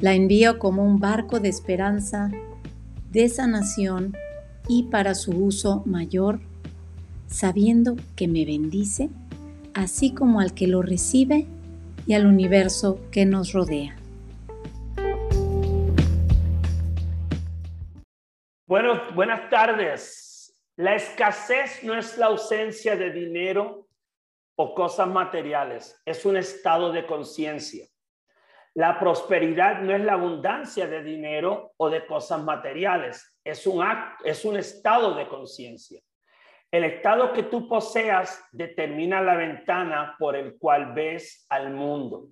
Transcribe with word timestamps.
La 0.00 0.14
envío 0.14 0.58
como 0.58 0.82
un 0.82 0.98
barco 0.98 1.40
de 1.40 1.50
esperanza, 1.50 2.30
de 3.10 3.28
sanación 3.28 4.16
y 4.66 4.84
para 4.84 5.14
su 5.14 5.32
uso 5.32 5.82
mayor, 5.84 6.40
sabiendo 7.26 7.96
que 8.16 8.26
me 8.26 8.46
bendice, 8.46 9.10
así 9.74 10.14
como 10.14 10.40
al 10.40 10.54
que 10.54 10.68
lo 10.68 10.80
recibe 10.80 11.46
y 12.06 12.14
al 12.14 12.24
universo 12.24 12.98
que 13.10 13.26
nos 13.26 13.52
rodea. 13.52 13.94
Bueno, 18.66 19.02
buenas 19.14 19.50
tardes. 19.50 20.58
La 20.76 20.94
escasez 20.94 21.84
no 21.84 21.94
es 21.94 22.16
la 22.16 22.26
ausencia 22.26 22.96
de 22.96 23.12
dinero 23.12 23.86
o 24.56 24.74
cosas 24.74 25.08
materiales, 25.08 26.00
es 26.06 26.24
un 26.24 26.38
estado 26.38 26.90
de 26.90 27.04
conciencia. 27.04 27.89
La 28.74 29.00
prosperidad 29.00 29.80
no 29.80 29.94
es 29.94 30.04
la 30.04 30.12
abundancia 30.12 30.86
de 30.86 31.02
dinero 31.02 31.72
o 31.76 31.90
de 31.90 32.06
cosas 32.06 32.42
materiales, 32.42 33.36
es 33.42 33.66
un, 33.66 33.82
acto, 33.82 34.24
es 34.24 34.44
un 34.44 34.56
estado 34.56 35.14
de 35.14 35.26
conciencia. 35.26 36.00
El 36.70 36.84
estado 36.84 37.32
que 37.32 37.42
tú 37.42 37.68
poseas 37.68 38.46
determina 38.52 39.20
la 39.20 39.34
ventana 39.34 40.14
por 40.20 40.36
el 40.36 40.56
cual 40.56 40.92
ves 40.94 41.44
al 41.48 41.72
mundo. 41.72 42.28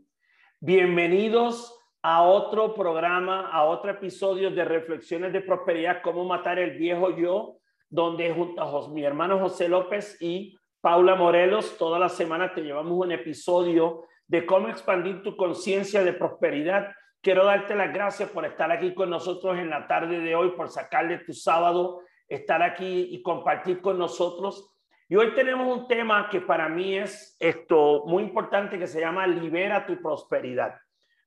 Bienvenidos 0.60 1.76
a 2.02 2.22
otro 2.22 2.72
programa, 2.72 3.50
a 3.50 3.64
otro 3.64 3.90
episodio 3.90 4.52
de 4.52 4.64
Reflexiones 4.64 5.32
de 5.32 5.40
Prosperidad, 5.40 6.02
cómo 6.02 6.24
matar 6.24 6.60
el 6.60 6.78
viejo 6.78 7.16
yo, 7.16 7.56
donde 7.88 8.32
junto 8.32 8.62
a 8.62 8.88
mi 8.90 9.02
hermano 9.02 9.40
José 9.40 9.68
López 9.68 10.16
y 10.20 10.56
Paula 10.80 11.16
Morelos, 11.16 11.76
toda 11.76 11.98
la 11.98 12.08
semana 12.08 12.54
te 12.54 12.60
llevamos 12.60 12.92
un 12.92 13.10
episodio 13.10 14.04
de 14.28 14.46
cómo 14.46 14.68
expandir 14.68 15.22
tu 15.22 15.36
conciencia 15.36 16.04
de 16.04 16.12
prosperidad. 16.12 16.92
Quiero 17.20 17.44
darte 17.44 17.74
las 17.74 17.92
gracias 17.92 18.30
por 18.30 18.44
estar 18.44 18.70
aquí 18.70 18.94
con 18.94 19.10
nosotros 19.10 19.58
en 19.58 19.70
la 19.70 19.88
tarde 19.88 20.20
de 20.20 20.34
hoy, 20.36 20.52
por 20.52 20.68
sacarle 20.68 21.18
tu 21.18 21.32
sábado, 21.32 22.02
estar 22.28 22.62
aquí 22.62 23.08
y 23.10 23.22
compartir 23.22 23.80
con 23.80 23.98
nosotros. 23.98 24.74
Y 25.08 25.16
hoy 25.16 25.34
tenemos 25.34 25.74
un 25.74 25.88
tema 25.88 26.28
que 26.28 26.42
para 26.42 26.68
mí 26.68 26.96
es 26.96 27.36
esto 27.40 28.04
muy 28.06 28.22
importante 28.22 28.78
que 28.78 28.86
se 28.86 29.00
llama 29.00 29.26
Libera 29.26 29.86
tu 29.86 30.00
prosperidad. 30.00 30.76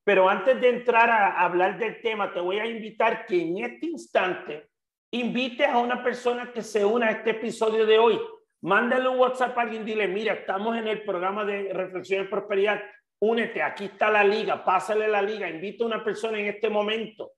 Pero 0.03 0.29
antes 0.29 0.61
de 0.61 0.69
entrar 0.69 1.09
a 1.09 1.41
hablar 1.41 1.77
del 1.79 2.01
tema, 2.01 2.31
te 2.31 2.39
voy 2.39 2.59
a 2.59 2.65
invitar 2.65 3.25
que 3.25 3.41
en 3.41 3.57
este 3.57 3.87
instante 3.87 4.69
invites 5.11 5.67
a 5.67 5.79
una 5.79 6.03
persona 6.03 6.51
que 6.53 6.61
se 6.61 6.85
una 6.85 7.07
a 7.07 7.11
este 7.11 7.31
episodio 7.31 7.85
de 7.85 7.97
hoy. 7.97 8.19
Mándale 8.61 9.09
un 9.09 9.17
WhatsApp 9.17 9.57
a 9.57 9.61
alguien, 9.61 9.83
dile, 9.83 10.07
mira, 10.07 10.33
estamos 10.33 10.77
en 10.77 10.87
el 10.87 11.03
programa 11.03 11.43
de 11.43 11.73
reflexión 11.73 12.23
de 12.23 12.29
prosperidad, 12.29 12.79
únete, 13.19 13.61
aquí 13.61 13.85
está 13.85 14.11
la 14.11 14.23
liga, 14.23 14.63
pásale 14.63 15.07
la 15.07 15.21
liga, 15.21 15.49
invita 15.49 15.83
a 15.83 15.87
una 15.87 16.03
persona 16.03 16.39
en 16.39 16.47
este 16.47 16.69
momento. 16.69 17.31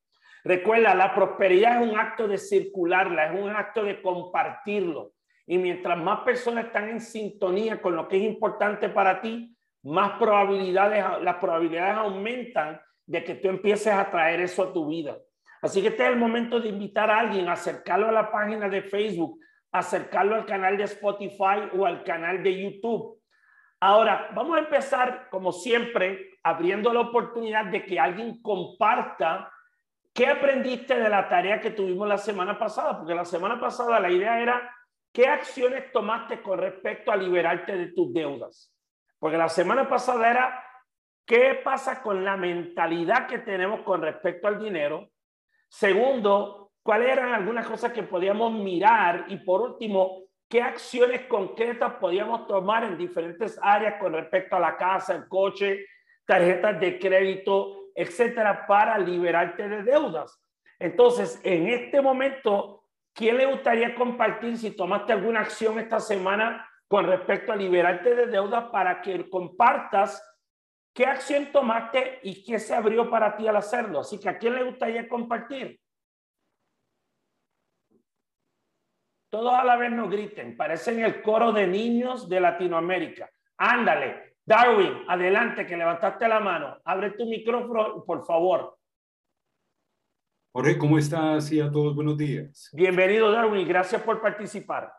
Recuerda, 0.44 0.94
la 0.94 1.16
prosperidad 1.16 1.82
es 1.82 1.90
un 1.90 1.98
acto 1.98 2.28
de 2.28 2.38
circularla, 2.38 3.28
es 3.28 3.42
un 3.42 3.50
acto 3.50 3.84
de 3.84 4.02
compartirlo. 4.02 5.14
Y 5.48 5.58
mientras 5.58 5.98
más 5.98 6.22
personas 6.22 6.66
están 6.66 6.90
en 6.90 7.00
sintonía 7.00 7.82
con 7.82 7.96
lo 7.96 8.08
que 8.08 8.18
es 8.18 8.24
importante 8.24 8.90
para 8.90 9.22
ti, 9.22 9.56
más 9.84 10.18
probabilidades, 10.20 11.04
las 11.22 11.36
probabilidades 11.36 11.98
aumentan 11.98 12.82
de 13.06 13.24
que 13.24 13.36
tú 13.36 13.48
empieces 13.50 13.94
a 13.94 14.10
traer 14.10 14.42
eso 14.42 14.64
a 14.64 14.74
tu 14.74 14.88
vida. 14.88 15.18
Así 15.62 15.82
que 15.82 15.90
este 15.90 16.04
es 16.04 16.10
el 16.10 16.18
momento 16.18 16.60
de 16.60 16.70
invitar 16.70 17.10
a 17.10 17.20
alguien, 17.20 17.48
acercarlo 17.48 18.10
a 18.10 18.12
la 18.12 18.30
página 18.30 18.68
de 18.68 18.82
Facebook, 18.82 19.40
acercarlo 19.74 20.36
al 20.36 20.46
canal 20.46 20.78
de 20.78 20.84
Spotify 20.84 21.70
o 21.78 21.86
al 21.86 22.04
canal 22.04 22.42
de 22.44 22.62
YouTube. 22.62 23.20
Ahora, 23.82 24.30
vamos 24.34 24.56
a 24.56 24.62
empezar, 24.62 25.28
como 25.30 25.52
siempre, 25.52 26.38
abriendo 26.44 26.94
la 26.94 27.02
oportunidad 27.02 27.66
de 27.66 27.86
que 27.86 28.00
alguien 28.00 28.42
comparta 28.42 29.52
qué 30.14 30.28
aprendiste 30.28 30.98
de 30.98 31.10
la 31.10 31.28
tarea 31.28 31.60
que 31.60 31.72
tuvimos 31.72 32.08
la 32.08 32.18
semana 32.18 32.58
pasada, 32.58 32.98
porque 32.98 33.16
la 33.16 33.26
semana 33.26 33.60
pasada 33.60 34.00
la 34.00 34.12
idea 34.12 34.40
era 34.40 34.74
qué 35.12 35.28
acciones 35.28 35.92
tomaste 35.92 36.42
con 36.42 36.60
respecto 36.60 37.12
a 37.12 37.18
liberarte 37.18 37.76
de 37.76 37.88
tus 37.88 38.14
deudas. 38.14 38.74
Porque 39.20 39.38
la 39.38 39.50
semana 39.50 39.90
pasada 39.90 40.30
era 40.30 40.64
qué 41.26 41.60
pasa 41.64 42.02
con 42.04 42.24
la 42.24 42.38
mentalidad 42.38 43.28
que 43.28 43.40
tenemos 43.40 43.82
con 43.82 44.02
respecto 44.02 44.48
al 44.48 44.60
dinero. 44.60 45.10
Segundo, 45.68 46.63
cuáles 46.84 47.10
eran 47.10 47.34
algunas 47.34 47.66
cosas 47.66 47.94
que 47.94 48.04
podíamos 48.04 48.54
mirar 48.54 49.26
y 49.30 49.38
por 49.38 49.62
último, 49.62 50.24
qué 50.50 50.62
acciones 50.62 51.22
concretas 51.22 51.94
podíamos 51.96 52.46
tomar 52.46 52.84
en 52.84 52.98
diferentes 52.98 53.58
áreas 53.62 53.96
con 54.00 54.14
respecto 54.14 54.58
a 54.58 54.60
la 54.60 54.78
casa, 54.78 55.16
el 55.16 55.28
coche, 55.28 55.86
tarjetas 56.26 56.80
de 56.80 57.00
crédito, 57.00 57.90
etcétera, 57.96 58.68
para 58.68 58.98
liberarte 58.98 59.68
de 59.68 59.84
deudas. 59.84 60.40
Entonces, 60.80 61.40
en 61.44 61.68
este 61.68 62.02
momento, 62.02 62.84
¿quién 63.14 63.38
le 63.38 63.46
gustaría 63.46 63.96
compartir 63.96 64.58
si 64.58 64.72
tomaste 64.72 65.14
alguna 65.14 65.40
acción 65.40 65.80
esta 65.80 66.00
semana 66.00 66.70
con 66.88 67.08
respecto 67.08 67.52
a 67.52 67.56
liberarte 67.56 68.14
de 68.14 68.28
deudas 68.28 68.66
para 68.66 69.02
que 69.02 69.30
compartas 69.30 70.22
qué 70.94 71.06
acción 71.06 71.52
tomaste 71.52 72.20
y 72.24 72.44
qué 72.44 72.60
se 72.60 72.76
abrió 72.76 73.10
para 73.10 73.36
ti 73.36 73.48
al 73.48 73.56
hacerlo? 73.56 74.02
Así 74.02 74.20
que, 74.20 74.30
¿a 74.30 74.38
quién 74.38 74.56
le 74.56 74.64
gustaría 74.64 75.08
compartir? 75.08 75.80
Todos 79.34 79.52
a 79.52 79.64
la 79.64 79.78
vez 79.78 79.92
nos 79.92 80.12
griten, 80.12 80.56
parecen 80.56 81.04
el 81.04 81.24
coro 81.24 81.52
de 81.52 81.66
niños 81.66 82.30
de 82.30 82.40
Latinoamérica. 82.40 83.28
Ándale, 83.58 84.36
Darwin, 84.46 84.94
adelante, 85.08 85.66
que 85.66 85.76
levantaste 85.76 86.28
la 86.28 86.40
mano. 86.40 86.78
Abre 86.86 87.10
tu 87.18 87.26
micrófono, 87.26 88.06
por 88.06 88.24
favor. 88.28 88.78
Jorge, 90.52 90.78
¿cómo 90.78 91.00
estás? 91.00 91.52
Y 91.52 91.60
a 91.60 91.72
todos 91.72 91.96
buenos 91.96 92.16
días. 92.16 92.70
Bienvenido, 92.74 93.32
Darwin, 93.32 93.68
gracias 93.68 94.04
por 94.04 94.22
participar. 94.22 94.94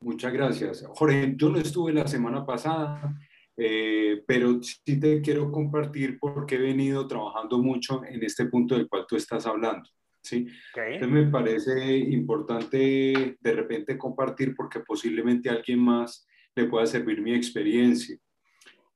Muchas 0.00 0.32
gracias. 0.32 0.86
Jorge, 0.94 1.34
yo 1.34 1.48
no 1.48 1.58
estuve 1.58 1.92
la 1.92 2.06
semana 2.06 2.46
pasada, 2.46 3.12
eh, 3.56 4.22
pero 4.24 4.62
sí 4.62 5.00
te 5.00 5.20
quiero 5.20 5.50
compartir 5.50 6.20
porque 6.20 6.54
he 6.54 6.60
venido 6.60 7.08
trabajando 7.08 7.58
mucho 7.58 8.04
en 8.04 8.22
este 8.22 8.46
punto 8.46 8.76
del 8.76 8.88
cual 8.88 9.06
tú 9.08 9.16
estás 9.16 9.44
hablando. 9.44 9.90
¿Sí? 10.22 10.46
Entonces 10.76 11.08
me 11.08 11.26
parece 11.30 11.96
importante 11.96 13.36
de 13.40 13.52
repente 13.52 13.98
compartir 13.98 14.54
porque 14.54 14.80
posiblemente 14.80 15.50
a 15.50 15.54
alguien 15.54 15.80
más 15.80 16.26
le 16.54 16.64
pueda 16.66 16.86
servir 16.86 17.20
mi 17.20 17.34
experiencia. 17.34 18.16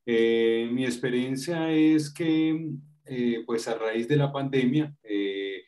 Eh, 0.04 0.68
mi 0.72 0.84
experiencia 0.84 1.72
es 1.72 2.12
que, 2.12 2.70
eh, 3.06 3.42
pues 3.44 3.66
a 3.66 3.76
raíz 3.76 4.06
de 4.06 4.16
la 4.16 4.32
pandemia, 4.32 4.94
eh, 5.02 5.62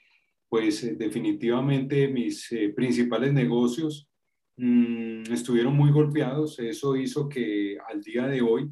pues 0.48 0.96
definitivamente 0.96 2.08
mis 2.08 2.48
principales 2.74 3.32
negocios 3.32 4.08
mm, 4.56 5.32
estuvieron 5.32 5.74
muy 5.74 5.90
golpeados. 5.90 6.58
Eso 6.58 6.96
hizo 6.96 7.28
que 7.28 7.76
al 7.88 8.00
día 8.02 8.26
de 8.26 8.40
hoy 8.40 8.70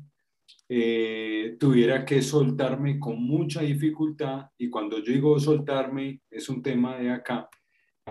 eh, 0.68 1.56
tuviera 1.60 2.04
que 2.04 2.22
soltarme 2.22 2.98
con 2.98 3.22
mucha 3.22 3.62
dificultad 3.62 4.46
y 4.58 4.68
cuando 4.68 4.98
yo 4.98 5.12
digo 5.12 5.38
soltarme 5.38 6.22
es 6.28 6.48
un 6.48 6.60
tema 6.60 6.96
de 6.96 7.10
acá, 7.10 7.48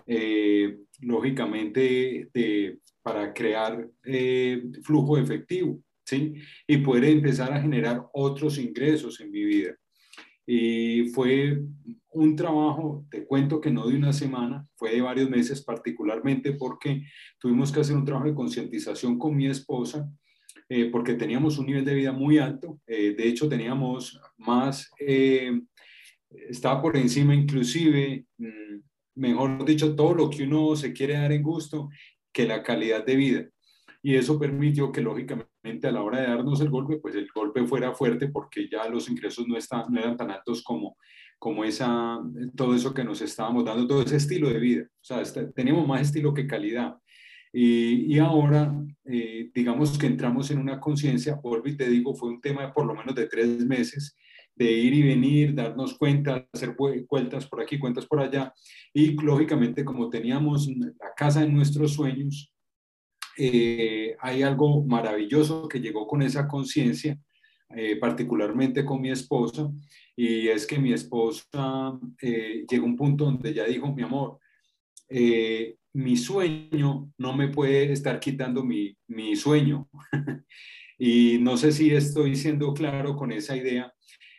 eh, 0.07 0.77
lógicamente 1.01 2.29
de, 2.33 2.79
para 3.01 3.33
crear 3.33 3.87
eh, 4.05 4.63
flujo 4.83 5.17
efectivo, 5.17 5.81
¿sí? 6.05 6.35
Y 6.65 6.77
poder 6.77 7.05
empezar 7.05 7.51
a 7.51 7.61
generar 7.61 8.05
otros 8.13 8.57
ingresos 8.57 9.19
en 9.19 9.31
mi 9.31 9.43
vida. 9.43 9.75
Y 10.47 11.09
fue 11.09 11.59
un 12.11 12.35
trabajo, 12.35 13.05
te 13.09 13.25
cuento 13.25 13.59
que 13.59 13.71
no 13.71 13.87
de 13.87 13.97
una 13.97 14.13
semana, 14.13 14.65
fue 14.75 14.91
de 14.91 15.01
varios 15.01 15.29
meses, 15.29 15.61
particularmente 15.63 16.53
porque 16.53 17.03
tuvimos 17.39 17.71
que 17.71 17.81
hacer 17.81 17.95
un 17.95 18.05
trabajo 18.05 18.27
de 18.27 18.35
concientización 18.35 19.17
con 19.17 19.35
mi 19.35 19.47
esposa 19.47 20.09
eh, 20.67 20.89
porque 20.91 21.13
teníamos 21.13 21.57
un 21.59 21.67
nivel 21.67 21.85
de 21.85 21.93
vida 21.93 22.11
muy 22.11 22.37
alto. 22.37 22.79
Eh, 22.87 23.13
de 23.15 23.27
hecho, 23.27 23.47
teníamos 23.47 24.19
más, 24.37 24.89
eh, 24.99 25.61
estaba 26.49 26.81
por 26.81 26.97
encima 26.97 27.35
inclusive, 27.35 28.25
mm, 28.37 28.79
mejor 29.15 29.63
dicho, 29.65 29.95
todo 29.95 30.13
lo 30.13 30.29
que 30.29 30.43
uno 30.43 30.75
se 30.75 30.93
quiere 30.93 31.13
dar 31.13 31.31
en 31.31 31.43
gusto, 31.43 31.89
que 32.33 32.45
la 32.47 32.63
calidad 32.63 33.05
de 33.05 33.15
vida. 33.15 33.49
Y 34.01 34.15
eso 34.15 34.39
permitió 34.39 34.91
que, 34.91 35.01
lógicamente, 35.01 35.87
a 35.87 35.91
la 35.91 36.03
hora 36.03 36.21
de 36.21 36.27
darnos 36.27 36.61
el 36.61 36.69
golpe, 36.69 36.97
pues 36.97 37.15
el 37.15 37.27
golpe 37.33 37.65
fuera 37.65 37.93
fuerte 37.93 38.27
porque 38.27 38.67
ya 38.69 38.87
los 38.87 39.09
ingresos 39.09 39.47
no, 39.47 39.57
no 39.89 39.99
eran 39.99 40.17
tan 40.17 40.31
altos 40.31 40.63
como, 40.63 40.97
como 41.39 41.63
esa, 41.63 42.19
todo 42.55 42.75
eso 42.75 42.93
que 42.93 43.03
nos 43.03 43.21
estábamos 43.21 43.65
dando, 43.65 43.87
todo 43.87 44.01
ese 44.01 44.17
estilo 44.17 44.49
de 44.49 44.59
vida. 44.59 44.83
O 44.83 45.03
sea, 45.03 45.21
este, 45.21 45.45
tenemos 45.53 45.87
más 45.87 46.01
estilo 46.01 46.33
que 46.33 46.47
calidad. 46.47 46.97
Y, 47.57 48.19
ahora, 48.19 48.75
eh, 49.05 49.49
digamos 49.55 49.97
que 49.97 50.07
entramos 50.07 50.51
en 50.51 50.57
una 50.57 50.77
conciencia, 50.77 51.35
vuelvo 51.35 51.69
y 51.69 51.71
digo, 51.71 52.13
fue 52.13 52.27
un 52.27 52.41
tema 52.41 52.63
de 52.63 52.73
por 52.73 52.85
lo 52.85 52.93
menos 52.93 53.15
de 53.15 53.27
tres 53.27 53.65
meses, 53.65 54.13
de 54.53 54.69
ir 54.69 54.93
y 54.93 55.03
venir, 55.03 55.55
darnos 55.55 55.97
cuenta, 55.97 56.45
hacer 56.51 56.75
vueltas 57.09 57.47
por 57.47 57.61
aquí, 57.61 57.79
cuentas 57.79 58.05
por 58.07 58.19
allá. 58.19 58.53
Y 58.93 59.13
lógicamente, 59.13 59.85
como 59.85 60.09
teníamos 60.09 60.67
la 60.67 61.13
casa 61.15 61.41
de 61.41 61.49
nuestros 61.49 61.93
sueños, 61.93 62.53
eh, 63.37 64.17
hay 64.19 64.43
algo 64.43 64.83
maravilloso 64.83 65.69
que 65.69 65.79
llegó 65.79 66.07
con 66.07 66.23
esa 66.23 66.49
conciencia, 66.49 67.17
eh, 67.69 67.95
particularmente 67.95 68.83
con 68.83 68.99
mi 68.99 69.11
esposa, 69.11 69.71
y 70.13 70.49
es 70.49 70.67
que 70.67 70.77
mi 70.77 70.91
esposa 70.91 71.97
llegó 72.21 72.83
a 72.83 72.89
un 72.89 72.97
punto 72.97 73.23
donde 73.23 73.53
ya 73.53 73.63
dijo, 73.63 73.93
mi 73.95 74.03
amor, 74.03 74.39
mi 75.95 76.17
sueño 76.17 77.09
no 77.17 77.33
me 77.33 77.47
puede 77.47 77.91
estar 77.91 78.19
quitando 78.19 78.63
mi, 78.63 78.95
mi 79.07 79.35
sueño. 79.35 79.87
y 80.99 81.37
no 81.39 81.57
sé 81.57 81.71
si 81.71 81.93
estoy 81.93 82.35
siendo 82.35 82.73
claro 82.73 83.15
con 83.15 83.31
esa 83.31 83.55
idea, 83.55 83.91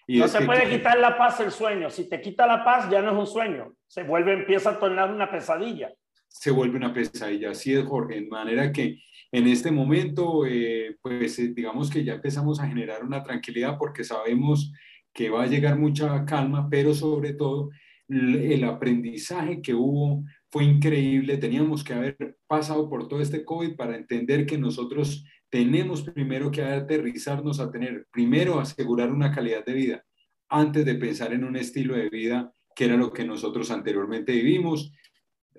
no 0.08 0.28
se 0.28 0.42
puede 0.42 0.70
quitar 0.70 0.98
la 0.98 1.18
paz 1.18 1.40
el 1.40 1.50
sueño. 1.50 1.90
Si 1.90 2.08
te 2.08 2.20
quita 2.20 2.46
la 2.46 2.64
paz, 2.64 2.88
ya 2.90 3.02
no 3.02 3.12
es 3.12 3.18
un 3.18 3.26
sueño. 3.26 3.74
Se 3.88 4.04
vuelve, 4.04 4.34
empieza 4.34 4.70
a 4.70 4.78
tornar 4.78 5.12
una 5.12 5.30
pesadilla. 5.30 5.92
Se 6.28 6.50
vuelve 6.50 6.76
una 6.76 6.92
pesadilla. 6.92 7.50
Así 7.50 7.74
es, 7.74 7.84
Jorge. 7.84 8.20
De 8.20 8.28
manera 8.28 8.70
que 8.70 9.00
en 9.32 9.48
este 9.48 9.72
momento, 9.72 10.46
eh, 10.46 10.96
pues 11.02 11.38
eh, 11.40 11.52
digamos 11.54 11.90
que 11.90 12.04
ya 12.04 12.14
empezamos 12.14 12.60
a 12.60 12.68
generar 12.68 13.04
una 13.04 13.22
tranquilidad 13.22 13.76
porque 13.78 14.04
sabemos 14.04 14.72
que 15.12 15.28
va 15.28 15.42
a 15.42 15.46
llegar 15.48 15.76
mucha 15.76 16.24
calma, 16.24 16.68
pero 16.70 16.94
sobre 16.94 17.32
todo 17.32 17.70
el 18.08 18.62
aprendizaje 18.62 19.60
que 19.60 19.74
hubo 19.74 20.22
fue 20.50 20.64
increíble. 20.64 21.36
Teníamos 21.36 21.84
que 21.84 21.94
haber 21.94 22.38
pasado 22.46 22.88
por 22.88 23.08
todo 23.08 23.20
este 23.20 23.44
COVID 23.44 23.76
para 23.76 23.96
entender 23.96 24.46
que 24.46 24.58
nosotros 24.58 25.24
tenemos 25.50 26.02
primero 26.02 26.50
que 26.50 26.62
aterrizarnos 26.62 27.60
a 27.60 27.70
tener, 27.70 28.06
primero 28.10 28.58
asegurar 28.58 29.10
una 29.10 29.32
calidad 29.32 29.64
de 29.64 29.72
vida 29.72 30.04
antes 30.48 30.84
de 30.84 30.94
pensar 30.94 31.32
en 31.32 31.44
un 31.44 31.56
estilo 31.56 31.96
de 31.96 32.08
vida 32.08 32.52
que 32.74 32.84
era 32.84 32.96
lo 32.96 33.12
que 33.12 33.24
nosotros 33.24 33.70
anteriormente 33.70 34.32
vivimos. 34.32 34.92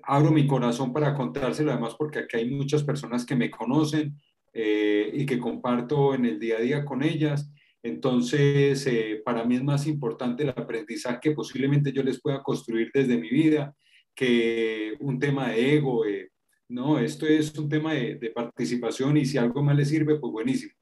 Abro 0.04 0.30
mi 0.30 0.46
corazón 0.46 0.92
para 0.92 1.14
contárselo 1.14 1.72
además 1.72 1.96
porque 1.98 2.20
aquí 2.20 2.36
hay 2.36 2.50
muchas 2.50 2.84
personas 2.84 3.26
que 3.26 3.34
me 3.34 3.50
conocen 3.50 4.16
eh, 4.52 5.10
y 5.12 5.26
que 5.26 5.38
comparto 5.38 6.14
en 6.14 6.24
el 6.24 6.38
día 6.38 6.58
a 6.58 6.60
día 6.60 6.84
con 6.84 7.02
ellas. 7.02 7.50
Entonces, 7.82 8.86
eh, 8.86 9.20
para 9.24 9.44
mí 9.44 9.56
es 9.56 9.64
más 9.64 9.86
importante 9.86 10.44
el 10.44 10.50
aprendizaje 10.50 11.18
que 11.22 11.30
posiblemente 11.32 11.92
yo 11.92 12.02
les 12.02 12.20
pueda 12.20 12.42
construir 12.42 12.90
desde 12.94 13.18
mi 13.18 13.30
vida 13.30 13.74
que 14.18 14.96
un 14.98 15.16
tema 15.20 15.50
de 15.50 15.76
ego, 15.76 16.04
eh, 16.04 16.32
no, 16.70 16.98
esto 16.98 17.24
es 17.24 17.56
un 17.56 17.68
tema 17.68 17.94
de, 17.94 18.32
participación 18.34 19.16
y 19.16 19.24
si 19.24 19.38
algo 19.38 19.62
más 19.62 19.76
le 19.76 19.84
sirve, 19.84 20.18
pues 20.18 20.32
buenísimo. 20.32 20.72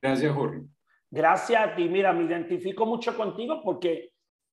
Gracias, 0.00 0.34
Jorge. 0.34 0.62
Gracias 1.10 1.62
a 1.62 1.74
ti. 1.74 1.90
Mira, 1.90 2.14
me 2.14 2.24
identifico 2.24 2.86
mucho 2.86 3.14
contigo 3.14 3.60
porque 3.62 4.12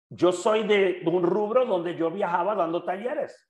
yo 0.10 0.34
soy 0.34 0.68
de, 0.68 1.02
un 1.06 1.24
rubro 1.24 1.66
donde 1.66 1.96
yo 1.96 2.12
viajaba 2.12 2.54
dando 2.54 2.84
talleres. 2.84 3.50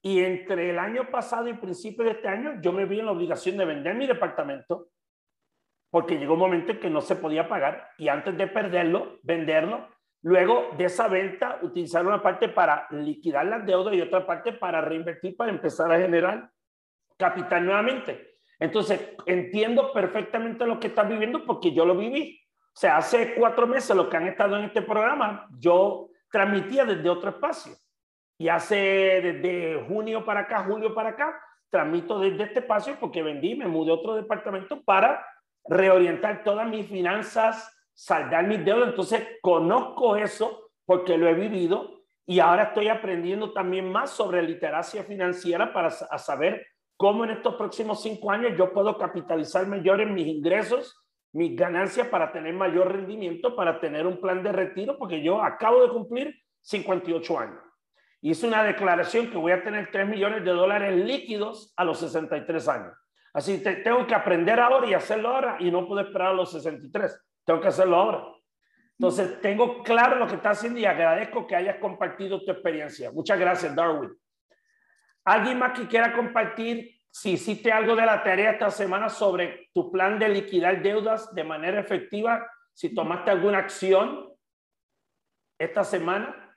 Y 0.00 0.20
entre 0.20 0.70
el 0.70 0.78
año 0.78 1.10
pasado 1.10 1.48
y 1.48 1.54
principio 1.54 2.06
de 2.06 2.12
este 2.12 2.28
año, 2.28 2.62
yo 2.62 2.72
me 2.72 2.86
vi 2.86 3.00
en 3.00 3.06
la 3.06 3.12
obligación 3.12 3.58
de 3.58 3.66
vender 3.66 3.94
mi 3.94 4.06
departamento 4.06 4.88
porque 5.90 6.16
llegó 6.16 6.32
un 6.32 6.40
momento 6.40 6.72
en 6.72 6.80
que 6.80 6.88
no 6.88 7.02
se 7.02 7.16
podía 7.16 7.46
pagar 7.46 7.90
y 7.98 8.08
antes 8.08 8.38
de 8.38 8.46
perderlo, 8.46 9.18
venderlo 9.22 9.86
Luego 10.22 10.70
de 10.76 10.84
esa 10.84 11.08
venta, 11.08 11.58
utilizar 11.62 12.06
una 12.06 12.22
parte 12.22 12.48
para 12.48 12.86
liquidar 12.90 13.44
las 13.46 13.66
deudas 13.66 13.94
y 13.94 14.00
otra 14.00 14.24
parte 14.24 14.52
para 14.52 14.80
reinvertir, 14.80 15.36
para 15.36 15.50
empezar 15.50 15.92
a 15.92 15.98
generar 15.98 16.48
capital 17.16 17.66
nuevamente. 17.66 18.36
Entonces, 18.60 19.16
entiendo 19.26 19.92
perfectamente 19.92 20.64
lo 20.64 20.78
que 20.78 20.86
estás 20.86 21.08
viviendo 21.08 21.44
porque 21.44 21.72
yo 21.72 21.84
lo 21.84 21.96
viví. 21.96 22.40
O 22.68 22.78
sea, 22.78 22.98
hace 22.98 23.34
cuatro 23.34 23.66
meses, 23.66 23.96
los 23.96 24.06
que 24.06 24.16
han 24.16 24.28
estado 24.28 24.56
en 24.56 24.64
este 24.64 24.82
programa, 24.82 25.48
yo 25.58 26.08
transmitía 26.30 26.84
desde 26.84 27.10
otro 27.10 27.30
espacio. 27.30 27.72
Y 28.38 28.48
hace 28.48 28.76
desde 28.76 29.84
junio 29.88 30.24
para 30.24 30.40
acá, 30.40 30.64
julio 30.64 30.94
para 30.94 31.10
acá, 31.10 31.38
transmito 31.68 32.20
desde 32.20 32.44
este 32.44 32.60
espacio 32.60 32.96
porque 33.00 33.22
vendí, 33.22 33.56
me 33.56 33.66
mudé 33.66 33.90
a 33.90 33.94
otro 33.94 34.14
departamento 34.14 34.82
para 34.84 35.24
reorientar 35.64 36.44
todas 36.44 36.68
mis 36.68 36.86
finanzas 36.86 37.72
saldar 37.94 38.46
mis 38.46 38.64
deudas. 38.64 38.90
Entonces, 38.90 39.26
conozco 39.40 40.16
eso 40.16 40.70
porque 40.84 41.16
lo 41.16 41.28
he 41.28 41.34
vivido 41.34 42.02
y 42.26 42.40
ahora 42.40 42.64
estoy 42.64 42.88
aprendiendo 42.88 43.52
también 43.52 43.90
más 43.90 44.10
sobre 44.10 44.42
literacia 44.42 45.02
financiera 45.04 45.72
para 45.72 45.90
saber 45.90 46.66
cómo 46.96 47.24
en 47.24 47.30
estos 47.30 47.56
próximos 47.56 48.02
cinco 48.02 48.30
años 48.30 48.52
yo 48.56 48.72
puedo 48.72 48.96
capitalizar 48.96 49.66
mayor 49.66 50.00
en 50.00 50.14
mis 50.14 50.26
ingresos, 50.26 51.02
mis 51.32 51.56
ganancias 51.56 52.06
para 52.08 52.30
tener 52.30 52.54
mayor 52.54 52.92
rendimiento, 52.92 53.56
para 53.56 53.80
tener 53.80 54.06
un 54.06 54.20
plan 54.20 54.42
de 54.42 54.52
retiro, 54.52 54.98
porque 54.98 55.22
yo 55.22 55.42
acabo 55.42 55.82
de 55.82 55.88
cumplir 55.88 56.34
58 56.60 57.38
años. 57.38 57.60
Hice 58.20 58.46
una 58.46 58.62
declaración 58.62 59.30
que 59.30 59.36
voy 59.36 59.50
a 59.50 59.64
tener 59.64 59.90
3 59.90 60.06
millones 60.08 60.44
de 60.44 60.52
dólares 60.52 60.94
líquidos 61.04 61.72
a 61.76 61.84
los 61.84 61.98
63 61.98 62.68
años. 62.68 62.94
Así 63.34 63.60
que 63.60 63.72
tengo 63.76 64.06
que 64.06 64.14
aprender 64.14 64.60
ahora 64.60 64.86
y 64.86 64.94
hacerlo 64.94 65.30
ahora 65.30 65.56
y 65.58 65.72
no 65.72 65.88
puedo 65.88 66.02
esperar 66.02 66.28
a 66.28 66.34
los 66.34 66.52
63 66.52 67.18
tengo 67.44 67.60
que 67.60 67.68
hacerlo 67.68 67.96
ahora. 67.96 68.24
Entonces, 68.98 69.40
tengo 69.40 69.82
claro 69.82 70.16
lo 70.16 70.26
que 70.26 70.36
está 70.36 70.50
haciendo 70.50 70.78
y 70.78 70.84
agradezco 70.84 71.46
que 71.46 71.56
hayas 71.56 71.76
compartido 71.76 72.44
tu 72.44 72.52
experiencia. 72.52 73.10
Muchas 73.10 73.38
gracias, 73.38 73.74
Darwin. 73.74 74.12
¿Alguien 75.24 75.58
más 75.58 75.78
que 75.78 75.88
quiera 75.88 76.12
compartir 76.12 76.98
si 77.10 77.32
hiciste 77.32 77.72
algo 77.72 77.96
de 77.96 78.06
la 78.06 78.22
tarea 78.22 78.52
esta 78.52 78.70
semana 78.70 79.08
sobre 79.08 79.70
tu 79.72 79.90
plan 79.90 80.18
de 80.18 80.28
liquidar 80.28 80.82
deudas 80.82 81.34
de 81.34 81.44
manera 81.44 81.80
efectiva? 81.80 82.46
Si 82.72 82.94
tomaste 82.94 83.30
alguna 83.30 83.58
acción 83.58 84.32
esta 85.58 85.84
semana. 85.84 86.56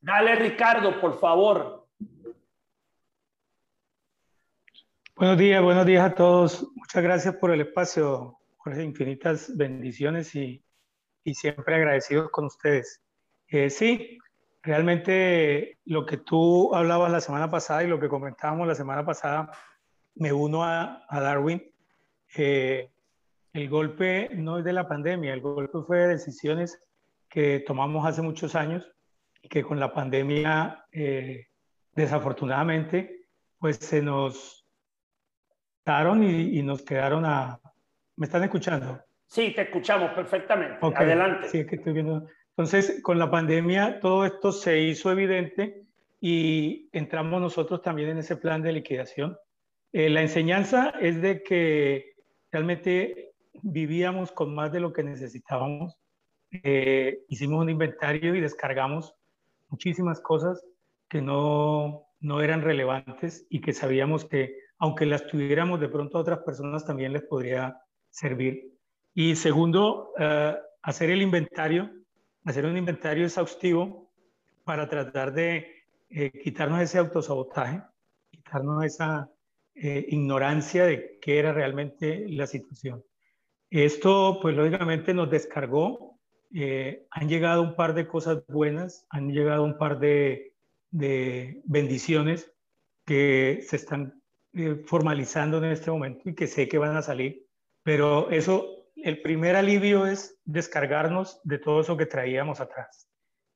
Dale, 0.00 0.34
Ricardo, 0.36 1.00
por 1.00 1.18
favor. 1.18 1.86
Buenos 5.14 5.36
días, 5.36 5.62
buenos 5.62 5.84
días 5.84 6.04
a 6.04 6.14
todos. 6.14 6.66
Muchas 6.74 7.02
gracias 7.02 7.34
por 7.36 7.50
el 7.50 7.60
espacio, 7.60 8.37
infinitas 8.76 9.56
bendiciones 9.56 10.34
y, 10.34 10.62
y 11.24 11.34
siempre 11.34 11.76
agradecidos 11.76 12.30
con 12.30 12.46
ustedes. 12.46 13.02
Eh, 13.48 13.70
sí, 13.70 14.18
realmente 14.62 15.78
lo 15.84 16.04
que 16.04 16.18
tú 16.18 16.74
hablabas 16.74 17.10
la 17.10 17.20
semana 17.20 17.50
pasada 17.50 17.84
y 17.84 17.86
lo 17.86 18.00
que 18.00 18.08
comentábamos 18.08 18.66
la 18.66 18.74
semana 18.74 19.04
pasada, 19.04 19.50
me 20.14 20.32
uno 20.32 20.64
a, 20.64 21.04
a 21.08 21.20
Darwin. 21.20 21.62
Eh, 22.36 22.90
el 23.52 23.68
golpe 23.68 24.30
no 24.34 24.58
es 24.58 24.64
de 24.64 24.72
la 24.72 24.86
pandemia, 24.86 25.32
el 25.32 25.40
golpe 25.40 25.78
fue 25.86 25.98
de 25.98 26.08
decisiones 26.08 26.78
que 27.28 27.60
tomamos 27.60 28.06
hace 28.06 28.22
muchos 28.22 28.54
años 28.54 28.86
y 29.42 29.48
que 29.48 29.62
con 29.62 29.80
la 29.80 29.92
pandemia, 29.92 30.84
eh, 30.92 31.46
desafortunadamente, 31.92 33.28
pues 33.58 33.76
se 33.76 34.02
nos 34.02 34.66
daron 35.84 36.22
y, 36.22 36.58
y 36.58 36.62
nos 36.62 36.82
quedaron 36.82 37.24
a, 37.24 37.60
¿Me 38.18 38.26
están 38.26 38.42
escuchando? 38.42 39.00
Sí, 39.26 39.52
te 39.54 39.62
escuchamos 39.62 40.10
perfectamente. 40.10 40.78
Adelante. 40.82 41.48
Sí, 41.48 41.64
que 41.64 41.76
estoy 41.76 41.92
viendo. 41.92 42.26
Entonces, 42.50 43.00
con 43.00 43.16
la 43.16 43.30
pandemia, 43.30 44.00
todo 44.00 44.26
esto 44.26 44.50
se 44.50 44.80
hizo 44.80 45.12
evidente 45.12 45.84
y 46.20 46.88
entramos 46.90 47.40
nosotros 47.40 47.80
también 47.80 48.08
en 48.08 48.18
ese 48.18 48.36
plan 48.36 48.60
de 48.60 48.72
liquidación. 48.72 49.38
Eh, 49.92 50.10
la 50.10 50.22
enseñanza 50.22 50.94
es 51.00 51.22
de 51.22 51.44
que 51.44 52.14
realmente 52.50 53.34
vivíamos 53.62 54.32
con 54.32 54.52
más 54.52 54.72
de 54.72 54.80
lo 54.80 54.92
que 54.92 55.04
necesitábamos. 55.04 55.96
Eh, 56.50 57.20
hicimos 57.28 57.62
un 57.62 57.70
inventario 57.70 58.34
y 58.34 58.40
descargamos 58.40 59.14
muchísimas 59.68 60.20
cosas 60.20 60.66
que 61.08 61.22
no, 61.22 62.08
no 62.18 62.40
eran 62.40 62.62
relevantes 62.62 63.46
y 63.48 63.60
que 63.60 63.72
sabíamos 63.72 64.24
que 64.24 64.56
aunque 64.78 65.06
las 65.06 65.28
tuviéramos 65.28 65.78
de 65.78 65.88
pronto 65.88 66.18
a 66.18 66.22
otras 66.22 66.40
personas 66.40 66.84
también 66.84 67.12
les 67.12 67.22
podría 67.22 67.80
servir. 68.10 68.78
Y 69.14 69.34
segundo, 69.34 70.12
eh, 70.16 70.56
hacer 70.82 71.10
el 71.10 71.22
inventario, 71.22 71.90
hacer 72.44 72.64
un 72.66 72.76
inventario 72.76 73.24
exhaustivo 73.24 74.12
para 74.62 74.88
tratar 74.88 75.32
de 75.32 75.66
eh, 76.08 76.30
quitarnos 76.30 76.80
ese 76.80 76.98
autosabotaje, 76.98 77.82
quitarnos 78.30 78.84
esa 78.84 79.28
eh, 79.74 80.06
ignorancia 80.08 80.84
de 80.84 81.18
qué 81.20 81.40
era 81.40 81.52
realmente 81.52 82.26
la 82.28 82.46
situación. 82.46 83.02
Esto, 83.70 84.38
pues 84.40 84.56
lógicamente 84.56 85.12
nos 85.12 85.30
descargó. 85.30 86.20
han 87.10 87.28
llegado 87.28 87.62
un 87.62 87.74
par 87.74 87.94
de 87.94 88.06
cosas 88.06 88.46
buenas, 88.46 89.04
han 89.10 89.32
llegado 89.32 89.64
un 89.64 89.76
par 89.76 89.98
de, 89.98 90.54
de 90.90 91.60
bendiciones 91.64 92.52
que 93.04 93.58
se 93.66 93.76
están 93.76 94.22
formalizando 94.86 95.58
en 95.58 95.64
este 95.72 95.90
momento 95.90 96.30
y 96.30 96.34
que 96.36 96.46
sé 96.46 96.68
que 96.68 96.78
van 96.78 96.96
a 96.96 97.02
salir 97.02 97.47
pero 97.82 98.30
eso, 98.30 98.86
el 98.96 99.22
primer 99.22 99.56
alivio 99.56 100.06
es 100.06 100.38
descargarnos 100.44 101.40
de 101.44 101.58
todo 101.58 101.80
eso 101.80 101.96
que 101.96 102.06
traíamos 102.06 102.60
atrás. 102.60 103.06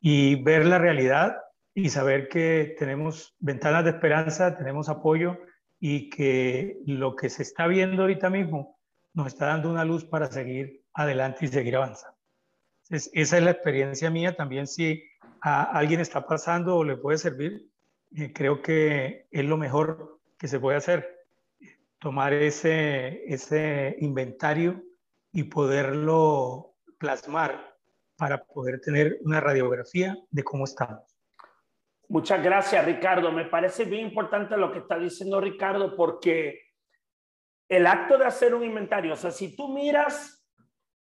y 0.04 0.42
ver 0.42 0.66
la 0.66 0.78
realidad 0.78 1.36
y 1.74 1.88
saber 1.88 2.28
que 2.28 2.74
tenemos 2.76 3.36
ventanas 3.38 3.84
de 3.84 3.90
esperanza, 3.90 4.56
tenemos 4.56 4.88
apoyo 4.88 5.38
y 5.78 6.10
que 6.10 6.78
lo 6.86 7.14
que 7.14 7.30
se 7.30 7.42
está 7.42 7.66
viendo 7.66 8.02
ahorita 8.02 8.28
mismo 8.28 8.78
nos 9.14 9.28
está 9.28 9.46
dando 9.46 9.70
una 9.70 9.84
luz 9.84 10.04
para 10.04 10.30
seguir 10.30 10.82
adelante 10.94 11.44
y 11.44 11.48
seguir 11.48 11.76
avanzando. 11.76 12.16
esa 12.88 13.36
es 13.36 13.42
la 13.42 13.50
experiencia 13.50 14.10
mía. 14.10 14.36
También 14.36 14.66
si 14.66 15.02
a 15.40 15.62
alguien 15.76 16.00
está 16.00 16.26
pasando 16.26 16.76
o 16.76 16.84
le 16.84 16.96
puede 16.96 17.18
servir, 17.18 17.68
eh, 18.16 18.32
creo 18.32 18.62
que 18.62 19.26
es 19.30 19.44
lo 19.44 19.56
mejor 19.56 20.20
que 20.38 20.48
se 20.48 20.60
puede 20.60 20.76
hacer. 20.76 21.21
Tomar 22.02 22.32
ese, 22.32 23.22
ese 23.32 23.94
inventario 24.00 24.82
y 25.32 25.44
poderlo 25.44 26.74
plasmar 26.98 27.76
para 28.16 28.42
poder 28.44 28.80
tener 28.80 29.18
una 29.24 29.38
radiografía 29.38 30.16
de 30.28 30.42
cómo 30.42 30.64
estamos. 30.64 31.16
Muchas 32.08 32.42
gracias, 32.42 32.84
Ricardo. 32.84 33.30
Me 33.30 33.44
parece 33.44 33.84
bien 33.84 34.08
importante 34.08 34.56
lo 34.56 34.72
que 34.72 34.80
está 34.80 34.98
diciendo 34.98 35.40
Ricardo 35.40 35.94
porque 35.94 36.60
el 37.68 37.86
acto 37.86 38.18
de 38.18 38.26
hacer 38.26 38.52
un 38.52 38.64
inventario, 38.64 39.12
o 39.12 39.16
sea, 39.16 39.30
si 39.30 39.54
tú 39.54 39.68
miras 39.68 40.44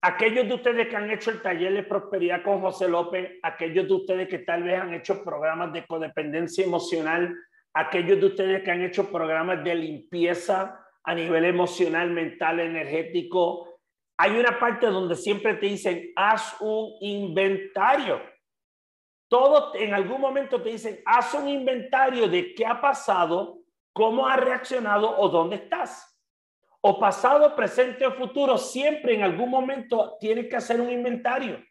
aquellos 0.02 0.48
de 0.48 0.54
ustedes 0.54 0.88
que 0.88 0.96
han 0.96 1.10
hecho 1.10 1.32
el 1.32 1.42
taller 1.42 1.74
de 1.74 1.84
prosperidad 1.84 2.44
con 2.44 2.62
José 2.62 2.88
López, 2.88 3.40
aquellos 3.42 3.88
de 3.88 3.94
ustedes 3.94 4.30
que 4.30 4.40
tal 4.40 4.64
vez 4.64 4.80
han 4.80 4.94
hecho 4.94 5.24
programas 5.24 5.74
de 5.74 5.86
codependencia 5.86 6.64
emocional, 6.64 7.36
aquellos 7.74 8.20
de 8.20 8.26
ustedes 8.28 8.64
que 8.64 8.72
han 8.72 8.84
hecho 8.84 9.12
programas 9.12 9.64
de 9.64 9.76
limpieza 9.76 10.81
a 11.04 11.16
nivel 11.16 11.46
emocional, 11.46 12.10
mental, 12.12 12.60
energético, 12.60 13.72
hay 14.18 14.38
una 14.38 14.60
parte 14.60 14.86
donde 14.88 15.16
siempre 15.16 15.56
te 15.56 15.66
dicen, 15.66 16.12
haz 16.16 16.56
un 16.60 16.94
inventario. 17.02 18.22
Todos 19.28 19.74
en 19.76 19.94
algún 19.94 20.22
momento 20.22 20.62
te 20.62 20.70
dicen, 20.70 21.00
haz 21.06 21.34
un 21.34 21.48
inventario 21.48 22.28
de 22.28 22.54
qué 22.54 22.66
ha 22.66 22.80
pasado, 22.80 23.60
cómo 23.94 24.28
ha 24.28 24.36
reaccionado 24.36 25.18
o 25.18 25.30
dónde 25.30 25.56
estás. 25.56 26.08
O 26.82 27.00
pasado, 27.00 27.56
presente 27.56 28.06
o 28.06 28.12
futuro, 28.12 28.58
siempre 28.58 29.16
en 29.16 29.24
algún 29.24 29.50
momento 29.50 30.18
tienes 30.20 30.48
que 30.48 30.58
hacer 30.58 30.80
un 30.80 30.92
inventario. 30.92 31.64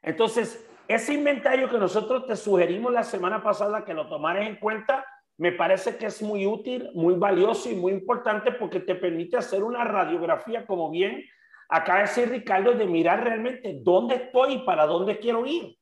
Entonces, 0.00 0.66
ese 0.88 1.14
inventario 1.14 1.68
que 1.68 1.78
nosotros 1.78 2.26
te 2.26 2.36
sugerimos 2.36 2.92
la 2.92 3.04
semana 3.04 3.42
pasada 3.42 3.84
que 3.84 3.94
lo 3.94 4.08
tomaras 4.08 4.46
en 4.46 4.56
cuenta, 4.56 5.04
me 5.42 5.50
parece 5.50 5.96
que 5.96 6.06
es 6.06 6.22
muy 6.22 6.46
útil, 6.46 6.88
muy 6.94 7.14
valioso 7.14 7.68
y 7.68 7.74
muy 7.74 7.90
importante 7.90 8.52
porque 8.52 8.78
te 8.78 8.94
permite 8.94 9.36
hacer 9.36 9.64
una 9.64 9.82
radiografía, 9.82 10.64
como 10.64 10.88
bien 10.88 11.24
acá 11.68 11.98
decir 11.98 12.28
Ricardo, 12.28 12.74
de 12.74 12.86
mirar 12.86 13.24
realmente 13.24 13.80
dónde 13.82 14.14
estoy 14.14 14.52
y 14.52 14.58
para 14.60 14.86
dónde 14.86 15.18
quiero 15.18 15.44
ir, 15.44 15.76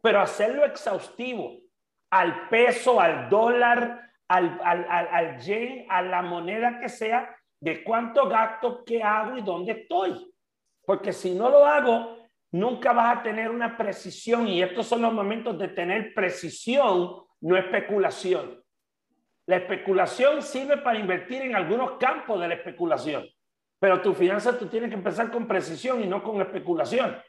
pero 0.00 0.18
hacerlo 0.18 0.64
exhaustivo, 0.64 1.58
al 2.10 2.48
peso, 2.48 3.02
al 3.02 3.28
dólar, 3.28 4.00
al, 4.28 4.58
al, 4.64 4.86
al, 4.88 5.08
al 5.08 5.38
yen, 5.40 5.84
a 5.90 6.00
la 6.00 6.22
moneda 6.22 6.80
que 6.80 6.88
sea, 6.88 7.36
de 7.60 7.84
cuánto 7.84 8.30
gasto, 8.30 8.82
qué 8.82 9.02
hago 9.02 9.36
y 9.36 9.42
dónde 9.42 9.72
estoy. 9.72 10.32
Porque 10.86 11.12
si 11.12 11.34
no 11.34 11.50
lo 11.50 11.66
hago, 11.66 12.16
nunca 12.50 12.94
vas 12.94 13.18
a 13.18 13.22
tener 13.22 13.50
una 13.50 13.76
precisión 13.76 14.48
y 14.48 14.62
estos 14.62 14.86
son 14.86 15.02
los 15.02 15.12
momentos 15.12 15.58
de 15.58 15.68
tener 15.68 16.14
precisión, 16.14 17.26
no 17.42 17.58
especulación. 17.58 18.61
La 19.46 19.56
especulación 19.56 20.42
sirve 20.42 20.78
para 20.78 20.98
invertir 20.98 21.42
en 21.42 21.56
algunos 21.56 21.92
campos 21.98 22.40
de 22.40 22.48
la 22.48 22.54
especulación. 22.54 23.26
Pero 23.78 24.00
tu 24.00 24.14
finanzas 24.14 24.58
tú 24.58 24.68
tienes 24.68 24.90
que 24.90 24.96
empezar 24.96 25.30
con 25.30 25.48
precisión 25.48 26.02
y 26.02 26.06
no 26.06 26.22
con 26.22 26.40
especulación. 26.40 27.20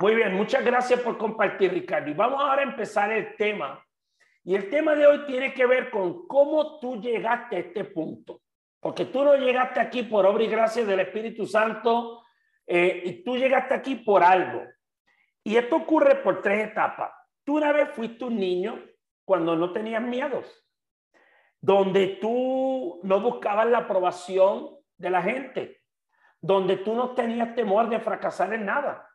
Muy 0.00 0.14
bien, 0.14 0.34
muchas 0.34 0.64
gracias 0.64 1.00
por 1.00 1.18
compartir, 1.18 1.72
Ricardo. 1.72 2.10
Y 2.10 2.14
vamos 2.14 2.40
ahora 2.40 2.62
a 2.62 2.64
empezar 2.64 3.12
el 3.12 3.36
tema. 3.36 3.84
Y 4.44 4.54
el 4.54 4.70
tema 4.70 4.94
de 4.94 5.06
hoy 5.06 5.26
tiene 5.26 5.52
que 5.52 5.66
ver 5.66 5.90
con 5.90 6.26
cómo 6.26 6.78
tú 6.78 7.00
llegaste 7.00 7.56
a 7.56 7.58
este 7.58 7.84
punto. 7.84 8.40
Porque 8.80 9.06
tú 9.06 9.24
no 9.24 9.36
llegaste 9.36 9.80
aquí 9.80 10.04
por 10.04 10.24
obra 10.26 10.42
y 10.42 10.48
gracia 10.48 10.84
del 10.84 11.00
Espíritu 11.00 11.46
Santo, 11.46 12.24
eh, 12.66 13.02
y 13.04 13.22
tú 13.22 13.36
llegaste 13.36 13.74
aquí 13.74 13.96
por 13.96 14.22
algo. 14.22 14.62
Y 15.44 15.56
esto 15.56 15.76
ocurre 15.76 16.16
por 16.16 16.40
tres 16.40 16.70
etapas. 16.70 17.12
Tú 17.44 17.56
una 17.56 17.72
vez 17.72 17.90
fuiste 17.90 18.24
un 18.24 18.38
niño 18.38 18.80
cuando 19.24 19.56
no 19.56 19.72
tenías 19.72 20.02
miedos, 20.02 20.46
donde 21.60 22.18
tú 22.20 23.00
no 23.02 23.20
buscabas 23.20 23.66
la 23.66 23.78
aprobación 23.78 24.76
de 24.96 25.10
la 25.10 25.22
gente, 25.22 25.80
donde 26.40 26.78
tú 26.78 26.94
no 26.94 27.14
tenías 27.14 27.54
temor 27.54 27.88
de 27.88 28.00
fracasar 28.00 28.52
en 28.52 28.66
nada, 28.66 29.08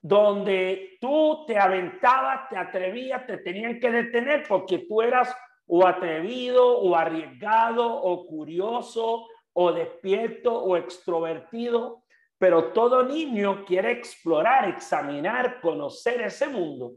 donde 0.00 0.98
tú 1.00 1.44
te 1.46 1.58
aventabas, 1.58 2.48
te 2.48 2.56
atrevías, 2.56 3.26
te 3.26 3.38
tenían 3.38 3.80
que 3.80 3.90
detener 3.90 4.44
porque 4.46 4.78
tú 4.80 5.02
eras 5.02 5.34
o 5.66 5.86
atrevido 5.86 6.78
o 6.78 6.94
arriesgado 6.94 7.90
o 7.90 8.26
curioso 8.26 9.26
o 9.52 9.72
despierto 9.72 10.52
o 10.52 10.76
extrovertido, 10.76 12.04
pero 12.38 12.72
todo 12.72 13.04
niño 13.04 13.64
quiere 13.64 13.92
explorar, 13.92 14.68
examinar, 14.68 15.60
conocer 15.60 16.20
ese 16.20 16.48
mundo 16.48 16.96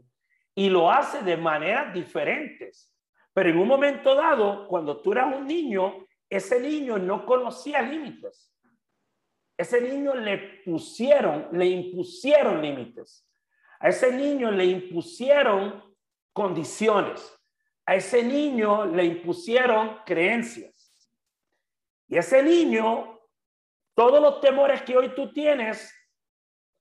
y 0.58 0.70
lo 0.70 0.90
hace 0.90 1.22
de 1.22 1.36
maneras 1.36 1.94
diferentes. 1.94 2.92
Pero 3.32 3.50
en 3.50 3.58
un 3.58 3.68
momento 3.68 4.16
dado, 4.16 4.66
cuando 4.66 5.00
tú 5.00 5.12
eras 5.12 5.32
un 5.32 5.46
niño, 5.46 6.04
ese 6.28 6.58
niño 6.58 6.98
no 6.98 7.24
conocía 7.24 7.80
límites. 7.80 8.52
Ese 9.56 9.80
niño 9.80 10.16
le 10.16 10.62
pusieron, 10.64 11.46
le 11.52 11.66
impusieron 11.66 12.60
límites. 12.60 13.24
A 13.78 13.90
ese 13.90 14.10
niño 14.10 14.50
le 14.50 14.64
impusieron 14.64 15.94
condiciones. 16.32 17.40
A 17.86 17.94
ese 17.94 18.24
niño 18.24 18.84
le 18.84 19.04
impusieron 19.04 19.98
creencias. 20.04 20.92
Y 22.08 22.16
ese 22.16 22.42
niño, 22.42 23.20
todos 23.94 24.20
los 24.20 24.40
temores 24.40 24.82
que 24.82 24.96
hoy 24.96 25.14
tú 25.14 25.32
tienes, 25.32 25.94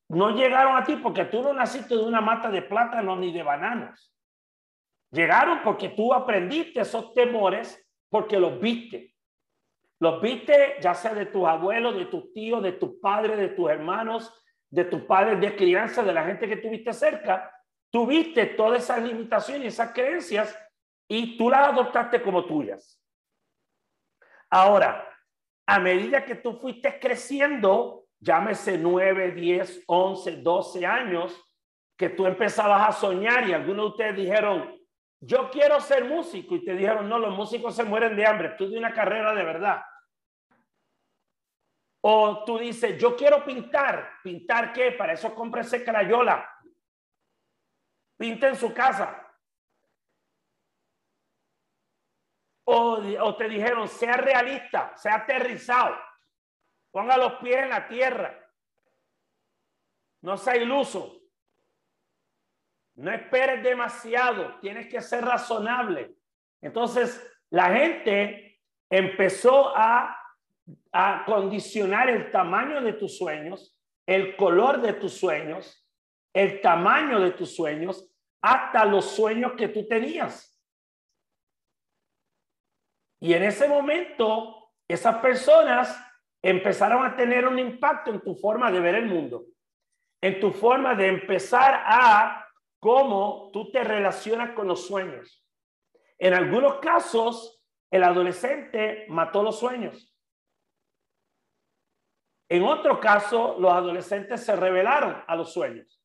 no 0.10 0.32
llegaron 0.32 0.78
a 0.78 0.84
ti 0.84 0.96
porque 0.96 1.26
tú 1.26 1.42
no 1.42 1.54
naciste 1.54 1.96
de 1.96 2.04
una 2.04 2.22
mata 2.22 2.50
de 2.50 2.62
plátanos 2.62 3.20
ni 3.20 3.34
de 3.34 3.44
bananos. 3.44 4.14
Llegaron 5.12 5.62
porque 5.64 5.90
tú 5.90 6.14
aprendiste 6.14 6.82
esos 6.82 7.14
temores 7.14 7.86
porque 8.10 8.40
los 8.40 8.60
viste. 8.60 9.16
Los 10.00 10.22
viste 10.22 10.76
ya 10.80 10.94
sea 10.94 11.14
de 11.14 11.26
tus 11.26 11.46
abuelos, 11.46 11.96
de 11.96 12.06
tus 12.06 12.32
tíos, 12.34 12.62
de 12.62 12.74
tus 12.74 13.00
padres, 13.02 13.38
de 13.38 13.50
tus 13.50 13.70
hermanos, 13.70 14.34
de 14.70 14.86
tus 14.86 15.02
padres 15.02 15.40
de 15.42 15.56
crianza, 15.56 16.04
de 16.04 16.14
la 16.14 16.24
gente 16.24 16.48
que 16.48 16.58
tuviste 16.58 16.94
cerca. 16.94 17.52
Tuviste 17.90 18.46
todas 18.46 18.84
esas 18.84 19.02
limitaciones, 19.02 19.74
esas 19.74 19.92
creencias 19.92 20.58
y 21.08 21.38
tú 21.38 21.50
las 21.50 21.70
adoptaste 21.70 22.22
como 22.22 22.46
tuyas. 22.46 23.02
Ahora, 24.50 25.06
a 25.66 25.80
medida 25.80 26.24
que 26.24 26.36
tú 26.36 26.54
fuiste 26.60 27.00
creciendo, 27.00 28.07
llámese 28.20 28.78
9, 28.78 29.32
10, 29.32 29.84
11, 29.88 30.38
12 30.38 30.86
años, 30.86 31.44
que 31.98 32.10
tú 32.10 32.26
empezabas 32.26 32.90
a 32.90 32.92
soñar 32.92 33.48
y 33.48 33.54
algunos 33.54 33.86
de 33.86 33.90
ustedes 33.90 34.16
dijeron, 34.16 34.78
yo 35.20 35.50
quiero 35.50 35.80
ser 35.82 36.06
músico 36.06 36.56
y 36.56 36.64
te 36.64 36.74
dijeron, 36.74 37.10
no, 37.10 37.18
los 37.18 37.36
músicos 37.36 37.76
se 37.76 37.84
mueren 37.84 38.16
de 38.16 38.26
hambre, 38.26 38.50
estudia 38.50 38.78
una 38.78 38.94
carrera 38.94 39.34
de 39.34 39.44
verdad. 39.44 39.82
O 42.02 42.44
tú 42.46 42.60
dices, 42.60 42.98
yo 43.02 43.16
quiero 43.16 43.44
pintar, 43.44 44.20
¿pintar 44.24 44.72
qué? 44.72 44.92
Para 44.92 45.14
eso 45.14 45.34
cómprese 45.34 45.84
crayola. 45.84 46.48
Pinta 48.16 48.48
en 48.48 48.56
su 48.56 48.74
casa. 48.74 49.24
O, 52.66 53.02
o 53.22 53.36
te 53.36 53.50
dijeron, 53.50 53.88
sea 53.88 54.18
realista, 54.18 54.96
sea 54.98 55.16
aterrizado, 55.16 55.98
ponga 56.98 57.16
los 57.16 57.34
pies 57.34 57.58
en 57.58 57.70
la 57.70 57.88
tierra, 57.88 58.36
no 60.24 60.36
sea 60.36 60.58
iluso. 60.58 61.16
No 62.96 63.12
esperes 63.12 63.62
demasiado, 63.62 64.60
tienes 64.62 64.88
que 64.88 65.00
ser 65.00 65.24
razonable. 65.24 66.16
Entonces, 66.60 67.24
la 67.52 67.72
gente 67.72 68.60
empezó 68.90 69.78
a, 69.78 70.20
a 70.92 71.24
condicionar 71.24 72.10
el 72.10 72.32
tamaño 72.32 72.82
de 72.82 72.94
tus 72.94 73.16
sueños, 73.16 73.78
el 74.08 74.36
color 74.36 74.82
de 74.82 74.94
tus 74.94 75.14
sueños, 75.14 75.88
el 76.34 76.62
tamaño 76.62 77.20
de 77.20 77.30
tus 77.30 77.56
sueños, 77.56 78.12
hasta 78.42 78.86
los 78.86 79.06
sueños 79.06 79.52
que 79.56 79.68
tú 79.68 79.88
tenías. 79.88 80.60
Y 83.20 83.36
en 83.36 83.44
ese 83.44 83.68
momento, 83.68 84.72
esas 84.88 85.18
personas 85.18 86.07
empezaron 86.42 87.06
a 87.06 87.16
tener 87.16 87.48
un 87.48 87.60
impacto 87.60 88.12
en 88.12 88.22
tu 88.22 88.36
forma 88.36 88.72
de 88.72 88.80
ver 88.80 88.96
el 88.96 89.06
mundo, 89.06 89.46
en 90.22 90.40
tu 90.40 90.52
forma 90.52 90.96
de 90.96 91.08
empezar 91.08 91.84
a 91.86 92.48
cómo 92.80 93.50
tú 93.52 93.72
te 93.72 93.84
relacionas 93.84 94.52
con 94.52 94.68
los 94.68 94.88
sueños. 94.88 95.46
En 96.18 96.34
algunos 96.34 96.80
casos, 96.80 97.64
el 97.92 98.04
adolescente 98.04 99.06
mató 99.10 99.44
los 99.44 99.60
sueños. 99.60 100.14
En 102.50 102.64
otro 102.64 103.00
caso, 103.00 103.58
los 103.60 103.72
adolescentes 103.72 104.46
se 104.46 104.56
rebelaron 104.56 105.24
a 105.28 105.36
los 105.36 105.52
sueños. 105.52 106.02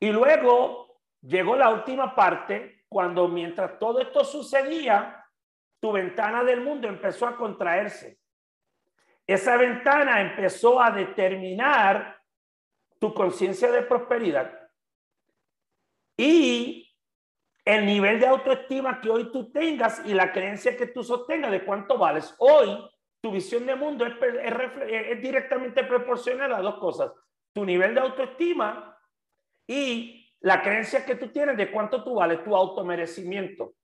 Y 0.00 0.10
luego 0.10 1.00
llegó 1.20 1.56
la 1.56 1.70
última 1.70 2.14
parte, 2.14 2.84
cuando 2.88 3.26
mientras 3.26 3.78
todo 3.78 4.00
esto 4.00 4.24
sucedía, 4.24 5.24
tu 5.80 5.92
ventana 5.92 6.44
del 6.44 6.60
mundo 6.60 6.88
empezó 6.88 7.26
a 7.26 7.36
contraerse. 7.36 8.20
Esa 9.26 9.56
ventana 9.56 10.20
empezó 10.20 10.80
a 10.80 10.90
determinar 10.90 12.20
tu 12.98 13.14
conciencia 13.14 13.70
de 13.70 13.82
prosperidad 13.82 14.64
y 16.16 16.94
el 17.64 17.86
nivel 17.86 18.20
de 18.20 18.26
autoestima 18.26 19.00
que 19.00 19.10
hoy 19.10 19.32
tú 19.32 19.50
tengas 19.50 20.02
y 20.04 20.12
la 20.12 20.32
creencia 20.32 20.76
que 20.76 20.86
tú 20.86 21.02
sostengas 21.02 21.50
de 21.50 21.64
cuánto 21.64 21.96
vales. 21.96 22.34
Hoy, 22.38 22.78
tu 23.20 23.32
visión 23.32 23.64
de 23.64 23.74
mundo 23.74 24.04
es, 24.06 25.22
directamente 25.22 25.82
proporcional 25.84 26.52
a 26.52 26.60
dos 26.60 26.76
cosas. 26.76 27.12
Tu 27.54 27.64
nivel 27.64 27.94
de 27.94 28.00
autoestima 28.00 28.98
y 29.66 30.30
la 30.40 30.62
creencia 30.62 31.06
que 31.06 31.14
tú 31.14 31.28
tienes 31.28 31.56
de 31.56 31.70
cuánto 31.70 32.04
tú 32.04 32.16
vales, 32.16 32.44
tu 32.44 32.54
automerecimiento. 32.54 33.74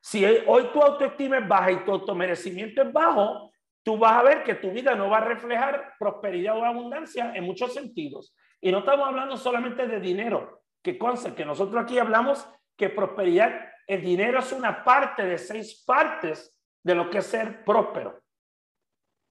Si 0.00 0.24
hoy 0.24 0.70
tu 0.72 0.80
autoestima 0.80 1.38
es 1.38 1.48
baja 1.48 1.72
y 1.72 1.84
tu 1.84 1.90
automerecimiento 1.90 2.82
es 2.82 2.92
bajo, 2.92 3.50
tú 3.82 3.98
vas 3.98 4.12
a 4.12 4.22
ver 4.22 4.44
que 4.44 4.54
tu 4.54 4.70
vida 4.70 4.94
no 4.94 5.10
va 5.10 5.18
a 5.18 5.24
reflejar 5.24 5.94
prosperidad 5.98 6.56
o 6.56 6.64
abundancia 6.64 7.32
en 7.34 7.44
muchos 7.44 7.74
sentidos. 7.74 8.34
Y 8.60 8.72
no 8.72 8.80
estamos 8.80 9.06
hablando 9.06 9.36
solamente 9.36 9.86
de 9.86 10.00
dinero, 10.00 10.62
que 10.82 10.98
conste 10.98 11.34
que 11.34 11.44
nosotros 11.44 11.82
aquí 11.82 11.98
hablamos 11.98 12.48
que 12.76 12.90
prosperidad, 12.90 13.68
el 13.86 14.02
dinero 14.02 14.38
es 14.38 14.52
una 14.52 14.84
parte 14.84 15.24
de 15.24 15.38
seis 15.38 15.82
partes 15.84 16.54
de 16.82 16.94
lo 16.94 17.10
que 17.10 17.18
es 17.18 17.26
ser 17.26 17.64
próspero. 17.64 18.22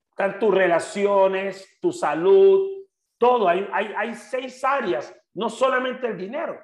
Están 0.10 0.40
tus 0.40 0.54
relaciones, 0.54 1.78
tu 1.80 1.92
salud, 1.92 2.86
todo. 3.18 3.48
Hay, 3.48 3.68
hay, 3.72 3.94
hay 3.96 4.16
seis 4.16 4.64
áreas, 4.64 5.16
no 5.34 5.50
solamente 5.50 6.08
el 6.08 6.18
dinero. 6.18 6.60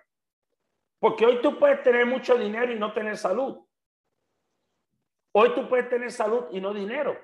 Porque 1.00 1.26
hoy 1.26 1.42
tú 1.42 1.60
puedes 1.60 1.84
tener 1.84 2.06
mucho 2.06 2.36
dinero 2.36 2.72
y 2.72 2.80
no 2.80 2.94
tener 2.94 3.18
salud. 3.18 3.60
Hoy 5.36 5.54
tú 5.54 5.68
puedes 5.68 5.90
tener 5.90 6.12
salud 6.12 6.46
y 6.52 6.62
no 6.62 6.74
dinero. 6.74 7.18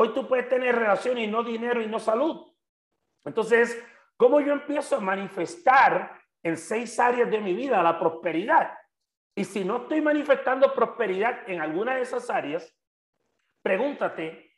Hoy 0.00 0.14
tú 0.14 0.28
puedes 0.28 0.48
tener 0.48 0.76
relaciones 0.76 1.24
y 1.24 1.26
no 1.26 1.42
dinero 1.42 1.82
y 1.82 1.88
no 1.88 1.98
salud. 1.98 2.54
Entonces, 3.24 3.84
¿cómo 4.16 4.38
yo 4.40 4.52
empiezo 4.52 4.94
a 4.94 5.00
manifestar 5.00 6.22
en 6.40 6.56
seis 6.56 7.00
áreas 7.00 7.28
de 7.28 7.40
mi 7.40 7.52
vida 7.52 7.82
la 7.82 7.98
prosperidad? 7.98 8.78
Y 9.34 9.44
si 9.44 9.64
no 9.64 9.78
estoy 9.78 10.00
manifestando 10.00 10.72
prosperidad 10.72 11.40
en 11.50 11.60
alguna 11.60 11.96
de 11.96 12.02
esas 12.02 12.30
áreas, 12.30 12.72
pregúntate, 13.60 14.52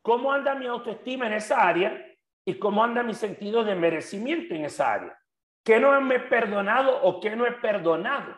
¿cómo 0.00 0.32
anda 0.32 0.54
mi 0.54 0.66
autoestima 0.66 1.26
en 1.26 1.34
esa 1.34 1.68
área? 1.68 2.02
¿Y 2.46 2.58
cómo 2.58 2.82
anda 2.82 3.02
mi 3.02 3.12
sentido 3.12 3.62
de 3.62 3.74
merecimiento 3.74 4.54
en 4.54 4.64
esa 4.64 4.94
área? 4.94 5.18
¿Qué 5.62 5.78
no 5.78 6.00
me 6.00 6.14
he 6.14 6.20
perdonado 6.20 7.02
o 7.02 7.20
qué 7.20 7.36
no 7.36 7.44
he 7.44 7.52
perdonado? 7.52 8.34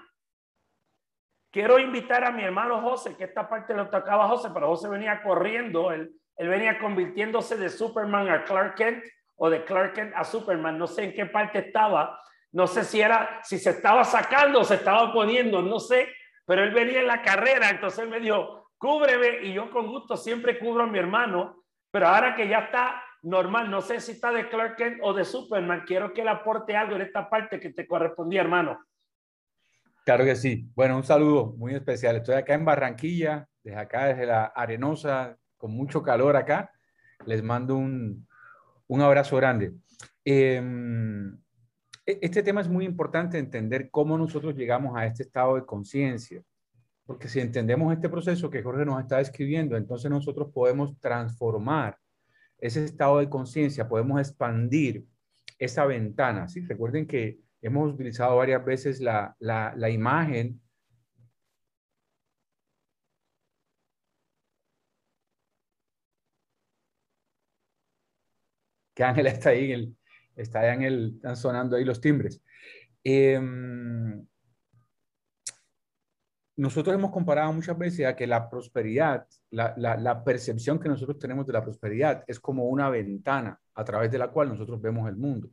Quiero 1.53 1.79
invitar 1.79 2.25
a 2.25 2.33
mi 2.33 2.43
hermano 2.43 2.81
José, 2.81 3.15
que 3.15 3.25
esta 3.25 3.47
parte 3.47 3.75
lo 3.75 3.91
tocaba 3.91 4.27
José, 4.27 4.49
pero 4.55 4.69
José 4.69 4.89
venía 4.89 5.23
corriendo, 5.23 5.93
él, 5.93 6.11
él 6.39 6.49
venía 6.49 6.79
convirtiéndose 6.79 7.59
de 7.59 7.69
Superman 7.69 8.31
a 8.31 8.43
Clark 8.45 8.75
Kent 8.75 9.05
o 9.37 9.51
de 9.51 9.63
Clark 9.63 9.93
Kent 9.93 10.15
a 10.17 10.25
Superman, 10.25 10.79
no 10.79 10.87
sé 10.87 11.05
en 11.05 11.13
qué 11.13 11.27
parte 11.27 11.59
estaba, 11.59 12.19
no 12.53 12.67
sé 12.67 12.85
si 12.85 13.03
era, 13.03 13.41
si 13.43 13.59
se 13.59 13.69
estaba 13.69 14.03
sacando 14.05 14.61
o 14.61 14.65
se 14.65 14.77
estaba 14.77 15.13
poniendo, 15.13 15.61
no 15.61 15.79
sé, 15.79 16.09
pero 16.47 16.65
él 16.65 16.73
venía 16.73 17.01
en 17.01 17.07
la 17.07 17.21
carrera, 17.21 17.69
entonces 17.69 17.99
él 17.99 18.09
me 18.09 18.21
dijo, 18.21 18.71
cúbreme 18.79 19.43
y 19.43 19.53
yo 19.53 19.71
con 19.71 19.89
gusto 19.89 20.17
siempre 20.17 20.59
cubro 20.59 20.85
a 20.85 20.87
mi 20.87 20.99
hermano, 20.99 21.65
pero 21.91 22.09
ahora 22.09 22.35
que 22.35 22.49
ya 22.49 22.61
está 22.61 23.05
normal, 23.25 23.71
no 23.71 23.83
sé 23.83 24.01
si 24.01 24.13
está 24.13 24.33
de 24.33 24.49
Clark 24.49 24.77
Kent 24.77 25.01
o 25.03 25.13
de 25.13 25.27
Superman, 25.27 25.85
quiero 25.87 26.15
que 26.15 26.25
le 26.25 26.31
aporte 26.31 26.75
algo 26.75 26.97
en 26.97 27.03
esta 27.03 27.29
parte 27.29 27.61
que 27.61 27.75
te 27.75 27.87
correspondía, 27.87 28.41
hermano. 28.41 28.81
Claro 30.05 30.25
que 30.25 30.37
sí. 30.37 30.69
Bueno, 30.75 30.97
un 30.97 31.05
saludo 31.05 31.55
muy 31.57 31.75
especial. 31.75 32.17
Estoy 32.17 32.35
acá 32.35 32.55
en 32.55 32.65
Barranquilla, 32.65 33.49
desde 33.63 33.79
acá, 33.79 34.07
desde 34.07 34.27
la 34.27 34.47
Arenosa, 34.47 35.37
con 35.57 35.73
mucho 35.73 36.03
calor 36.03 36.37
acá. 36.37 36.73
Les 37.25 37.43
mando 37.43 37.77
un, 37.77 38.27
un 38.89 39.01
abrazo 39.01 39.37
grande. 39.37 39.75
Eh, 40.25 40.61
e-, 42.07 42.19
este 42.23 42.43
tema 42.43 42.61
es 42.61 42.69
muy 42.69 42.85
importante 42.85 43.39
entender 43.39 43.91
cómo 43.91 44.19
nosotros 44.19 44.55
llegamos 44.55 44.97
a 44.97 45.07
este 45.07 45.23
estado 45.23 45.57
de 45.57 45.65
conciencia, 45.65 46.43
porque 47.07 47.29
si 47.29 47.41
entendemos 47.41 47.93
este 47.93 48.09
proceso 48.09 48.51
que 48.51 48.63
Jorge 48.63 48.85
nos 48.85 49.01
está 49.01 49.19
describiendo, 49.19 49.77
entonces 49.77 50.11
nosotros 50.11 50.51
podemos 50.53 50.99
transformar 51.01 51.99
ese 52.59 52.85
estado 52.85 53.19
de 53.19 53.29
conciencia, 53.29 53.89
podemos 53.89 54.21
expandir 54.21 55.05
esa 55.59 55.85
ventana. 55.85 56.49
¿sí? 56.49 56.61
Recuerden 56.61 57.07
que 57.07 57.39
hemos 57.63 57.95
utilizado 57.95 58.37
varias 58.37 58.65
veces 58.65 59.01
la, 59.01 59.35
la, 59.39 59.73
la 59.77 59.91
imagen 59.91 60.61
que 68.95 69.05
Ángela 69.05 69.31
está 69.31 69.51
ahí 69.51 69.73
el, 69.73 69.97
está 70.37 70.73
en 70.73 70.83
están 70.83 71.37
sonando 71.37 71.77
ahí 71.77 71.85
los 71.85 72.01
timbres. 72.01 72.43
Em, 73.05 74.25
nosotros 76.57 76.95
hemos 76.95 77.11
comparado 77.11 77.53
muchas 77.53 77.77
veces 77.79 78.07
a 78.07 78.15
que 78.15 78.27
la 78.27 78.49
prosperidad, 78.51 79.27
la, 79.51 79.75
la, 79.77 80.25
percepción 80.25 80.79
que 80.79 80.89
nosotros 80.89 81.19
tenemos 81.19 81.47
de 81.47 81.53
la 81.55 81.63
prosperidad 81.63 82.25
es 82.27 82.39
como 82.39 82.67
una 82.67 82.91
ventana 82.91 83.59
a 83.75 83.85
través 83.85 84.11
de 84.11 84.19
la 84.19 84.29
cual 84.29 84.49
nosotros 84.49 84.81
vemos 84.81 85.09
el 85.09 85.17
mundo. 85.17 85.51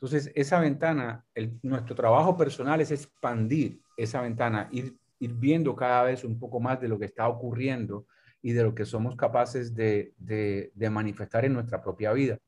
Entonces, 0.00 0.32
esa 0.34 0.58
ventana, 0.60 1.26
nuestro 1.62 1.94
trabajo 1.94 2.34
personal 2.34 2.80
es 2.80 2.90
expandir 2.90 3.82
esa 3.98 4.22
ventana, 4.22 4.66
ir, 4.72 4.96
ir, 5.18 5.34
viendo 5.34 5.76
cada 5.76 6.04
vez 6.04 6.24
un 6.24 6.38
poco 6.38 6.58
más 6.58 6.80
de 6.80 6.88
lo 6.88 6.98
que 6.98 7.04
está 7.04 7.28
ocurriendo 7.28 8.06
y 8.40 8.52
de 8.52 8.62
lo 8.62 8.74
que 8.74 8.86
somos 8.86 9.14
capaces 9.14 9.74
de, 9.74 10.14
de, 10.16 10.90
manifestar 10.90 11.44
en 11.44 11.52
nuestra 11.52 11.82
propia 11.82 12.14
vida. 12.14 12.38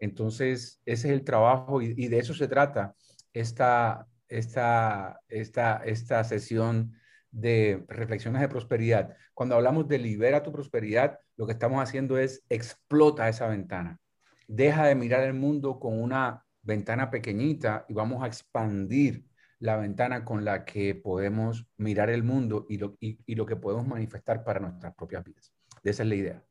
Entonces, 0.00 0.80
ese 0.84 1.08
es 1.08 1.14
el 1.14 1.22
trabajo 1.22 1.80
y, 1.80 2.08
de 2.08 2.18
eso 2.18 2.34
se 2.34 2.48
trata 2.48 2.96
esta, 3.32 4.08
esta, 4.28 5.20
esta, 5.28 5.84
esta 5.84 6.24
sesión 6.24 6.92
de 7.30 7.84
reflexiones 7.86 8.42
de 8.42 8.48
prosperidad. 8.48 9.14
Cuando 9.32 9.54
hablamos 9.54 9.86
de 9.86 9.98
libera 9.98 10.42
tu 10.42 10.50
prosperidad, 10.50 11.20
lo 11.36 11.46
que 11.46 11.52
estamos 11.52 11.80
haciendo 11.80 12.18
es 12.18 12.42
explota 12.48 13.28
esa 13.28 13.46
ventana. 13.46 14.00
Deja 14.48 14.86
de 14.86 14.96
mirar 14.96 15.22
el 15.22 15.34
mundo 15.34 15.78
con 15.78 16.02
una 16.02 16.45
ventana 16.66 17.10
pequeñita 17.10 17.86
y 17.88 17.94
vamos 17.94 18.22
a 18.22 18.26
expandir 18.26 19.24
la 19.58 19.76
ventana 19.76 20.24
con 20.24 20.44
la 20.44 20.64
que 20.64 20.94
podemos 20.94 21.66
mirar 21.78 22.10
el 22.10 22.22
mundo 22.22 22.66
y 22.68 22.76
lo, 22.76 22.96
y, 23.00 23.34
lo 23.34 23.46
que 23.46 23.56
podemos 23.56 23.86
manifestar 23.86 24.44
para 24.44 24.60
nuestras 24.60 24.94
propias 24.94 25.24
vidas. 25.24 25.54
Esa 25.82 26.02
es 26.02 26.08
la 26.08 26.14
idea. 26.14 26.42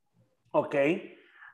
Ok. 0.52 0.76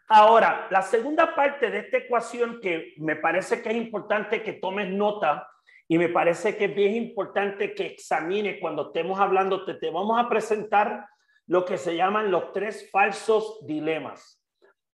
Ahora, 0.08 0.68
la 0.70 0.82
segunda 0.82 1.36
parte 1.36 1.72
de 1.72 1.80
esta 1.80 1.98
ecuación 1.98 2.60
que 2.62 2.94
me 2.98 3.16
parece 3.16 3.62
que 3.62 3.70
es 3.70 3.76
importante 3.76 4.44
que 4.44 4.54
tomes 4.54 4.90
nota 4.90 5.48
y 5.88 5.98
me 5.98 6.10
parece 6.10 6.56
que 6.56 6.66
es 6.66 6.76
bien 6.76 6.96
importante 6.96 7.74
que 7.74 7.88
examine 7.88 8.60
cuando 8.60 8.88
estemos 8.88 9.20
hablando, 9.20 9.66
te, 9.66 9.74
te 9.74 9.90
vamos 9.90 10.20
a 10.20 10.30
presentar 10.30 11.08
lo 11.48 11.66
que 11.66 11.78
se 11.78 11.96
llaman 11.96 12.32
los 12.32 12.54
tres 12.54 12.90
falsos 12.92 13.66
dilemas. 13.66 14.41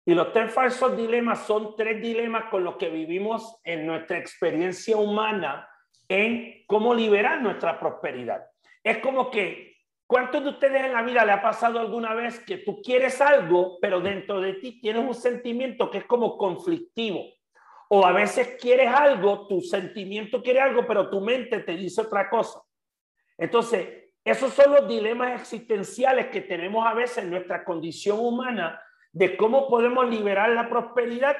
Y 0.08 0.14
los 0.14 0.32
tres 0.32 0.50
falsos 0.50 0.96
dilemas 0.96 1.46
son 1.46 1.76
tres 1.76 2.00
dilemas 2.00 2.44
con 2.44 2.64
los 2.64 2.76
que 2.78 2.88
vivimos 2.88 3.60
en 3.62 3.84
nuestra 3.84 4.16
experiencia 4.16 4.96
humana 4.96 5.68
en 6.08 6.64
cómo 6.66 6.94
liberar 6.94 7.42
nuestra 7.42 7.78
prosperidad. 7.78 8.42
Es 8.82 8.98
como 8.98 9.30
que 9.30 9.76
¿Cuántos 10.06 10.42
de 10.42 10.48
ustedes 10.48 10.82
en 10.82 10.94
la 10.94 11.02
vida 11.02 11.22
le 11.26 11.32
ha 11.32 11.42
pasado 11.42 11.78
alguna 11.78 12.14
vez 12.14 12.40
que 12.40 12.56
tú 12.56 12.80
quieres 12.80 13.20
algo, 13.20 13.76
pero 13.78 14.00
dentro 14.00 14.40
de 14.40 14.54
ti 14.54 14.80
tienes 14.80 15.04
un 15.04 15.12
sentimiento 15.12 15.90
que 15.90 15.98
es 15.98 16.04
como 16.06 16.38
conflictivo? 16.38 17.26
O 17.90 18.06
a 18.06 18.12
veces 18.12 18.56
quieres 18.58 18.88
algo, 18.88 19.46
tu 19.46 19.60
sentimiento 19.60 20.42
quiere 20.42 20.60
algo, 20.60 20.86
pero 20.86 21.10
tu 21.10 21.20
mente 21.20 21.58
te 21.58 21.72
dice 21.76 22.00
otra 22.00 22.30
cosa. 22.30 22.62
Entonces, 23.36 23.86
esos 24.24 24.54
son 24.54 24.72
los 24.72 24.88
dilemas 24.88 25.38
existenciales 25.42 26.28
que 26.28 26.40
tenemos 26.40 26.86
a 26.86 26.94
veces 26.94 27.18
en 27.18 27.28
nuestra 27.28 27.62
condición 27.62 28.18
humana 28.18 28.80
de 29.12 29.36
cómo 29.36 29.68
podemos 29.68 30.08
liberar 30.08 30.50
la 30.50 30.68
prosperidad, 30.68 31.36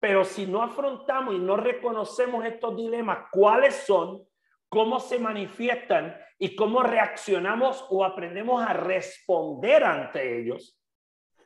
pero 0.00 0.24
si 0.24 0.46
no 0.46 0.62
afrontamos 0.62 1.34
y 1.34 1.38
no 1.38 1.56
reconocemos 1.56 2.44
estos 2.44 2.76
dilemas, 2.76 3.26
cuáles 3.30 3.74
son, 3.74 4.22
cómo 4.68 4.98
se 4.98 5.18
manifiestan 5.18 6.16
y 6.38 6.56
cómo 6.56 6.82
reaccionamos 6.82 7.86
o 7.90 8.04
aprendemos 8.04 8.62
a 8.62 8.72
responder 8.72 9.84
ante 9.84 10.40
ellos, 10.40 10.78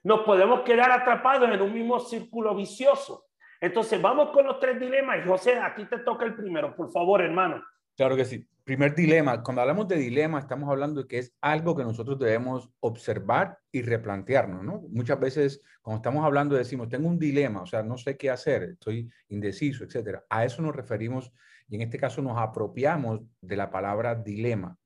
nos 0.03 0.21
podemos 0.21 0.61
quedar 0.61 0.93
atrapados 0.93 1.51
en 1.51 1.61
un 1.61 1.75
mismo 1.75 1.99
círculo 1.99 2.55
vicioso. 2.55 3.25
Entonces, 3.61 4.01
vamos 4.01 4.31
con 4.31 4.47
los 4.47 4.61
tres 4.61 4.79
dilemas. 4.79 5.19
Y 5.19 5.29
José, 5.29 5.59
aquí 5.59 5.85
te 5.87 5.99
toca 5.99 6.25
el 6.25 6.37
primero, 6.37 6.77
por 6.77 6.93
favor, 6.93 7.21
hermano. 7.23 7.63
Claro 7.97 8.15
que 8.17 8.25
sí. 8.25 8.47
Primer 8.63 8.95
dilema, 8.95 9.43
cuando 9.43 9.63
hablamos 9.63 9.87
de 9.89 9.97
dilema, 9.97 10.41
estamos 10.41 10.69
hablando 10.69 11.03
de 11.03 11.09
que 11.09 11.19
es 11.19 11.33
algo 11.41 11.77
que 11.77 11.85
nosotros 11.85 12.19
debemos 12.19 12.69
observar 12.81 13.59
y 13.71 13.81
replantearnos, 13.83 14.65
¿no? 14.65 14.83
Muchas 14.91 15.21
veces, 15.21 15.63
cuando 15.81 15.99
estamos 15.99 16.25
hablando, 16.25 16.57
decimos, 16.57 16.89
tengo 16.89 17.09
un 17.09 17.19
dilema, 17.19 17.63
o 17.63 17.67
sea, 17.67 17.83
no 17.85 17.97
sé 17.97 18.17
qué 18.17 18.29
hacer, 18.29 18.65
estoy 18.65 19.09
indeciso, 19.29 19.85
etcétera. 19.85 20.25
A 20.29 20.45
eso 20.45 20.63
nos 20.63 20.75
referimos 20.75 21.33
y 21.69 21.77
en 21.77 21.83
este 21.83 21.97
caso 21.97 22.21
nos 22.23 22.37
apropiamos 22.39 23.21
de 23.41 23.57
la 23.57 23.71
palabra 23.71 24.17
dilema. 24.17 24.77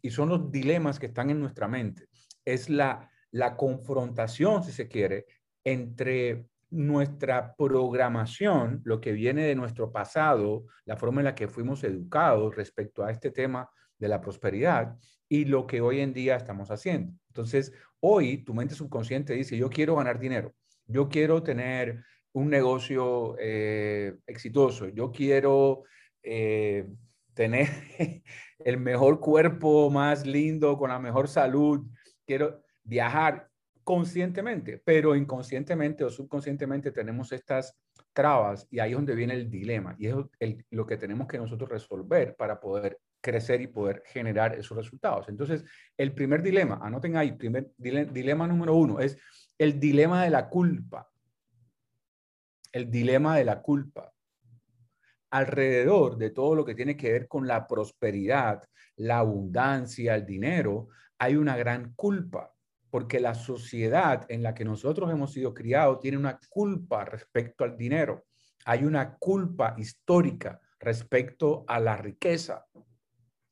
Y 0.00 0.10
son 0.10 0.30
los 0.30 0.50
dilemas 0.50 0.98
que 0.98 1.06
están 1.06 1.30
en 1.30 1.38
nuestra 1.38 1.68
mente. 1.68 2.08
Es 2.44 2.70
la, 2.70 3.10
la 3.30 3.56
confrontación, 3.56 4.64
si 4.64 4.72
se 4.72 4.88
quiere, 4.88 5.26
entre 5.62 6.46
nuestra 6.70 7.54
programación, 7.56 8.82
lo 8.84 9.00
que 9.00 9.12
viene 9.12 9.44
de 9.44 9.54
nuestro 9.54 9.92
pasado, 9.92 10.66
la 10.84 10.96
forma 10.96 11.20
en 11.20 11.26
la 11.26 11.34
que 11.34 11.48
fuimos 11.48 11.84
educados 11.84 12.56
respecto 12.56 13.04
a 13.04 13.10
este 13.10 13.30
tema 13.30 13.70
de 13.98 14.08
la 14.08 14.20
prosperidad 14.20 14.96
y 15.28 15.44
lo 15.44 15.66
que 15.66 15.80
hoy 15.80 16.00
en 16.00 16.12
día 16.12 16.36
estamos 16.36 16.70
haciendo. 16.70 17.12
Entonces, 17.28 17.72
hoy 18.00 18.38
tu 18.44 18.54
mente 18.54 18.74
subconsciente 18.74 19.34
dice, 19.34 19.56
yo 19.56 19.70
quiero 19.70 19.96
ganar 19.96 20.18
dinero, 20.18 20.54
yo 20.86 21.08
quiero 21.08 21.42
tener 21.42 22.04
un 22.32 22.50
negocio 22.50 23.36
eh, 23.38 24.14
exitoso, 24.26 24.88
yo 24.88 25.10
quiero 25.10 25.84
eh, 26.22 26.86
tener 27.34 27.68
el 28.58 28.78
mejor 28.78 29.20
cuerpo 29.20 29.90
más 29.90 30.26
lindo, 30.26 30.76
con 30.76 30.90
la 30.90 30.98
mejor 30.98 31.28
salud, 31.28 31.86
quiero 32.26 32.62
viajar 32.82 33.48
conscientemente, 33.86 34.82
pero 34.84 35.14
inconscientemente 35.14 36.02
o 36.02 36.10
subconscientemente 36.10 36.90
tenemos 36.90 37.30
estas 37.30 37.78
trabas 38.12 38.66
y 38.68 38.80
ahí 38.80 38.90
es 38.90 38.96
donde 38.96 39.14
viene 39.14 39.34
el 39.34 39.48
dilema 39.48 39.94
y 39.96 40.08
es 40.08 40.16
lo 40.70 40.84
que 40.84 40.96
tenemos 40.96 41.28
que 41.28 41.38
nosotros 41.38 41.70
resolver 41.70 42.34
para 42.34 42.58
poder 42.58 42.98
crecer 43.20 43.60
y 43.60 43.68
poder 43.68 44.02
generar 44.04 44.56
esos 44.56 44.76
resultados. 44.76 45.28
Entonces, 45.28 45.64
el 45.96 46.12
primer 46.14 46.42
dilema, 46.42 46.80
anoten 46.82 47.16
ahí, 47.16 47.30
primer 47.30 47.70
dilema 47.78 48.48
número 48.48 48.74
uno, 48.74 48.98
es 48.98 49.16
el 49.56 49.78
dilema 49.78 50.24
de 50.24 50.30
la 50.30 50.48
culpa. 50.48 51.08
El 52.72 52.90
dilema 52.90 53.36
de 53.36 53.44
la 53.44 53.62
culpa. 53.62 54.12
Alrededor 55.30 56.16
de 56.16 56.30
todo 56.30 56.56
lo 56.56 56.64
que 56.64 56.74
tiene 56.74 56.96
que 56.96 57.12
ver 57.12 57.28
con 57.28 57.46
la 57.46 57.68
prosperidad, 57.68 58.64
la 58.96 59.18
abundancia, 59.18 60.16
el 60.16 60.26
dinero, 60.26 60.88
hay 61.18 61.36
una 61.36 61.56
gran 61.56 61.94
culpa 61.94 62.52
porque 62.96 63.20
la 63.20 63.34
sociedad 63.34 64.24
en 64.30 64.42
la 64.42 64.54
que 64.54 64.64
nosotros 64.64 65.12
hemos 65.12 65.30
sido 65.30 65.52
criados 65.52 66.00
tiene 66.00 66.16
una 66.16 66.40
culpa 66.48 67.04
respecto 67.04 67.62
al 67.62 67.76
dinero. 67.76 68.24
Hay 68.64 68.86
una 68.86 69.18
culpa 69.18 69.74
histórica 69.76 70.62
respecto 70.78 71.66
a 71.68 71.78
la 71.78 71.98
riqueza. 71.98 72.64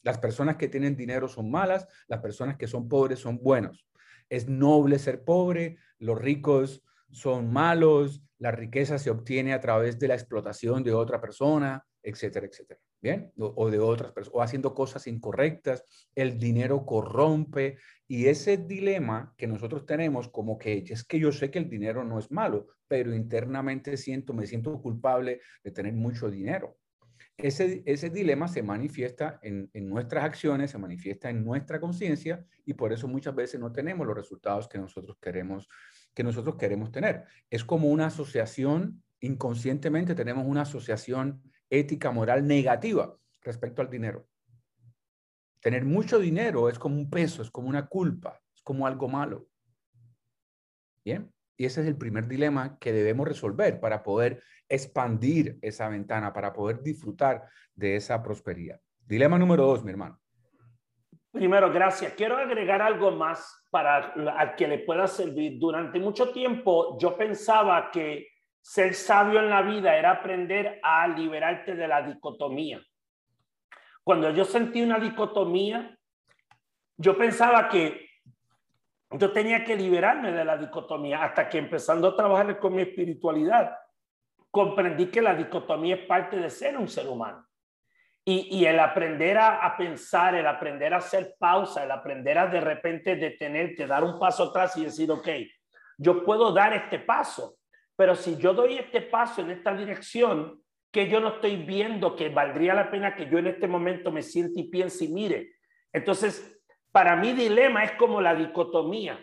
Las 0.00 0.16
personas 0.16 0.56
que 0.56 0.68
tienen 0.68 0.96
dinero 0.96 1.28
son 1.28 1.50
malas, 1.50 1.86
las 2.06 2.20
personas 2.20 2.56
que 2.56 2.66
son 2.66 2.88
pobres 2.88 3.18
son 3.18 3.36
buenos. 3.36 3.86
Es 4.30 4.48
noble 4.48 4.98
ser 4.98 5.24
pobre, 5.24 5.76
los 5.98 6.18
ricos 6.18 6.82
son 7.10 7.52
malos, 7.52 8.22
la 8.38 8.50
riqueza 8.50 8.98
se 8.98 9.10
obtiene 9.10 9.52
a 9.52 9.60
través 9.60 9.98
de 9.98 10.08
la 10.08 10.14
explotación 10.14 10.82
de 10.82 10.94
otra 10.94 11.20
persona, 11.20 11.84
etcétera, 12.04 12.46
etcétera. 12.46 12.80
Bien, 13.00 13.32
o, 13.38 13.70
de 13.70 13.78
otras 13.78 14.12
personas, 14.12 14.36
o 14.36 14.42
haciendo 14.42 14.74
cosas 14.74 15.06
incorrectas, 15.06 15.84
el 16.14 16.38
dinero 16.38 16.86
corrompe, 16.86 17.78
y 18.06 18.26
ese 18.26 18.58
dilema 18.58 19.34
que 19.36 19.46
nosotros 19.46 19.86
tenemos 19.86 20.28
como 20.28 20.58
que 20.58 20.84
es 20.88 21.04
que 21.04 21.18
yo 21.18 21.32
sé 21.32 21.50
que 21.50 21.58
el 21.58 21.68
dinero 21.68 22.04
no 22.04 22.18
es 22.18 22.30
malo, 22.30 22.68
pero 22.86 23.14
internamente 23.14 23.96
siento, 23.96 24.34
me 24.34 24.46
siento 24.46 24.80
culpable 24.80 25.40
de 25.62 25.70
tener 25.70 25.94
mucho 25.94 26.30
dinero. 26.30 26.76
Ese, 27.36 27.82
ese 27.86 28.10
dilema 28.10 28.46
se 28.46 28.62
manifiesta 28.62 29.40
en, 29.42 29.68
en 29.72 29.88
nuestras 29.88 30.24
acciones, 30.24 30.70
se 30.70 30.78
manifiesta 30.78 31.30
en 31.30 31.44
nuestra 31.44 31.80
conciencia 31.80 32.44
y 32.64 32.74
por 32.74 32.92
eso 32.92 33.08
muchas 33.08 33.34
veces 33.34 33.58
no 33.58 33.72
tenemos 33.72 34.06
los 34.06 34.16
resultados 34.16 34.68
que 34.68 34.78
nosotros 34.78 35.16
queremos, 35.20 35.68
que 36.14 36.22
nosotros 36.22 36.56
queremos 36.56 36.92
tener. 36.92 37.24
Es 37.50 37.64
como 37.64 37.88
una 37.88 38.06
asociación, 38.06 39.02
inconscientemente 39.20 40.14
tenemos 40.14 40.46
una 40.46 40.62
asociación 40.62 41.42
ética, 41.78 42.10
moral 42.10 42.46
negativa 42.46 43.16
respecto 43.42 43.82
al 43.82 43.90
dinero. 43.90 44.26
Tener 45.60 45.84
mucho 45.84 46.18
dinero 46.18 46.68
es 46.68 46.78
como 46.78 46.96
un 46.96 47.08
peso, 47.08 47.42
es 47.42 47.50
como 47.50 47.68
una 47.68 47.86
culpa, 47.86 48.40
es 48.54 48.62
como 48.62 48.86
algo 48.86 49.08
malo. 49.08 49.48
Bien, 51.04 51.32
y 51.56 51.64
ese 51.66 51.82
es 51.82 51.86
el 51.86 51.96
primer 51.96 52.26
dilema 52.26 52.78
que 52.78 52.92
debemos 52.92 53.28
resolver 53.28 53.80
para 53.80 54.02
poder 54.02 54.42
expandir 54.68 55.58
esa 55.62 55.88
ventana, 55.88 56.32
para 56.32 56.52
poder 56.52 56.82
disfrutar 56.82 57.48
de 57.74 57.96
esa 57.96 58.22
prosperidad. 58.22 58.80
Dilema 59.00 59.38
número 59.38 59.66
dos, 59.66 59.84
mi 59.84 59.90
hermano. 59.90 60.20
Primero, 61.30 61.72
gracias. 61.72 62.12
Quiero 62.12 62.36
agregar 62.36 62.80
algo 62.80 63.10
más 63.10 63.66
para 63.70 64.12
al 64.38 64.54
que 64.54 64.68
le 64.68 64.78
pueda 64.78 65.06
servir. 65.08 65.58
Durante 65.58 65.98
mucho 65.98 66.30
tiempo 66.30 66.96
yo 66.98 67.16
pensaba 67.16 67.90
que 67.90 68.28
ser 68.64 68.94
sabio 68.94 69.40
en 69.40 69.50
la 69.50 69.60
vida 69.60 69.94
era 69.94 70.10
aprender 70.10 70.80
a 70.82 71.06
liberarte 71.06 71.74
de 71.74 71.86
la 71.86 72.00
dicotomía. 72.00 72.80
Cuando 74.02 74.30
yo 74.30 74.46
sentí 74.46 74.80
una 74.80 74.98
dicotomía, 74.98 75.94
yo 76.96 77.14
pensaba 77.18 77.68
que 77.68 78.08
yo 79.10 79.32
tenía 79.32 79.62
que 79.64 79.76
liberarme 79.76 80.32
de 80.32 80.46
la 80.46 80.56
dicotomía 80.56 81.22
hasta 81.22 81.46
que 81.46 81.58
empezando 81.58 82.08
a 82.08 82.16
trabajar 82.16 82.58
con 82.58 82.74
mi 82.74 82.80
espiritualidad, 82.80 83.76
comprendí 84.50 85.10
que 85.10 85.20
la 85.20 85.34
dicotomía 85.34 85.96
es 85.96 86.06
parte 86.06 86.38
de 86.38 86.48
ser 86.48 86.78
un 86.78 86.88
ser 86.88 87.06
humano. 87.06 87.46
Y, 88.24 88.64
el 88.64 88.80
aprender 88.80 89.36
a, 89.36 89.76
pensar, 89.76 90.34
el 90.34 90.46
aprender 90.46 90.94
a 90.94 90.96
hacer 90.96 91.34
pausa, 91.38 91.84
el 91.84 91.90
aprender 91.90 92.38
a 92.38 92.46
de 92.46 92.62
repente 92.62 93.16
detenerte, 93.16 93.86
dar 93.86 94.02
un 94.02 94.18
paso 94.18 94.44
atrás 94.44 94.74
y 94.78 94.84
decir, 94.84 95.10
ok, 95.10 95.28
yo 95.98 96.24
puedo 96.24 96.50
dar 96.50 96.72
este 96.72 97.00
paso, 97.00 97.58
pero 97.96 98.14
si 98.14 98.36
yo 98.36 98.54
doy 98.54 98.78
este 98.78 99.00
paso 99.00 99.40
en 99.40 99.50
esta 99.50 99.74
dirección, 99.74 100.62
que 100.90 101.08
yo 101.08 101.18
no 101.18 101.28
estoy 101.34 101.56
viendo 101.56 102.14
que 102.14 102.28
valdría 102.28 102.72
la 102.72 102.88
pena 102.90 103.16
que 103.16 103.28
yo 103.28 103.38
en 103.38 103.48
este 103.48 103.66
momento 103.66 104.12
me 104.12 104.22
siente 104.22 104.60
y 104.60 104.70
piense 104.70 105.06
y 105.06 105.08
mire. 105.08 105.56
Entonces, 105.92 106.62
para 106.92 107.16
mí 107.16 107.32
dilema 107.32 107.82
es 107.82 107.92
como 107.92 108.20
la 108.20 108.34
dicotomía. 108.34 109.20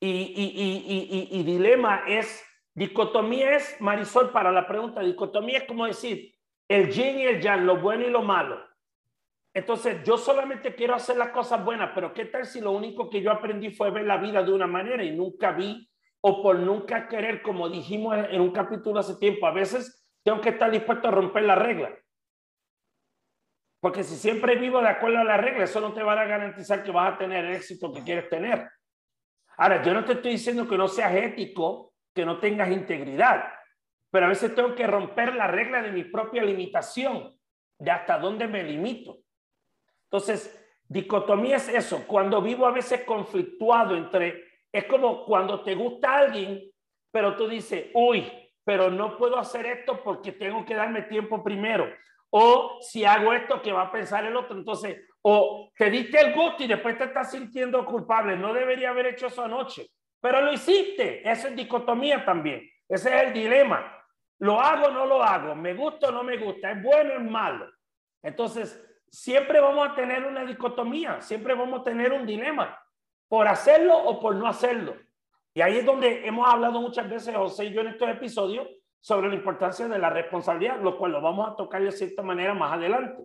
Y, 0.00 0.08
y, 0.10 1.28
y, 1.32 1.40
y, 1.40 1.42
dilema 1.42 2.04
es, 2.06 2.44
dicotomía 2.74 3.56
es, 3.56 3.80
Marisol, 3.80 4.30
para 4.30 4.52
la 4.52 4.68
pregunta, 4.68 5.00
dicotomía 5.00 5.58
es 5.58 5.64
como 5.64 5.86
decir 5.86 6.34
el 6.68 6.90
yin 6.90 7.18
y 7.20 7.22
el 7.24 7.40
yang, 7.40 7.64
lo 7.64 7.78
bueno 7.78 8.06
y 8.06 8.10
lo 8.10 8.22
malo. 8.22 8.62
Entonces, 9.54 10.04
yo 10.04 10.18
solamente 10.18 10.74
quiero 10.74 10.94
hacer 10.94 11.16
las 11.16 11.30
cosas 11.30 11.64
buenas, 11.64 11.92
pero 11.94 12.12
¿qué 12.12 12.26
tal 12.26 12.44
si 12.44 12.60
lo 12.60 12.72
único 12.72 13.08
que 13.08 13.22
yo 13.22 13.32
aprendí 13.32 13.70
fue 13.70 13.90
ver 13.90 14.04
la 14.04 14.18
vida 14.18 14.42
de 14.42 14.52
una 14.52 14.66
manera 14.66 15.02
y 15.02 15.16
nunca 15.16 15.52
vi 15.52 15.88
o 16.20 16.42
por 16.42 16.58
nunca 16.58 17.08
querer, 17.08 17.42
como 17.42 17.68
dijimos 17.68 18.16
en 18.30 18.40
un 18.40 18.50
capítulo 18.50 19.00
hace 19.00 19.16
tiempo, 19.16 19.46
a 19.46 19.52
veces 19.52 20.04
tengo 20.24 20.40
que 20.40 20.50
estar 20.50 20.70
dispuesto 20.70 21.08
a 21.08 21.12
romper 21.12 21.44
la 21.44 21.54
regla. 21.54 21.96
Porque 23.80 24.02
si 24.02 24.16
siempre 24.16 24.56
vivo 24.56 24.80
de 24.80 24.88
acuerdo 24.88 25.18
a 25.18 25.24
la 25.24 25.36
regla, 25.36 25.64
eso 25.64 25.80
no 25.80 25.92
te 25.92 26.02
va 26.02 26.20
a 26.20 26.24
garantizar 26.24 26.82
que 26.82 26.90
vas 26.90 27.14
a 27.14 27.18
tener 27.18 27.44
el 27.44 27.54
éxito 27.54 27.92
que 27.92 28.02
quieres 28.02 28.28
tener. 28.28 28.68
Ahora, 29.56 29.82
yo 29.82 29.94
no 29.94 30.04
te 30.04 30.14
estoy 30.14 30.32
diciendo 30.32 30.68
que 30.68 30.76
no 30.76 30.88
seas 30.88 31.14
ético, 31.14 31.94
que 32.14 32.24
no 32.24 32.40
tengas 32.40 32.70
integridad, 32.70 33.52
pero 34.10 34.26
a 34.26 34.30
veces 34.30 34.54
tengo 34.54 34.74
que 34.74 34.86
romper 34.86 35.34
la 35.34 35.46
regla 35.46 35.82
de 35.82 35.92
mi 35.92 36.04
propia 36.04 36.42
limitación, 36.42 37.38
de 37.78 37.90
hasta 37.90 38.18
dónde 38.18 38.48
me 38.48 38.64
limito. 38.64 39.18
Entonces, 40.04 40.64
dicotomía 40.88 41.56
es 41.56 41.68
eso, 41.68 42.04
cuando 42.06 42.42
vivo 42.42 42.66
a 42.66 42.72
veces 42.72 43.04
conflictuado 43.04 43.96
entre, 43.96 44.47
es 44.72 44.84
como 44.84 45.24
cuando 45.24 45.62
te 45.62 45.74
gusta 45.74 46.16
alguien, 46.16 46.62
pero 47.10 47.36
tú 47.36 47.48
dices, 47.48 47.86
uy, 47.94 48.30
pero 48.64 48.90
no 48.90 49.16
puedo 49.16 49.38
hacer 49.38 49.66
esto 49.66 50.02
porque 50.02 50.32
tengo 50.32 50.64
que 50.64 50.74
darme 50.74 51.02
tiempo 51.02 51.42
primero. 51.42 51.90
O 52.30 52.78
si 52.82 53.04
hago 53.04 53.32
esto, 53.32 53.62
¿qué 53.62 53.72
va 53.72 53.82
a 53.82 53.92
pensar 53.92 54.24
el 54.26 54.36
otro? 54.36 54.56
Entonces, 54.56 54.98
o 55.22 55.70
te 55.76 55.90
diste 55.90 56.20
el 56.20 56.34
gusto 56.34 56.62
y 56.62 56.66
después 56.66 56.98
te 56.98 57.04
estás 57.04 57.30
sintiendo 57.30 57.84
culpable. 57.86 58.36
No 58.36 58.52
debería 58.52 58.90
haber 58.90 59.06
hecho 59.06 59.28
eso 59.28 59.42
anoche, 59.42 59.86
pero 60.20 60.42
lo 60.42 60.52
hiciste. 60.52 61.28
Esa 61.28 61.48
es 61.48 61.56
dicotomía 61.56 62.24
también. 62.24 62.68
Ese 62.86 63.14
es 63.14 63.22
el 63.24 63.32
dilema. 63.32 63.94
¿Lo 64.40 64.60
hago 64.60 64.88
o 64.88 64.90
no 64.90 65.06
lo 65.06 65.22
hago? 65.22 65.54
¿Me 65.54 65.74
gusta 65.74 66.08
o 66.08 66.12
no 66.12 66.22
me 66.22 66.36
gusta? 66.36 66.70
¿Es 66.70 66.82
bueno 66.82 67.14
o 67.14 67.16
es 67.16 67.24
malo? 67.24 67.70
Entonces, 68.22 68.84
siempre 69.10 69.60
vamos 69.60 69.88
a 69.88 69.94
tener 69.94 70.24
una 70.24 70.44
dicotomía, 70.44 71.20
siempre 71.20 71.54
vamos 71.54 71.80
a 71.80 71.84
tener 71.84 72.12
un 72.12 72.26
dilema, 72.26 72.78
por 73.28 73.46
hacerlo 73.46 73.96
o 73.96 74.20
por 74.20 74.34
no 74.34 74.46
hacerlo. 74.46 74.96
Y 75.54 75.60
ahí 75.60 75.78
es 75.78 75.84
donde 75.84 76.26
hemos 76.26 76.48
hablado 76.48 76.80
muchas 76.80 77.08
veces, 77.08 77.34
José 77.34 77.66
y 77.66 77.72
yo, 77.72 77.80
en 77.80 77.88
estos 77.88 78.08
episodios, 78.08 78.68
sobre 79.00 79.28
la 79.28 79.34
importancia 79.34 79.88
de 79.88 79.98
la 79.98 80.10
responsabilidad, 80.10 80.80
lo 80.80 80.96
cual 80.98 81.12
lo 81.12 81.20
vamos 81.20 81.48
a 81.48 81.56
tocar 81.56 81.82
de 81.82 81.92
cierta 81.92 82.22
manera 82.22 82.54
más 82.54 82.72
adelante. 82.72 83.24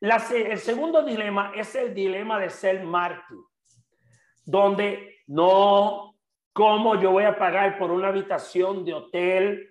el 0.00 0.58
segundo 0.58 1.02
dilema 1.02 1.52
es 1.54 1.74
el 1.74 1.94
dilema 1.94 2.38
de 2.38 2.50
ser 2.50 2.82
mártir, 2.84 3.38
donde 4.44 5.22
no, 5.26 6.16
¿cómo 6.52 7.00
yo 7.00 7.12
voy 7.12 7.24
a 7.24 7.38
pagar 7.38 7.78
por 7.78 7.90
una 7.90 8.08
habitación 8.08 8.84
de 8.84 8.94
hotel 8.94 9.68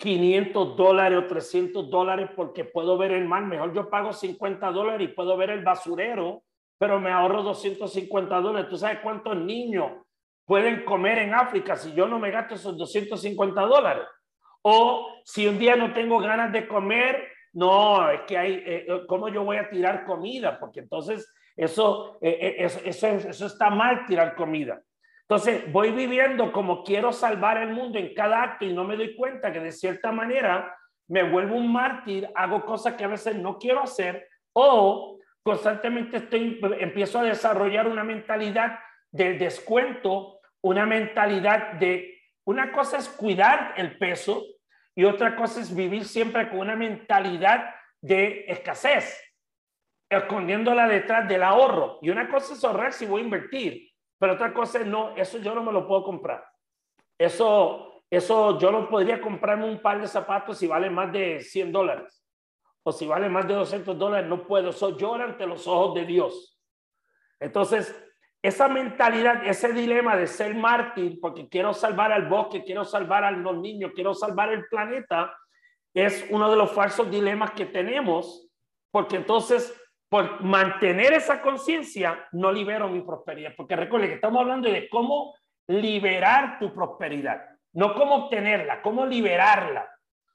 500 0.00 0.76
dólares 0.78 1.18
o 1.18 1.26
300 1.26 1.90
dólares 1.90 2.30
porque 2.34 2.64
puedo 2.64 2.96
ver 2.96 3.12
el 3.12 3.28
mar. 3.28 3.44
Mejor 3.44 3.74
yo 3.74 3.90
pago 3.90 4.14
50 4.14 4.70
dólares 4.72 5.08
y 5.08 5.12
puedo 5.12 5.36
ver 5.36 5.50
el 5.50 5.62
basurero, 5.62 6.42
pero 6.80 6.98
me 6.98 7.12
ahorro 7.12 7.42
250 7.42 8.40
dólares. 8.40 8.70
¿Tú 8.70 8.78
sabes 8.78 9.00
cuántos 9.02 9.36
niños 9.36 9.92
pueden 10.46 10.82
comer 10.86 11.18
en 11.18 11.34
África 11.34 11.76
si 11.76 11.92
yo 11.92 12.08
no 12.08 12.18
me 12.18 12.30
gasto 12.30 12.54
esos 12.54 12.74
250 12.78 13.60
dólares? 13.60 14.04
O 14.62 15.20
si 15.22 15.46
un 15.46 15.58
día 15.58 15.76
no 15.76 15.92
tengo 15.92 16.18
ganas 16.20 16.50
de 16.50 16.66
comer, 16.66 17.28
no, 17.52 18.08
es 18.08 18.22
que 18.22 18.38
hay, 18.38 18.54
eh, 18.54 18.86
eh, 18.88 19.02
¿cómo 19.06 19.28
yo 19.28 19.44
voy 19.44 19.58
a 19.58 19.68
tirar 19.68 20.06
comida? 20.06 20.58
Porque 20.58 20.80
entonces 20.80 21.30
eso, 21.54 22.16
eh, 22.22 22.56
eso, 22.60 22.80
eso, 22.82 23.06
eso 23.08 23.46
está 23.46 23.68
mal 23.68 24.06
tirar 24.06 24.34
comida. 24.34 24.80
Entonces, 25.28 25.70
voy 25.70 25.90
viviendo 25.90 26.50
como 26.50 26.82
quiero 26.82 27.12
salvar 27.12 27.58
el 27.58 27.74
mundo 27.74 27.98
en 27.98 28.14
cada 28.14 28.42
acto 28.42 28.64
y 28.64 28.72
no 28.72 28.84
me 28.84 28.96
doy 28.96 29.14
cuenta 29.16 29.52
que 29.52 29.60
de 29.60 29.70
cierta 29.70 30.12
manera 30.12 30.74
me 31.08 31.30
vuelvo 31.30 31.56
un 31.56 31.70
mártir, 31.70 32.26
hago 32.34 32.64
cosas 32.64 32.94
que 32.94 33.04
a 33.04 33.08
veces 33.08 33.36
no 33.36 33.58
quiero 33.58 33.82
hacer 33.82 34.26
o 34.54 35.19
constantemente 35.42 36.18
estoy, 36.18 36.60
empiezo 36.78 37.18
a 37.18 37.24
desarrollar 37.24 37.86
una 37.88 38.04
mentalidad 38.04 38.78
del 39.10 39.38
descuento, 39.38 40.40
una 40.62 40.86
mentalidad 40.86 41.74
de, 41.74 42.18
una 42.44 42.72
cosa 42.72 42.98
es 42.98 43.08
cuidar 43.08 43.74
el 43.76 43.98
peso 43.98 44.44
y 44.94 45.04
otra 45.04 45.36
cosa 45.36 45.60
es 45.60 45.74
vivir 45.74 46.04
siempre 46.04 46.48
con 46.48 46.58
una 46.60 46.76
mentalidad 46.76 47.74
de 48.00 48.44
escasez, 48.48 49.20
escondiéndola 50.10 50.88
detrás 50.88 51.28
del 51.28 51.42
ahorro. 51.42 51.98
Y 52.02 52.10
una 52.10 52.28
cosa 52.28 52.54
es 52.54 52.64
ahorrar 52.64 52.92
si 52.92 53.06
voy 53.06 53.22
a 53.22 53.24
invertir 53.24 53.90
pero 54.20 54.34
otra 54.34 54.52
cosa 54.52 54.80
es, 54.80 54.86
no, 54.86 55.16
eso 55.16 55.38
yo 55.38 55.54
no 55.54 55.64
me 55.64 55.72
lo 55.72 55.88
puedo 55.88 56.04
comprar. 56.04 56.46
Eso, 57.18 58.04
eso 58.10 58.58
yo 58.58 58.70
no 58.70 58.86
podría 58.88 59.18
comprarme 59.18 59.64
un 59.64 59.80
par 59.80 59.98
de 59.98 60.06
zapatos 60.06 60.58
si 60.58 60.66
vale 60.66 60.90
más 60.90 61.10
de 61.10 61.40
100 61.40 61.72
dólares. 61.72 62.19
O 62.82 62.92
si 62.92 63.06
vale 63.06 63.28
más 63.28 63.46
de 63.46 63.54
200 63.54 63.98
dólares, 63.98 64.28
no 64.28 64.46
puedo. 64.46 64.70
Eso 64.70 64.96
llora 64.96 65.24
ante 65.24 65.46
los 65.46 65.66
ojos 65.66 65.94
de 65.94 66.06
Dios. 66.06 66.58
Entonces, 67.38 67.94
esa 68.42 68.68
mentalidad, 68.68 69.46
ese 69.46 69.72
dilema 69.72 70.16
de 70.16 70.26
ser 70.26 70.54
mártir, 70.54 71.18
porque 71.20 71.48
quiero 71.48 71.74
salvar 71.74 72.12
al 72.12 72.26
bosque, 72.28 72.64
quiero 72.64 72.84
salvar 72.84 73.24
a 73.24 73.30
los 73.30 73.58
niños, 73.58 73.92
quiero 73.94 74.14
salvar 74.14 74.52
el 74.52 74.66
planeta, 74.66 75.34
es 75.92 76.26
uno 76.30 76.50
de 76.50 76.56
los 76.56 76.72
falsos 76.72 77.10
dilemas 77.10 77.50
que 77.50 77.66
tenemos, 77.66 78.48
porque 78.90 79.16
entonces 79.16 79.76
por 80.10 80.42
mantener 80.42 81.12
esa 81.12 81.40
conciencia, 81.40 82.26
no 82.32 82.50
libero 82.50 82.88
mi 82.88 83.00
prosperidad. 83.00 83.54
Porque 83.56 83.76
recuerde 83.76 84.08
que 84.08 84.14
estamos 84.14 84.40
hablando 84.40 84.68
de 84.68 84.88
cómo 84.88 85.36
liberar 85.68 86.58
tu 86.58 86.74
prosperidad, 86.74 87.40
no 87.72 87.94
cómo 87.94 88.24
obtenerla, 88.24 88.82
cómo 88.82 89.06
liberarla. 89.06 89.88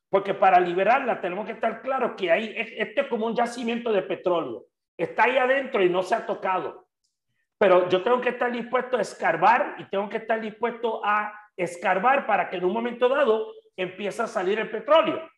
Porque 0.10 0.34
para 0.34 0.60
liberarla 0.60 1.20
tenemos 1.20 1.46
que 1.46 1.54
estar 1.54 1.82
claros 1.82 2.14
que 2.16 2.32
ahí, 2.32 2.54
este 2.56 3.02
es 3.02 3.08
como 3.08 3.26
un 3.26 3.36
yacimiento 3.36 3.92
de 3.92 4.02
petróleo. 4.04 4.66
Está 4.98 5.24
ahí 5.24 5.38
adentro 5.38 5.84
y 5.84 5.90
no 5.90 6.04
se 6.04 6.16
ha 6.16 6.26
tocado. 6.26 6.88
Pero 7.58 7.90
yo 7.90 8.04
tengo 8.04 8.22
que 8.22 8.30
estar 8.30 8.52
dispuesto 8.52 8.98
a 8.98 9.02
escarbar 9.02 9.76
y 9.80 9.86
tengo 9.86 10.10
que 10.10 10.18
estar 10.18 10.40
dispuesto 10.40 11.02
a 11.04 11.34
escarbar 11.58 12.26
para 12.26 12.50
que 12.50 12.58
en 12.58 12.66
un 12.66 12.74
momento 12.74 13.08
dado 13.08 13.52
empiece 13.76 14.22
a 14.22 14.28
salir 14.28 14.60
el 14.60 14.70
petróleo. 14.70 15.30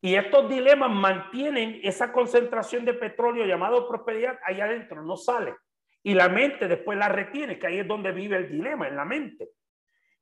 Y 0.00 0.16
estos 0.16 0.48
dilemas 0.50 0.90
mantienen 0.90 1.80
esa 1.82 2.12
concentración 2.12 2.84
de 2.84 2.94
petróleo 2.94 3.46
llamado 3.46 3.88
prosperidad 3.88 4.38
ahí 4.44 4.60
adentro, 4.60 5.02
no 5.02 5.16
sale. 5.16 5.54
Y 6.02 6.12
la 6.12 6.28
mente 6.28 6.68
después 6.68 6.98
la 6.98 7.08
retiene, 7.08 7.58
que 7.58 7.66
ahí 7.66 7.78
es 7.78 7.88
donde 7.88 8.12
vive 8.12 8.36
el 8.36 8.50
dilema, 8.50 8.86
en 8.86 8.96
la 8.96 9.06
mente. 9.06 9.48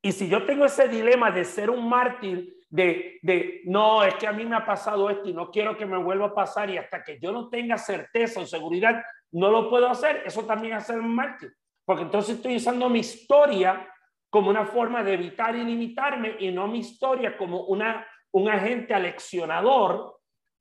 Y 0.00 0.12
si 0.12 0.28
yo 0.28 0.46
tengo 0.46 0.66
ese 0.66 0.86
dilema 0.86 1.32
de 1.32 1.44
ser 1.44 1.68
un 1.68 1.88
mártir, 1.88 2.54
de, 2.72 3.18
de 3.20 3.60
no, 3.66 4.02
es 4.02 4.14
que 4.14 4.26
a 4.26 4.32
mí 4.32 4.46
me 4.46 4.56
ha 4.56 4.64
pasado 4.64 5.10
esto 5.10 5.28
y 5.28 5.34
no 5.34 5.50
quiero 5.50 5.76
que 5.76 5.84
me 5.84 5.98
vuelva 5.98 6.28
a 6.28 6.34
pasar 6.34 6.70
y 6.70 6.78
hasta 6.78 7.04
que 7.04 7.20
yo 7.20 7.30
no 7.30 7.50
tenga 7.50 7.76
certeza 7.76 8.40
o 8.40 8.46
seguridad, 8.46 9.02
no 9.32 9.50
lo 9.50 9.68
puedo 9.68 9.88
hacer, 9.88 10.22
eso 10.24 10.44
también 10.46 10.80
ser 10.80 10.98
un 10.98 11.14
mártir. 11.14 11.52
Porque 11.84 12.04
entonces 12.04 12.36
estoy 12.36 12.56
usando 12.56 12.88
mi 12.88 13.00
historia 13.00 13.86
como 14.30 14.48
una 14.48 14.64
forma 14.64 15.04
de 15.04 15.12
evitar 15.12 15.54
y 15.54 15.62
limitarme 15.62 16.36
y 16.38 16.50
no 16.50 16.66
mi 16.66 16.78
historia 16.78 17.36
como 17.36 17.64
una 17.64 18.06
un 18.32 18.48
agente 18.48 18.94
aleccionador, 18.94 20.18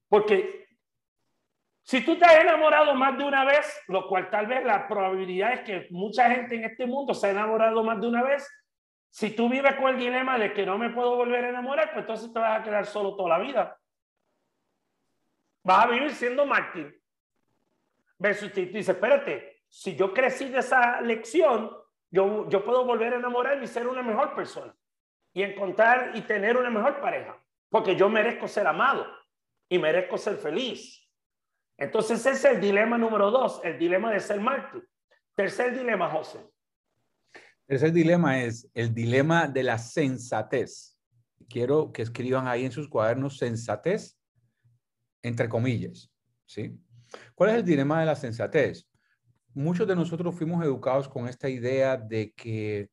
porque 0.09 0.67
si 1.83 2.03
tú 2.03 2.17
te 2.17 2.25
has 2.25 2.41
enamorado 2.41 2.93
más 2.95 3.17
de 3.17 3.23
una 3.23 3.45
vez, 3.45 3.81
lo 3.87 4.07
cual 4.07 4.29
tal 4.29 4.45
vez 4.47 4.65
la 4.65 4.87
probabilidad 4.87 5.53
es 5.53 5.61
que 5.61 5.87
mucha 5.89 6.29
gente 6.29 6.55
en 6.55 6.65
este 6.65 6.85
mundo 6.85 7.13
se 7.13 7.27
ha 7.27 7.31
enamorado 7.31 7.81
más 7.83 7.99
de 7.99 8.07
una 8.07 8.23
vez, 8.23 8.45
si 9.11 9.35
tú 9.35 9.49
vives 9.49 9.75
con 9.75 9.89
el 9.89 9.97
dilema 9.97 10.39
de 10.39 10.53
que 10.53 10.65
no 10.65 10.77
me 10.77 10.89
puedo 10.89 11.17
volver 11.17 11.45
a 11.45 11.49
enamorar, 11.49 11.91
pues 11.91 12.03
entonces 12.03 12.31
te 12.31 12.39
vas 12.39 12.59
a 12.59 12.63
quedar 12.63 12.85
solo 12.85 13.15
toda 13.15 13.37
la 13.37 13.39
vida. 13.39 13.77
Vas 15.63 15.85
a 15.85 15.89
vivir 15.89 16.11
siendo 16.11 16.45
mártir. 16.45 16.99
Versus 18.17 18.51
tú 18.51 18.61
dices, 18.61 18.89
espérate, 18.89 19.63
si 19.67 19.95
yo 19.95 20.13
crecí 20.13 20.49
de 20.49 20.59
esa 20.59 21.01
lección, 21.01 21.71
yo, 22.09 22.47
yo 22.49 22.63
puedo 22.63 22.85
volver 22.85 23.13
a 23.13 23.17
enamorarme 23.17 23.65
y 23.65 23.67
ser 23.67 23.85
una 23.85 24.01
mejor 24.01 24.33
persona. 24.33 24.73
Y 25.33 25.43
encontrar 25.43 26.11
y 26.15 26.21
tener 26.21 26.57
una 26.57 26.69
mejor 26.69 26.99
pareja 27.01 27.37
porque 27.71 27.95
yo 27.95 28.09
merezco 28.09 28.47
ser 28.47 28.67
amado 28.67 29.07
y 29.69 29.79
merezco 29.79 30.17
ser 30.17 30.35
feliz. 30.35 31.09
Entonces 31.77 32.19
ese 32.19 32.31
es 32.31 32.45
el 32.45 32.61
dilema 32.61 32.97
número 32.97 33.31
dos, 33.31 33.61
el 33.63 33.79
dilema 33.79 34.11
de 34.11 34.19
ser 34.19 34.39
mártir. 34.39 34.87
Tercer 35.35 35.75
dilema, 35.75 36.09
José. 36.09 36.45
Tercer 37.71 37.93
dilema 37.93 38.43
es 38.43 38.69
el 38.73 38.93
dilema 38.93 39.47
de 39.47 39.63
la 39.63 39.77
sensatez. 39.77 40.97
Quiero 41.47 41.93
que 41.93 42.01
escriban 42.01 42.45
ahí 42.45 42.65
en 42.65 42.71
sus 42.73 42.89
cuadernos 42.89 43.37
sensatez, 43.37 44.19
entre 45.21 45.47
comillas. 45.47 46.11
¿sí? 46.45 46.77
¿Cuál 47.33 47.51
es 47.51 47.55
el 47.55 47.63
dilema 47.63 48.01
de 48.01 48.07
la 48.07 48.17
sensatez? 48.17 48.89
Muchos 49.53 49.87
de 49.87 49.95
nosotros 49.95 50.35
fuimos 50.35 50.61
educados 50.65 51.07
con 51.07 51.29
esta 51.29 51.47
idea 51.47 51.95
de 51.95 52.33
que, 52.33 52.89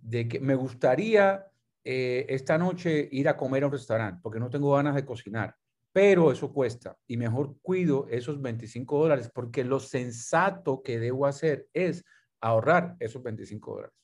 de 0.00 0.26
que 0.26 0.40
me 0.40 0.54
gustaría 0.54 1.44
eh, 1.84 2.24
esta 2.30 2.56
noche 2.56 3.06
ir 3.12 3.28
a 3.28 3.36
comer 3.36 3.64
a 3.64 3.66
un 3.66 3.72
restaurante 3.72 4.20
porque 4.22 4.40
no 4.40 4.48
tengo 4.48 4.72
ganas 4.72 4.94
de 4.94 5.04
cocinar, 5.04 5.54
pero 5.92 6.32
eso 6.32 6.50
cuesta 6.50 6.96
y 7.06 7.18
mejor 7.18 7.58
cuido 7.60 8.06
esos 8.08 8.40
25 8.40 9.00
dólares 9.00 9.30
porque 9.34 9.64
lo 9.64 9.80
sensato 9.80 10.82
que 10.82 10.98
debo 10.98 11.26
hacer 11.26 11.68
es 11.74 12.02
ahorrar 12.40 12.96
esos 13.00 13.22
25 13.22 13.74
dólares. 13.74 14.03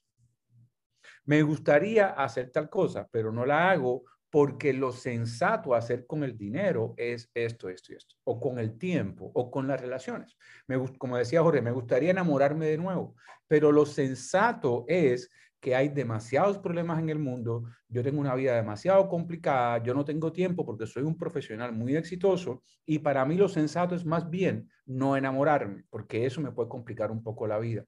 Me 1.24 1.42
gustaría 1.42 2.08
hacer 2.08 2.50
tal 2.50 2.68
cosa, 2.68 3.08
pero 3.10 3.32
no 3.32 3.44
la 3.46 3.70
hago 3.70 4.04
porque 4.30 4.72
lo 4.72 4.92
sensato 4.92 5.74
hacer 5.74 6.06
con 6.06 6.22
el 6.22 6.38
dinero 6.38 6.94
es 6.96 7.30
esto, 7.34 7.68
esto 7.68 7.92
y 7.92 7.96
esto, 7.96 8.14
o 8.24 8.40
con 8.40 8.58
el 8.58 8.78
tiempo, 8.78 9.30
o 9.34 9.50
con 9.50 9.66
las 9.66 9.80
relaciones. 9.80 10.36
Me, 10.68 10.78
como 10.98 11.16
decía 11.16 11.42
Jorge, 11.42 11.60
me 11.60 11.72
gustaría 11.72 12.12
enamorarme 12.12 12.66
de 12.66 12.78
nuevo, 12.78 13.16
pero 13.48 13.72
lo 13.72 13.84
sensato 13.86 14.84
es 14.86 15.30
que 15.60 15.74
hay 15.74 15.88
demasiados 15.88 16.58
problemas 16.58 16.98
en 17.00 17.10
el 17.10 17.18
mundo, 17.18 17.64
yo 17.88 18.02
tengo 18.02 18.20
una 18.20 18.34
vida 18.34 18.54
demasiado 18.54 19.08
complicada, 19.08 19.82
yo 19.82 19.92
no 19.94 20.04
tengo 20.04 20.32
tiempo 20.32 20.64
porque 20.64 20.86
soy 20.86 21.02
un 21.02 21.18
profesional 21.18 21.72
muy 21.72 21.96
exitoso 21.96 22.62
y 22.86 23.00
para 23.00 23.24
mí 23.26 23.36
lo 23.36 23.48
sensato 23.48 23.94
es 23.94 24.06
más 24.06 24.30
bien 24.30 24.70
no 24.86 25.16
enamorarme, 25.16 25.84
porque 25.90 26.24
eso 26.24 26.40
me 26.40 26.52
puede 26.52 26.68
complicar 26.68 27.10
un 27.10 27.22
poco 27.22 27.46
la 27.46 27.58
vida. 27.58 27.84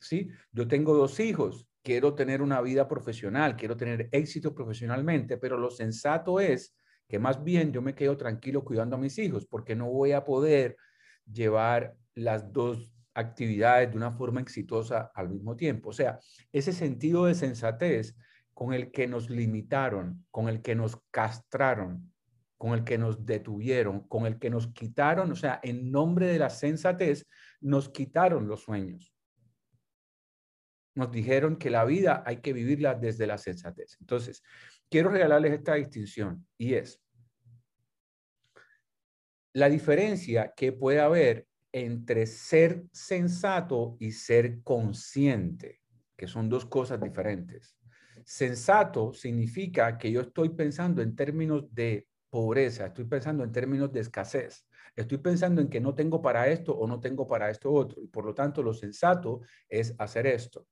¿Sí? 0.00 0.28
Yo 0.52 0.68
tengo 0.68 0.94
dos 0.94 1.18
hijos, 1.20 1.66
quiero 1.82 2.14
tener 2.14 2.42
una 2.42 2.60
vida 2.60 2.86
profesional, 2.86 3.56
quiero 3.56 3.76
tener 3.76 4.08
éxito 4.12 4.54
profesionalmente, 4.54 5.38
pero 5.38 5.56
lo 5.56 5.70
sensato 5.70 6.40
es 6.40 6.76
que 7.08 7.18
más 7.18 7.42
bien 7.42 7.72
yo 7.72 7.80
me 7.80 7.94
quedo 7.94 8.16
tranquilo 8.16 8.64
cuidando 8.64 8.96
a 8.96 8.98
mis 8.98 9.18
hijos 9.18 9.46
porque 9.46 9.74
no 9.74 9.90
voy 9.90 10.12
a 10.12 10.24
poder 10.24 10.76
llevar 11.24 11.94
las 12.14 12.52
dos 12.52 12.92
actividades 13.14 13.90
de 13.90 13.96
una 13.96 14.12
forma 14.12 14.40
exitosa 14.40 15.10
al 15.14 15.30
mismo 15.30 15.56
tiempo. 15.56 15.90
O 15.90 15.92
sea, 15.92 16.20
ese 16.52 16.72
sentido 16.72 17.24
de 17.24 17.34
sensatez 17.34 18.14
con 18.54 18.72
el 18.72 18.90
que 18.90 19.06
nos 19.06 19.30
limitaron, 19.30 20.26
con 20.30 20.48
el 20.48 20.62
que 20.62 20.74
nos 20.74 21.00
castraron, 21.10 22.12
con 22.56 22.74
el 22.74 22.84
que 22.84 22.98
nos 22.98 23.24
detuvieron, 23.24 24.06
con 24.08 24.26
el 24.26 24.38
que 24.38 24.50
nos 24.50 24.66
quitaron, 24.72 25.30
o 25.30 25.36
sea, 25.36 25.60
en 25.62 25.90
nombre 25.90 26.26
de 26.26 26.38
la 26.38 26.50
sensatez, 26.50 27.26
nos 27.60 27.88
quitaron 27.88 28.48
los 28.48 28.62
sueños. 28.62 29.14
Nos 30.98 31.12
dijeron 31.12 31.58
que 31.58 31.70
la 31.70 31.84
vida 31.84 32.24
hay 32.26 32.38
que 32.38 32.52
vivirla 32.52 32.92
desde 32.92 33.24
la 33.24 33.38
sensatez. 33.38 33.96
Entonces, 34.00 34.42
quiero 34.90 35.10
regalarles 35.10 35.52
esta 35.52 35.74
distinción 35.76 36.44
y 36.58 36.74
es 36.74 37.00
la 39.52 39.68
diferencia 39.68 40.52
que 40.56 40.72
puede 40.72 40.98
haber 40.98 41.46
entre 41.70 42.26
ser 42.26 42.82
sensato 42.90 43.96
y 44.00 44.10
ser 44.10 44.60
consciente, 44.64 45.82
que 46.16 46.26
son 46.26 46.48
dos 46.48 46.66
cosas 46.66 47.00
diferentes. 47.00 47.76
Sensato 48.24 49.12
significa 49.14 49.98
que 49.98 50.10
yo 50.10 50.22
estoy 50.22 50.48
pensando 50.48 51.00
en 51.00 51.14
términos 51.14 51.72
de 51.72 52.08
pobreza, 52.28 52.86
estoy 52.86 53.04
pensando 53.04 53.44
en 53.44 53.52
términos 53.52 53.92
de 53.92 54.00
escasez, 54.00 54.66
estoy 54.96 55.18
pensando 55.18 55.60
en 55.60 55.68
que 55.68 55.80
no 55.80 55.94
tengo 55.94 56.20
para 56.20 56.48
esto 56.48 56.76
o 56.76 56.88
no 56.88 56.98
tengo 56.98 57.24
para 57.24 57.50
esto 57.50 57.72
otro, 57.72 58.02
y 58.02 58.08
por 58.08 58.24
lo 58.24 58.34
tanto 58.34 58.64
lo 58.64 58.74
sensato 58.74 59.42
es 59.68 59.94
hacer 59.96 60.26
esto. 60.26 60.66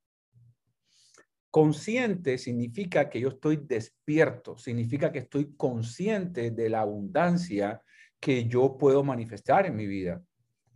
Consciente 1.56 2.36
significa 2.36 3.08
que 3.08 3.18
yo 3.18 3.30
estoy 3.30 3.56
despierto, 3.56 4.58
significa 4.58 5.10
que 5.10 5.20
estoy 5.20 5.54
consciente 5.56 6.50
de 6.50 6.68
la 6.68 6.82
abundancia 6.82 7.80
que 8.20 8.44
yo 8.44 8.76
puedo 8.76 9.02
manifestar 9.02 9.64
en 9.64 9.74
mi 9.74 9.86
vida. 9.86 10.22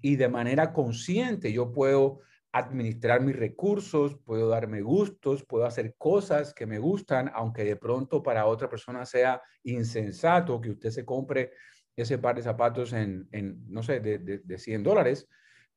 Y 0.00 0.16
de 0.16 0.30
manera 0.30 0.72
consciente 0.72 1.52
yo 1.52 1.70
puedo 1.70 2.20
administrar 2.50 3.20
mis 3.20 3.36
recursos, 3.36 4.16
puedo 4.24 4.48
darme 4.48 4.80
gustos, 4.80 5.44
puedo 5.44 5.66
hacer 5.66 5.96
cosas 5.98 6.54
que 6.54 6.64
me 6.64 6.78
gustan, 6.78 7.30
aunque 7.34 7.62
de 7.62 7.76
pronto 7.76 8.22
para 8.22 8.46
otra 8.46 8.70
persona 8.70 9.04
sea 9.04 9.42
insensato 9.64 10.62
que 10.62 10.70
usted 10.70 10.88
se 10.88 11.04
compre 11.04 11.52
ese 11.94 12.16
par 12.16 12.36
de 12.36 12.42
zapatos 12.42 12.94
en, 12.94 13.28
no 13.68 13.82
sé, 13.82 14.00
de, 14.00 14.18
de, 14.18 14.58
100 14.58 14.82
dólares, 14.82 15.28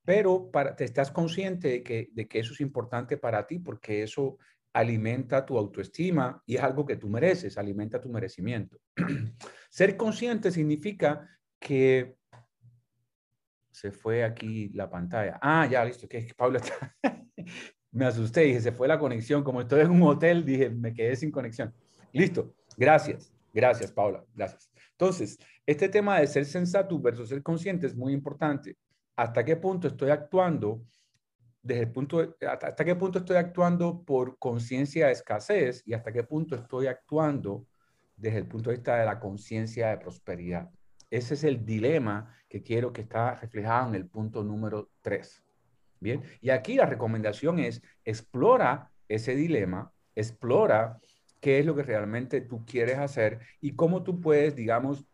pero 0.05 0.49
para, 0.49 0.77
te 0.77 0.85
estás 0.85 1.11
consciente 1.11 1.67
de 1.67 1.83
que, 1.83 2.07
de 2.13 2.25
que 2.25 2.39
eso 2.39 2.53
es 2.53 2.61
importante 2.61 3.17
para 3.17 3.45
ti 3.45 3.59
porque 3.59 4.03
eso 4.03 4.37
alimenta 4.73 5.45
tu 5.45 5.57
autoestima 5.57 6.41
y 6.45 6.55
es 6.55 6.61
algo 6.63 6.85
que 6.85 6.97
tú 6.97 7.07
mereces, 7.07 7.57
alimenta 7.57 8.01
tu 8.01 8.09
merecimiento. 8.09 8.79
Ser 9.69 9.95
consciente 9.95 10.51
significa 10.51 11.29
que 11.59 12.15
se 13.71 13.91
fue 13.91 14.23
aquí 14.23 14.69
la 14.69 14.89
pantalla. 14.89 15.39
Ah, 15.41 15.67
ya, 15.69 15.85
listo, 15.85 16.07
que, 16.07 16.25
que 16.25 16.33
Paula 16.33 16.59
está... 16.59 16.95
me 17.91 18.05
asusté, 18.05 18.41
dije, 18.41 18.61
se 18.61 18.71
fue 18.71 18.87
la 18.87 18.99
conexión. 18.99 19.43
Como 19.43 19.61
estoy 19.61 19.81
en 19.81 19.91
un 19.91 20.01
hotel, 20.03 20.43
dije, 20.43 20.69
me 20.69 20.93
quedé 20.93 21.15
sin 21.15 21.31
conexión. 21.31 21.73
Listo, 22.11 22.53
gracias, 22.75 23.31
gracias, 23.53 23.91
Paula, 23.91 24.25
gracias. 24.35 24.69
Entonces, 24.91 25.37
este 25.65 25.89
tema 25.89 26.19
de 26.19 26.27
ser 26.27 26.45
sensato 26.45 26.99
versus 26.99 27.29
ser 27.29 27.41
consciente 27.41 27.87
es 27.87 27.95
muy 27.95 28.13
importante. 28.13 28.77
¿Hasta 29.15 29.45
qué 29.45 29.55
punto 29.55 29.87
estoy 29.87 30.09
actuando? 30.09 30.83
Desde 31.63 31.83
el 31.83 31.91
punto 31.91 32.35
hasta, 32.47 32.83
qué 32.83 32.95
punto 32.95 33.19
estoy 33.19 33.37
actuando 33.37 34.03
por 34.03 34.37
conciencia 34.37 35.07
de 35.07 35.13
escasez 35.13 35.81
y 35.85 35.93
hasta 35.93 36.11
qué 36.11 36.23
punto 36.23 36.55
estoy 36.55 36.87
actuando 36.87 37.65
desde 38.17 38.39
el 38.39 38.47
punto 38.47 38.69
de 38.69 38.75
vista 38.75 38.97
de 38.97 39.05
la 39.05 39.19
conciencia 39.19 39.87
de 39.87 39.97
prosperidad. 39.97 40.69
Ese 41.09 41.35
es 41.35 41.43
el 41.45 41.65
dilema 41.65 42.35
que 42.49 42.61
quiero 42.61 42.91
que 42.91 43.01
está 43.01 43.35
reflejado 43.35 43.87
en 43.87 43.95
el 43.95 44.07
punto 44.07 44.43
número 44.43 44.89
3. 45.01 45.41
Bien, 46.01 46.21
y 46.41 46.49
aquí 46.49 46.75
la 46.75 46.85
recomendación 46.85 47.59
es 47.59 47.81
explora 48.03 48.91
ese 49.07 49.33
dilema, 49.33 49.89
explora 50.15 50.99
qué 51.39 51.59
es 51.59 51.65
lo 51.65 51.75
que 51.75 51.83
realmente 51.83 52.41
tú 52.41 52.65
quieres 52.65 52.97
hacer 52.97 53.39
y 53.61 53.73
cómo 53.73 54.03
tú 54.03 54.19
puedes, 54.19 54.53
digamos, 54.53 55.05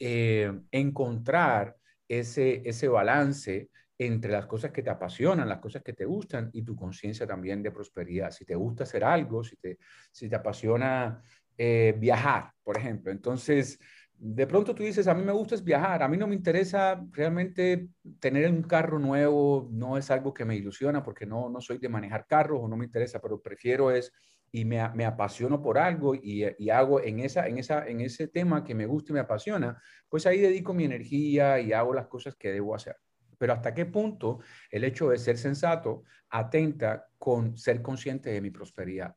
eh, 0.00 0.52
encontrar 0.72 1.76
ese, 2.08 2.62
ese 2.68 2.88
balance 2.88 3.70
entre 4.06 4.32
las 4.32 4.46
cosas 4.46 4.70
que 4.70 4.82
te 4.82 4.90
apasionan, 4.90 5.48
las 5.48 5.58
cosas 5.58 5.82
que 5.82 5.92
te 5.92 6.04
gustan 6.04 6.50
y 6.52 6.62
tu 6.62 6.76
conciencia 6.76 7.26
también 7.26 7.62
de 7.62 7.70
prosperidad. 7.70 8.30
Si 8.30 8.44
te 8.44 8.54
gusta 8.54 8.84
hacer 8.84 9.04
algo, 9.04 9.42
si 9.42 9.56
te, 9.56 9.78
si 10.10 10.28
te 10.28 10.36
apasiona 10.36 11.22
eh, 11.56 11.94
viajar, 11.98 12.52
por 12.62 12.76
ejemplo, 12.76 13.12
entonces 13.12 13.78
de 14.24 14.46
pronto 14.46 14.72
tú 14.72 14.84
dices, 14.84 15.08
a 15.08 15.14
mí 15.14 15.24
me 15.24 15.32
gusta 15.32 15.56
es 15.56 15.64
viajar, 15.64 16.00
a 16.02 16.08
mí 16.08 16.16
no 16.16 16.28
me 16.28 16.36
interesa 16.36 17.04
realmente 17.10 17.88
tener 18.20 18.48
un 18.52 18.62
carro 18.62 19.00
nuevo, 19.00 19.68
no 19.72 19.98
es 19.98 20.12
algo 20.12 20.32
que 20.32 20.44
me 20.44 20.54
ilusiona 20.54 21.02
porque 21.02 21.26
no, 21.26 21.48
no 21.50 21.60
soy 21.60 21.78
de 21.78 21.88
manejar 21.88 22.26
carros 22.28 22.60
o 22.62 22.68
no 22.68 22.76
me 22.76 22.84
interesa, 22.84 23.20
pero 23.20 23.42
prefiero 23.42 23.90
es 23.90 24.12
y 24.52 24.64
me, 24.64 24.88
me 24.90 25.06
apasiono 25.06 25.60
por 25.60 25.78
algo 25.78 26.14
y, 26.14 26.44
y, 26.58 26.70
hago 26.70 27.00
en, 27.00 27.20
esa, 27.20 27.48
en, 27.48 27.58
esa, 27.58 27.88
en 27.88 28.00
ese 28.02 28.28
tema 28.28 28.62
que 28.62 28.74
me 28.74 28.86
gusta 28.86 29.10
y 29.10 29.14
me 29.14 29.20
apasiona, 29.20 29.82
pues 30.08 30.26
ahí 30.26 30.38
dedico 30.38 30.74
mi 30.74 30.84
energía 30.84 31.58
y 31.58 31.72
hago 31.72 31.94
las 31.94 32.06
cosas 32.06 32.36
que 32.36 32.52
debo 32.52 32.74
hacer. 32.74 32.96
Pero 33.42 33.54
hasta 33.54 33.74
qué 33.74 33.86
punto 33.86 34.38
el 34.70 34.84
hecho 34.84 35.08
de 35.08 35.18
ser 35.18 35.36
sensato 35.36 36.04
atenta 36.30 37.08
con 37.18 37.58
ser 37.58 37.82
consciente 37.82 38.30
de 38.30 38.40
mi 38.40 38.50
prosperidad 38.50 39.16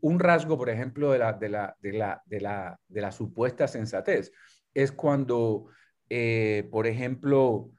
un 0.00 0.20
rasgo, 0.20 0.56
por 0.56 0.70
ejemplo, 0.70 1.10
de 1.10 1.18
la, 1.18 3.10
supuesta 3.10 3.66
sensatez 3.66 4.30
es 4.72 4.92
cuando, 4.92 5.66
eh, 6.08 6.68
por 6.70 6.86
ejemplo, 6.86 7.72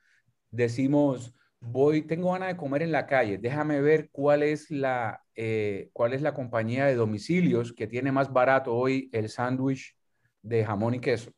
decimos, 0.52 1.34
voy, 1.62 2.02
tengo 2.02 2.34
ganas 2.34 2.50
de 2.50 2.58
comer 2.58 2.82
en 2.82 2.92
la 2.92 3.06
calle, 3.06 3.38
déjame 3.38 3.80
ver 3.80 4.10
cuál 4.12 4.44
es 4.44 4.70
la, 4.72 5.24
eh, 5.36 5.90
cuál 5.94 6.14
es 6.14 6.22
la 6.22 6.34
compañía 6.34 6.86
de 6.86 6.96
domicilios 6.96 7.72
que 7.72 7.88
tiene 7.88 8.12
más 8.12 8.34
barato 8.34 8.76
hoy 8.76 9.10
el 9.14 9.30
sándwich 9.30 9.96
de 10.42 10.66
jamón 10.66 10.96
y 10.96 11.00
queso 11.00 11.32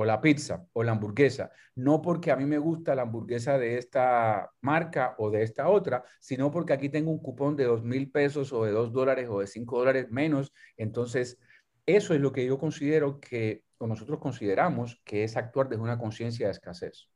o 0.00 0.04
la 0.04 0.20
pizza 0.20 0.64
o 0.74 0.84
la 0.84 0.92
hamburguesa, 0.92 1.50
no 1.74 2.00
porque 2.00 2.30
a 2.30 2.36
mí 2.36 2.46
me 2.46 2.58
gusta 2.58 2.94
la 2.94 3.02
hamburguesa 3.02 3.58
de 3.58 3.78
esta 3.78 4.48
marca 4.60 5.16
o 5.18 5.28
de 5.28 5.42
esta 5.42 5.68
otra, 5.68 6.04
sino 6.20 6.52
porque 6.52 6.72
aquí 6.72 6.88
tengo 6.88 7.10
un 7.10 7.18
cupón 7.18 7.56
de 7.56 7.64
dos 7.64 7.82
mil 7.82 8.08
pesos 8.08 8.52
o 8.52 8.64
de 8.64 8.70
dos 8.70 8.92
dólares 8.92 9.26
o 9.28 9.40
de 9.40 9.48
cinco 9.48 9.80
dólares 9.80 10.06
menos. 10.08 10.52
Entonces, 10.76 11.40
eso 11.84 12.14
es 12.14 12.20
lo 12.20 12.30
que 12.30 12.46
yo 12.46 12.60
considero 12.60 13.18
que, 13.18 13.64
o 13.78 13.88
nosotros 13.88 14.20
consideramos 14.20 15.02
que 15.04 15.24
es 15.24 15.36
actuar 15.36 15.68
desde 15.68 15.82
una 15.82 15.98
conciencia 15.98 16.46
de 16.46 16.52
escasez. 16.52 17.08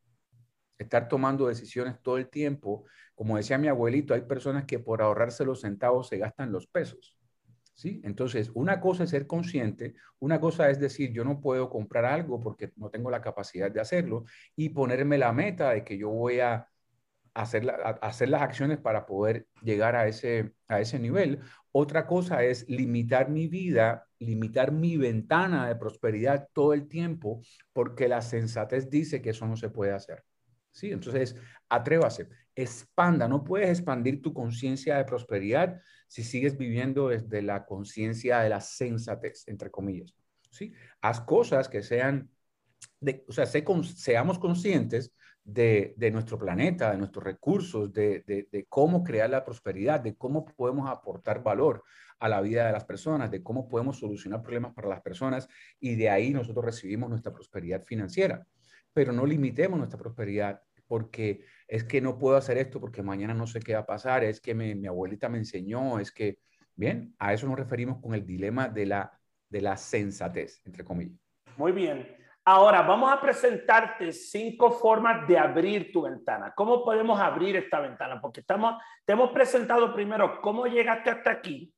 Estar 0.76 1.06
tomando 1.06 1.46
decisiones 1.46 2.02
todo 2.02 2.16
el 2.16 2.28
tiempo. 2.30 2.86
Como 3.14 3.36
decía 3.36 3.58
mi 3.58 3.68
abuelito, 3.68 4.12
hay 4.12 4.22
personas 4.22 4.64
que 4.64 4.80
por 4.80 5.02
ahorrarse 5.02 5.44
los 5.44 5.60
centavos 5.60 6.08
se 6.08 6.18
gastan 6.18 6.50
los 6.50 6.66
pesos. 6.66 7.16
¿Sí? 7.74 8.00
Entonces, 8.04 8.50
una 8.54 8.80
cosa 8.80 9.04
es 9.04 9.10
ser 9.10 9.26
consciente, 9.26 9.94
una 10.18 10.40
cosa 10.40 10.70
es 10.70 10.78
decir, 10.78 11.12
yo 11.12 11.24
no 11.24 11.40
puedo 11.40 11.68
comprar 11.70 12.04
algo 12.04 12.40
porque 12.40 12.72
no 12.76 12.90
tengo 12.90 13.10
la 13.10 13.22
capacidad 13.22 13.70
de 13.70 13.80
hacerlo 13.80 14.24
y 14.56 14.70
ponerme 14.70 15.18
la 15.18 15.32
meta 15.32 15.70
de 15.70 15.84
que 15.84 15.98
yo 15.98 16.10
voy 16.10 16.40
a 16.40 16.68
hacer, 17.34 17.64
las 17.64 18.42
acciones 18.42 18.78
para 18.78 19.06
poder 19.06 19.46
llegar 19.62 19.96
a 19.96 20.06
ese, 20.06 20.52
a 20.68 20.80
ese 20.80 20.98
nivel. 20.98 21.40
Otra 21.70 22.06
cosa 22.06 22.42
es 22.42 22.68
limitar 22.68 23.30
mi 23.30 23.48
vida, 23.48 24.06
limitar 24.18 24.72
mi 24.72 24.96
ventana 24.96 25.68
de 25.68 25.76
prosperidad 25.76 26.48
todo 26.52 26.74
el 26.74 26.88
tiempo 26.88 27.40
porque 27.72 28.08
la 28.08 28.20
sensatez 28.20 28.90
dice 28.90 29.22
que 29.22 29.30
eso 29.30 29.46
no 29.46 29.56
se 29.56 29.70
puede 29.70 29.92
hacer. 29.92 30.22
¿Sí? 30.70 30.90
Entonces, 30.90 31.36
atrévase, 31.68 32.28
expanda, 32.54 33.28
no 33.28 33.44
puedes 33.44 33.68
expandir 33.68 34.22
tu 34.22 34.32
conciencia 34.32 34.96
de 34.96 35.04
prosperidad 35.04 35.80
si 36.12 36.22
sigues 36.24 36.58
viviendo 36.58 37.08
desde 37.08 37.40
la 37.40 37.64
conciencia 37.64 38.40
de 38.40 38.50
la 38.50 38.60
sensatez, 38.60 39.48
entre 39.48 39.70
comillas. 39.70 40.14
¿sí? 40.50 40.74
Haz 41.00 41.22
cosas 41.22 41.70
que 41.70 41.82
sean, 41.82 42.28
de, 43.00 43.24
o 43.26 43.32
sea, 43.32 43.46
seamos 43.46 44.38
conscientes 44.38 45.14
de, 45.42 45.94
de, 45.96 46.10
nuestro 46.10 46.38
planeta, 46.38 46.90
de 46.90 46.98
nuestros 46.98 47.24
recursos, 47.24 47.90
de, 47.94 48.22
de, 48.26 48.66
cómo 48.68 49.02
crear 49.02 49.30
la 49.30 49.42
prosperidad, 49.42 50.00
de 50.00 50.14
cómo 50.14 50.44
podemos 50.44 50.86
aportar 50.90 51.42
valor 51.42 51.82
a 52.18 52.28
la 52.28 52.42
vida 52.42 52.66
de 52.66 52.72
las 52.72 52.84
personas, 52.84 53.30
de 53.30 53.42
cómo 53.42 53.66
podemos 53.66 53.98
solucionar 53.98 54.42
problemas 54.42 54.74
para 54.74 54.88
las 54.88 55.00
personas 55.00 55.48
y 55.80 55.94
de 55.94 56.10
ahí 56.10 56.34
nosotros 56.34 56.62
recibimos 56.62 57.08
nuestra 57.08 57.32
prosperidad 57.32 57.82
financiera. 57.84 58.46
Pero 58.92 59.14
no 59.14 59.24
limitemos 59.24 59.78
nuestra 59.78 59.98
prosperidad 59.98 60.60
porque 60.86 61.46
es 61.72 61.84
que 61.84 62.02
no 62.02 62.18
puedo 62.18 62.36
hacer 62.36 62.58
esto 62.58 62.78
porque 62.78 63.02
mañana 63.02 63.32
no 63.32 63.46
sé 63.46 63.58
qué 63.58 63.72
va 63.72 63.80
a 63.80 63.86
pasar, 63.86 64.24
es 64.24 64.42
que 64.42 64.52
mi 64.54 64.86
abuelita 64.86 65.30
me 65.30 65.38
enseñó, 65.38 65.98
es 65.98 66.12
que, 66.12 66.36
bien, 66.74 67.14
a 67.18 67.32
eso 67.32 67.46
nos 67.46 67.58
referimos 67.58 67.98
con 67.98 68.12
el 68.12 68.26
dilema 68.26 68.68
de 68.68 68.84
la, 68.84 69.10
de 69.48 69.62
la 69.62 69.78
sensatez, 69.78 70.60
entre 70.66 70.84
comillas. 70.84 71.18
Muy 71.56 71.72
bien. 71.72 72.14
Ahora 72.44 72.82
vamos 72.82 73.10
a 73.10 73.18
presentarte 73.18 74.12
cinco 74.12 74.70
formas 74.70 75.26
de 75.26 75.38
abrir 75.38 75.90
tu 75.90 76.02
ventana. 76.02 76.52
¿Cómo 76.54 76.84
podemos 76.84 77.18
abrir 77.18 77.56
esta 77.56 77.80
ventana? 77.80 78.20
Porque 78.20 78.40
estamos, 78.40 78.74
te 79.06 79.14
hemos 79.14 79.30
presentado 79.30 79.94
primero 79.94 80.42
cómo 80.42 80.66
llegaste 80.66 81.08
hasta 81.08 81.30
aquí 81.30 81.72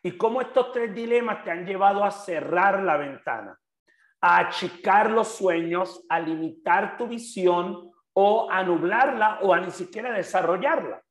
y 0.00 0.16
cómo 0.16 0.42
estos 0.42 0.70
tres 0.70 0.94
dilemas 0.94 1.42
te 1.42 1.50
han 1.50 1.66
llevado 1.66 2.04
a 2.04 2.12
cerrar 2.12 2.84
la 2.84 2.96
ventana, 2.98 3.58
a 4.20 4.38
achicar 4.38 5.10
los 5.10 5.26
sueños, 5.26 6.06
a 6.08 6.20
limitar 6.20 6.96
tu 6.96 7.08
visión 7.08 7.90
o 8.14 8.48
a 8.50 8.62
nublarla 8.62 9.40
o 9.42 9.52
a 9.52 9.60
ni 9.60 9.70
siquiera 9.70 10.12
desarrollarla. 10.12 11.02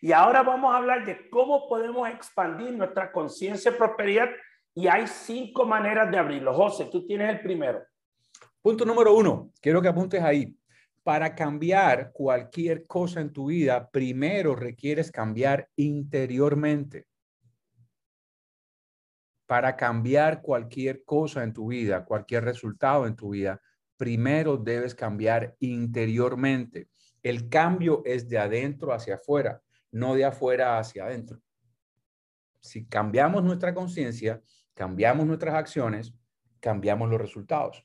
Y 0.00 0.12
ahora 0.12 0.42
vamos 0.42 0.72
a 0.72 0.78
hablar 0.78 1.04
de 1.04 1.28
cómo 1.28 1.68
podemos 1.68 2.08
expandir 2.08 2.72
nuestra 2.72 3.12
conciencia 3.12 3.70
de 3.70 3.76
prosperidad 3.76 4.28
y 4.74 4.86
hay 4.86 5.06
cinco 5.06 5.66
maneras 5.66 6.10
de 6.10 6.18
abrirlo. 6.18 6.54
José, 6.54 6.86
tú 6.86 7.04
tienes 7.06 7.30
el 7.30 7.40
primero. 7.40 7.82
Punto 8.62 8.84
número 8.84 9.14
uno, 9.14 9.50
quiero 9.60 9.82
que 9.82 9.88
apuntes 9.88 10.22
ahí. 10.22 10.54
Para 11.02 11.34
cambiar 11.34 12.12
cualquier 12.12 12.86
cosa 12.86 13.20
en 13.20 13.32
tu 13.32 13.46
vida, 13.46 13.88
primero 13.90 14.54
requieres 14.54 15.10
cambiar 15.10 15.68
interiormente. 15.76 17.06
Para 19.46 19.74
cambiar 19.74 20.42
cualquier 20.42 21.04
cosa 21.04 21.42
en 21.42 21.54
tu 21.54 21.68
vida, 21.68 22.04
cualquier 22.04 22.44
resultado 22.44 23.06
en 23.06 23.16
tu 23.16 23.30
vida, 23.30 23.60
primero 23.98 24.56
debes 24.56 24.94
cambiar 24.94 25.56
interiormente. 25.60 26.88
El 27.22 27.50
cambio 27.50 28.02
es 28.06 28.28
de 28.28 28.38
adentro 28.38 28.94
hacia 28.94 29.16
afuera, 29.16 29.60
no 29.90 30.14
de 30.14 30.24
afuera 30.24 30.78
hacia 30.78 31.04
adentro. 31.04 31.42
Si 32.60 32.86
cambiamos 32.86 33.44
nuestra 33.44 33.74
conciencia, 33.74 34.40
cambiamos 34.72 35.26
nuestras 35.26 35.54
acciones, 35.54 36.14
cambiamos 36.60 37.10
los 37.10 37.20
resultados. 37.20 37.84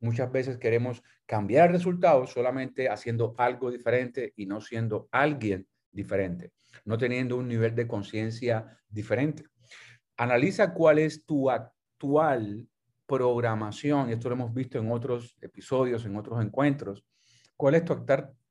Muchas 0.00 0.30
veces 0.30 0.58
queremos 0.58 1.02
cambiar 1.24 1.70
resultados 1.72 2.30
solamente 2.30 2.88
haciendo 2.88 3.34
algo 3.38 3.70
diferente 3.70 4.34
y 4.36 4.46
no 4.46 4.60
siendo 4.60 5.08
alguien 5.10 5.66
diferente, 5.90 6.52
no 6.84 6.98
teniendo 6.98 7.36
un 7.36 7.48
nivel 7.48 7.74
de 7.74 7.86
conciencia 7.86 8.78
diferente. 8.88 9.44
Analiza 10.16 10.74
cuál 10.74 10.98
es 10.98 11.24
tu 11.24 11.50
actual 11.50 12.68
programación, 13.06 14.08
y 14.08 14.12
esto 14.12 14.28
lo 14.28 14.34
hemos 14.34 14.54
visto 14.54 14.78
en 14.78 14.90
otros 14.90 15.36
episodios, 15.40 16.04
en 16.04 16.16
otros 16.16 16.42
encuentros, 16.44 17.04
cuál 17.56 17.74
es 17.76 17.84
tu, 17.84 18.04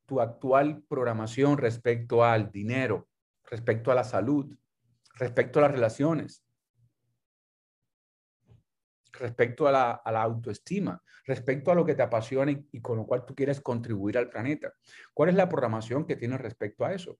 tu 0.06 0.20
actual 0.20 0.82
programación 0.88 1.58
respecto 1.58 2.24
al 2.24 2.50
dinero, 2.50 3.08
respecto 3.44 3.90
a 3.90 3.94
la 3.94 4.04
salud, 4.04 4.56
respecto 5.18 5.58
a 5.58 5.62
las 5.62 5.72
relaciones, 5.72 6.46
respecto 9.18 9.66
a 9.66 9.72
la, 9.72 10.22
autoestima, 10.22 11.02
respecto 11.24 11.70
a 11.70 11.74
lo 11.74 11.84
que 11.84 11.94
te 11.94 12.02
apasiona 12.02 12.52
y, 12.52 12.80
con 12.80 12.98
lo 12.98 13.06
cual 13.06 13.24
tú 13.24 13.34
quieres 13.34 13.60
contribuir 13.60 14.18
al 14.18 14.28
planeta. 14.28 14.72
¿Cuál 15.12 15.30
es 15.30 15.34
la 15.34 15.48
programación 15.48 16.06
que 16.06 16.16
tienes 16.16 16.40
respecto 16.40 16.84
a 16.84 16.92
eso? 16.92 17.18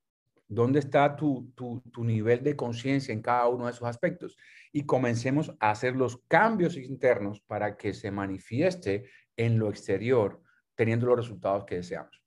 ¿Dónde 0.49 0.79
está 0.79 1.17
tu, 1.17 1.53
tu 1.55 2.05
nivel 2.05 2.43
de 2.43 2.55
conciencia 2.55 3.13
en 3.13 3.21
cada 3.21 3.49
uno 3.49 3.67
de 3.67 3.73
esos 3.73 3.89
aspectos? 3.89 4.37
Y 4.73 4.87
comencemos 4.87 5.55
a 5.59 5.71
hacer 5.71 5.97
los 5.97 6.23
cambios 6.29 6.77
internos 6.77 7.41
para 7.41 7.77
que 7.77 7.93
se 7.93 8.11
manifieste 8.11 9.11
en 9.37 9.59
lo 9.59 9.69
exterior, 9.69 10.41
teniendo 10.75 11.07
los 11.07 11.17
resultados 11.17 11.65
que 11.65 11.77
deseamos. 11.77 12.23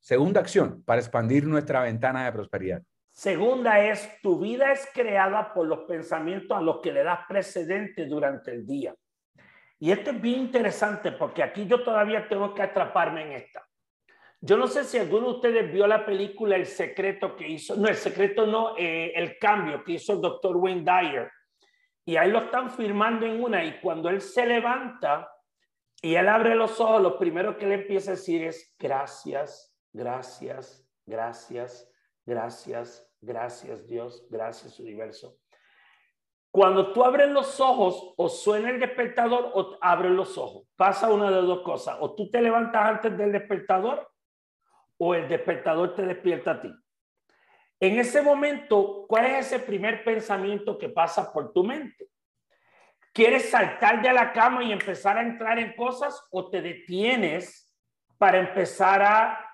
Segunda 0.00 0.40
acción 0.40 0.82
para 0.84 1.00
expandir 1.00 1.46
nuestra 1.46 1.82
ventana 1.82 2.24
de 2.24 2.32
prosperidad. 2.32 2.82
Segunda 3.10 3.84
es, 3.84 4.20
tu 4.22 4.38
vida 4.38 4.72
es 4.72 4.88
creada 4.94 5.52
por 5.52 5.66
los 5.66 5.80
pensamientos 5.80 6.56
a 6.56 6.62
los 6.62 6.80
que 6.80 6.92
le 6.92 7.02
das 7.02 7.20
precedente 7.28 8.06
durante 8.06 8.50
el 8.50 8.66
día. 8.66 8.94
Y 9.78 9.90
esto 9.92 10.10
es 10.10 10.20
bien 10.20 10.40
interesante 10.40 11.12
porque 11.12 11.42
aquí 11.42 11.66
yo 11.66 11.82
todavía 11.82 12.28
tengo 12.28 12.54
que 12.54 12.62
atraparme 12.62 13.22
en 13.22 13.32
esta. 13.32 13.66
Yo 14.40 14.56
no 14.56 14.66
sé 14.66 14.84
si 14.84 14.98
alguno 14.98 15.28
de 15.28 15.34
ustedes 15.34 15.72
vio 15.72 15.86
la 15.86 16.06
película 16.06 16.56
El 16.56 16.66
secreto 16.66 17.36
que 17.36 17.46
hizo, 17.46 17.76
no, 17.76 17.88
el 17.88 17.96
secreto 17.96 18.46
no, 18.46 18.76
eh, 18.76 19.12
el 19.14 19.38
cambio 19.38 19.84
que 19.84 19.92
hizo 19.92 20.14
el 20.14 20.20
doctor 20.20 20.56
Wayne 20.56 20.82
Dyer. 20.82 21.30
Y 22.06 22.16
ahí 22.16 22.30
lo 22.30 22.44
están 22.44 22.70
filmando 22.70 23.26
en 23.26 23.42
una 23.42 23.64
y 23.64 23.80
cuando 23.80 24.08
él 24.08 24.20
se 24.20 24.46
levanta 24.46 25.30
y 26.02 26.14
él 26.14 26.28
abre 26.28 26.54
los 26.54 26.80
ojos, 26.80 27.02
lo 27.02 27.18
primero 27.18 27.58
que 27.58 27.66
le 27.66 27.74
empieza 27.74 28.12
a 28.12 28.14
decir 28.14 28.42
es 28.42 28.74
gracias, 28.78 29.76
gracias, 29.92 30.88
gracias, 31.04 31.92
gracias, 32.24 33.10
Gracias 33.20 33.86
Dios, 33.86 34.26
gracias 34.30 34.80
universo. 34.80 35.36
Cuando 36.50 36.92
tú 36.92 37.04
abres 37.04 37.28
los 37.28 37.60
ojos, 37.60 38.14
o 38.16 38.28
suena 38.28 38.70
el 38.70 38.80
despertador 38.80 39.52
o 39.54 39.78
abres 39.80 40.10
los 40.10 40.36
ojos. 40.36 40.66
Pasa 40.74 41.12
una 41.12 41.30
de 41.30 41.42
dos 41.42 41.60
cosas. 41.62 41.98
O 42.00 42.14
tú 42.14 42.28
te 42.28 42.40
levantas 42.40 42.86
antes 42.86 43.16
del 43.16 43.30
despertador 43.30 44.09
o 45.02 45.14
el 45.14 45.28
despertador 45.28 45.94
te 45.94 46.02
despierta 46.02 46.52
a 46.52 46.60
ti. 46.60 46.70
En 47.80 47.98
ese 47.98 48.20
momento, 48.20 49.06
¿cuál 49.08 49.24
es 49.24 49.46
ese 49.46 49.58
primer 49.58 50.04
pensamiento 50.04 50.76
que 50.76 50.90
pasa 50.90 51.32
por 51.32 51.54
tu 51.54 51.64
mente? 51.64 52.08
¿Quieres 53.14 53.48
saltar 53.48 54.02
de 54.02 54.12
la 54.12 54.32
cama 54.32 54.62
y 54.62 54.72
empezar 54.72 55.16
a 55.16 55.22
entrar 55.22 55.58
en 55.58 55.74
cosas 55.74 56.22
o 56.30 56.50
te 56.50 56.60
detienes 56.60 57.74
para 58.18 58.38
empezar 58.38 59.02
a 59.02 59.46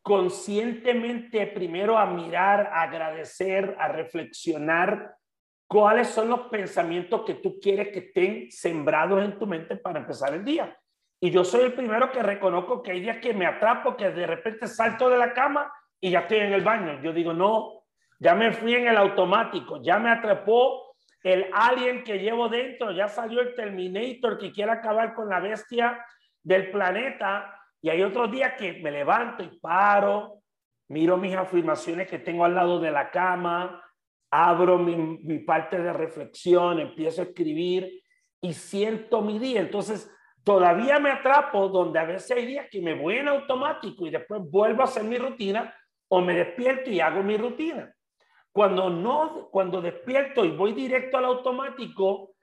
conscientemente 0.00 1.48
primero 1.48 1.98
a 1.98 2.06
mirar, 2.06 2.68
a 2.72 2.82
agradecer, 2.82 3.76
a 3.80 3.88
reflexionar 3.88 5.16
cuáles 5.66 6.06
son 6.08 6.28
los 6.28 6.42
pensamientos 6.42 7.22
que 7.24 7.34
tú 7.34 7.58
quieres 7.60 7.88
que 7.88 7.98
estén 7.98 8.50
sembrados 8.52 9.24
en 9.24 9.36
tu 9.38 9.46
mente 9.46 9.76
para 9.76 9.98
empezar 9.98 10.32
el 10.34 10.44
día. 10.44 10.76
Y 11.24 11.30
yo 11.30 11.44
soy 11.44 11.60
el 11.60 11.72
primero 11.72 12.10
que 12.10 12.20
reconozco 12.20 12.82
que 12.82 12.90
hay 12.90 13.00
días 13.00 13.18
que 13.18 13.32
me 13.32 13.46
atrapo, 13.46 13.96
que 13.96 14.10
de 14.10 14.26
repente 14.26 14.66
salto 14.66 15.08
de 15.08 15.16
la 15.16 15.32
cama 15.32 15.72
y 16.00 16.10
ya 16.10 16.20
estoy 16.20 16.38
en 16.38 16.52
el 16.52 16.62
baño. 16.62 17.00
Yo 17.00 17.12
digo, 17.12 17.32
no, 17.32 17.84
ya 18.18 18.34
me 18.34 18.50
fui 18.50 18.74
en 18.74 18.88
el 18.88 18.96
automático, 18.96 19.80
ya 19.80 20.00
me 20.00 20.10
atrapó 20.10 20.96
el 21.22 21.46
alien 21.52 22.02
que 22.02 22.18
llevo 22.18 22.48
dentro, 22.48 22.90
ya 22.90 23.06
salió 23.06 23.40
el 23.40 23.54
Terminator 23.54 24.36
que 24.36 24.50
quiere 24.50 24.72
acabar 24.72 25.14
con 25.14 25.28
la 25.28 25.38
bestia 25.38 26.04
del 26.42 26.72
planeta 26.72 27.56
y 27.80 27.90
hay 27.90 28.02
otros 28.02 28.28
días 28.28 28.54
que 28.58 28.72
me 28.82 28.90
levanto 28.90 29.44
y 29.44 29.60
paro, 29.60 30.40
miro 30.88 31.16
mis 31.18 31.36
afirmaciones 31.36 32.08
que 32.08 32.18
tengo 32.18 32.44
al 32.44 32.56
lado 32.56 32.80
de 32.80 32.90
la 32.90 33.12
cama, 33.12 33.80
abro 34.28 34.76
mi, 34.76 35.38
parte 35.38 35.80
de 35.80 35.92
reflexión, 35.92 36.80
empiezo 36.80 37.22
a 37.22 37.26
escribir 37.26 38.02
y 38.40 38.54
siento 38.54 39.22
mi 39.22 39.38
día. 39.38 39.60
Entonces, 39.60 40.12
todavía 40.44 40.98
me 40.98 41.10
atrapo 41.10 41.68
donde 41.68 41.98
a 41.98 42.04
veces 42.04 42.36
hay 42.36 42.46
días 42.46 42.66
que 42.70 42.80
me 42.80 42.94
voy 42.94 43.16
en 43.16 43.28
automático 43.28 44.06
y 44.06 44.10
después 44.10 44.42
vuelvo 44.50 44.82
a 44.82 44.86
hacer 44.86 45.04
mi 45.04 45.18
rutina 45.18 45.74
o 46.08 46.20
me 46.20 46.34
despierto 46.34 46.90
y 46.90 47.00
hago 47.00 47.22
mi 47.22 47.36
rutina. 47.36 47.94
Cuando 48.50 48.90
no, 48.90 49.48
cuando 49.50 49.80
despierto 49.80 50.44
y 50.44 50.50
voy 50.50 50.72
directo 50.72 51.16
al 51.16 51.24
automático, 51.24 52.34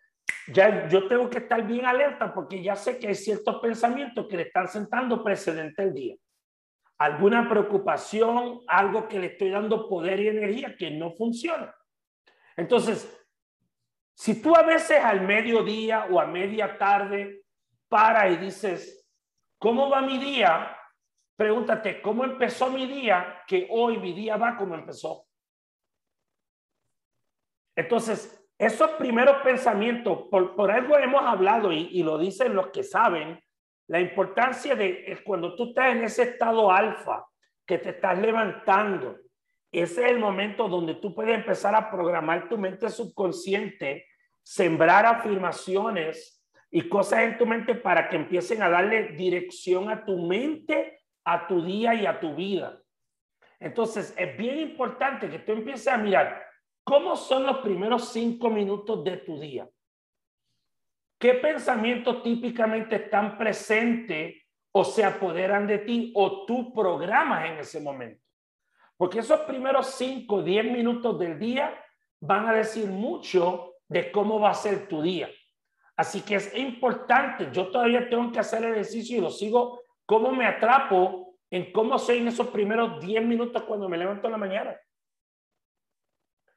ya 0.47 0.88
yo 0.88 1.08
tengo 1.08 1.30
que 1.30 1.39
estar 1.39 1.66
bien 1.66 1.86
alerta 1.86 2.34
porque 2.34 2.64
ya 2.64 2.76
sé 2.76 2.97
que 2.97 3.08
hay 3.08 3.16
ciertos 3.16 3.60
pensamientos 3.60 4.28
que 4.28 4.38
le 4.38 4.43
están 4.43 4.68
sentando 4.68 5.24
precedente 5.24 5.84
el 5.84 5.93
día. 5.93 6.16
Alguna 6.97 7.47
preocupación, 7.47 8.62
algo 8.68 9.08
que 9.08 9.20
le 9.20 9.28
estoy 9.28 9.52
dando 9.52 9.88
poder 9.88 10.20
y 10.20 10.28
energía 10.30 10.76
que 10.76 10.91
no 10.91 11.12
funciona. 11.12 11.74
Entonces, 12.58 13.16
si 14.16 14.41
tú 14.41 14.56
a 14.56 14.64
veces 14.64 15.02
al 15.04 15.22
mediodía 15.22 16.08
o 16.10 16.20
a 16.20 16.26
media 16.26 16.78
tarde 16.78 17.43
para 17.90 18.30
y 18.30 18.38
dices, 18.38 19.06
¿cómo 19.58 19.90
va 19.90 20.02
mi 20.02 20.18
día? 20.18 20.78
Pregúntate, 21.36 22.02
¿cómo 22.02 22.24
empezó 22.24 22.70
mi 22.70 22.86
día? 22.86 23.44
Que 23.48 23.68
hoy 23.72 23.98
mi 23.98 24.14
día 24.14 24.38
va 24.38 24.56
como 24.56 24.76
empezó. 24.76 25.26
Entonces, 27.76 28.46
esos 28.58 28.92
primeros 28.92 29.38
pensamientos, 29.42 30.28
por, 30.30 30.70
algo 30.70 30.98
hemos 30.98 31.24
hablado 31.24 31.72
y, 31.72 32.04
lo 32.04 32.18
dicen 32.18 32.54
los 32.54 32.68
que 32.68 32.84
saben, 32.84 33.42
la 33.88 34.00
importancia 34.00 34.76
de 34.76 35.20
cuando 35.26 35.56
tú 35.56 35.70
estás 35.70 35.96
en 35.96 36.04
ese 36.04 36.24
estado 36.24 36.72
alfa, 36.72 37.26
que 37.66 37.78
te 37.78 37.90
estás 37.90 38.18
levantando, 38.20 39.18
ese 39.72 40.06
es 40.06 40.12
el 40.12 40.20
momento 40.20 40.68
donde 40.68 40.96
tú 40.96 41.14
puedes 41.14 41.36
empezar 41.36 41.76
a 41.76 41.90
programar 41.90 42.50
tu 42.50 42.58
mente 42.58 42.90
subconsciente, 42.90 44.08
sembrar 44.44 45.06
afirmaciones 45.06 46.39
y 46.72 46.88
cosas 46.88 47.22
en 47.22 47.38
tu 47.38 47.46
mente 47.46 47.76
para 47.76 48.10
que 48.10 48.16
empiecen 48.16 48.62
a 48.62 48.70
darle 48.70 49.10
dirección 49.14 49.90
a 49.90 50.06
tu 50.06 50.28
mente, 50.28 51.00
a 51.24 51.48
tu 51.48 51.64
día 51.64 51.94
y 51.96 52.06
a 52.06 52.20
tu 52.20 52.36
vida. 52.36 52.82
Entonces, 53.60 54.14
es 54.18 54.38
bien 54.38 54.60
importante 54.60 55.30
que 55.30 55.40
tú 55.40 55.52
empieces 55.52 55.88
a 55.88 55.98
mirar 55.98 56.50
¿Cómo 56.90 57.16
son 57.16 57.46
los 57.46 57.60
primeros 57.60 58.12
cinco 58.12 58.50
minutos 58.50 59.04
de 59.04 59.18
tu 59.18 59.40
día? 59.40 59.70
¿Qué 61.20 61.36
pensamientos 61.36 62.24
típicamente 62.24 62.96
están 62.96 63.38
presentes 63.38 64.42
o 64.72 64.84
se 64.84 65.04
apoderan 65.04 65.68
de 65.68 65.78
ti 65.78 66.12
o 66.16 66.48
tú 66.48 66.74
programas 66.74 67.46
en 67.46 67.60
ese 67.60 67.80
momento? 67.80 68.24
Porque 68.98 69.20
esos 69.20 69.42
primeros 69.42 69.86
cinco, 69.98 70.42
diez 70.42 70.66
minutos 70.66 71.20
del 71.20 71.38
día 71.38 71.80
van 72.22 72.48
a 72.48 72.54
decir 72.54 72.88
mucho 72.88 73.76
de 73.88 74.12
cómo 74.12 74.40
va 74.40 74.50
a 74.50 74.56
ser 74.56 74.88
tu 74.88 75.04
día. 75.04 75.30
Así 76.00 76.22
que 76.22 76.36
es 76.36 76.56
importante, 76.56 77.50
yo 77.52 77.70
todavía 77.72 78.08
tengo 78.08 78.32
que 78.32 78.39
hacer 78.39 78.64
el 78.64 78.72
ejercicio 78.72 79.18
y 79.18 79.22
lo 79.22 79.30
sigo, 79.30 79.82
cómo 80.06 80.32
me 80.32 80.45
atrapo 80.45 81.36
en 81.52 81.74
cómo 81.74 82.00
soy 82.00 82.20
en 82.20 82.30
esos 82.30 82.47
primeros 82.47 83.02
diez 83.02 83.22
minutos 83.22 83.64
cuando 83.64 83.89
me 83.89 83.97
levanto 83.97 84.28
en 84.28 84.32
la 84.32 84.38
mañana. 84.38 84.80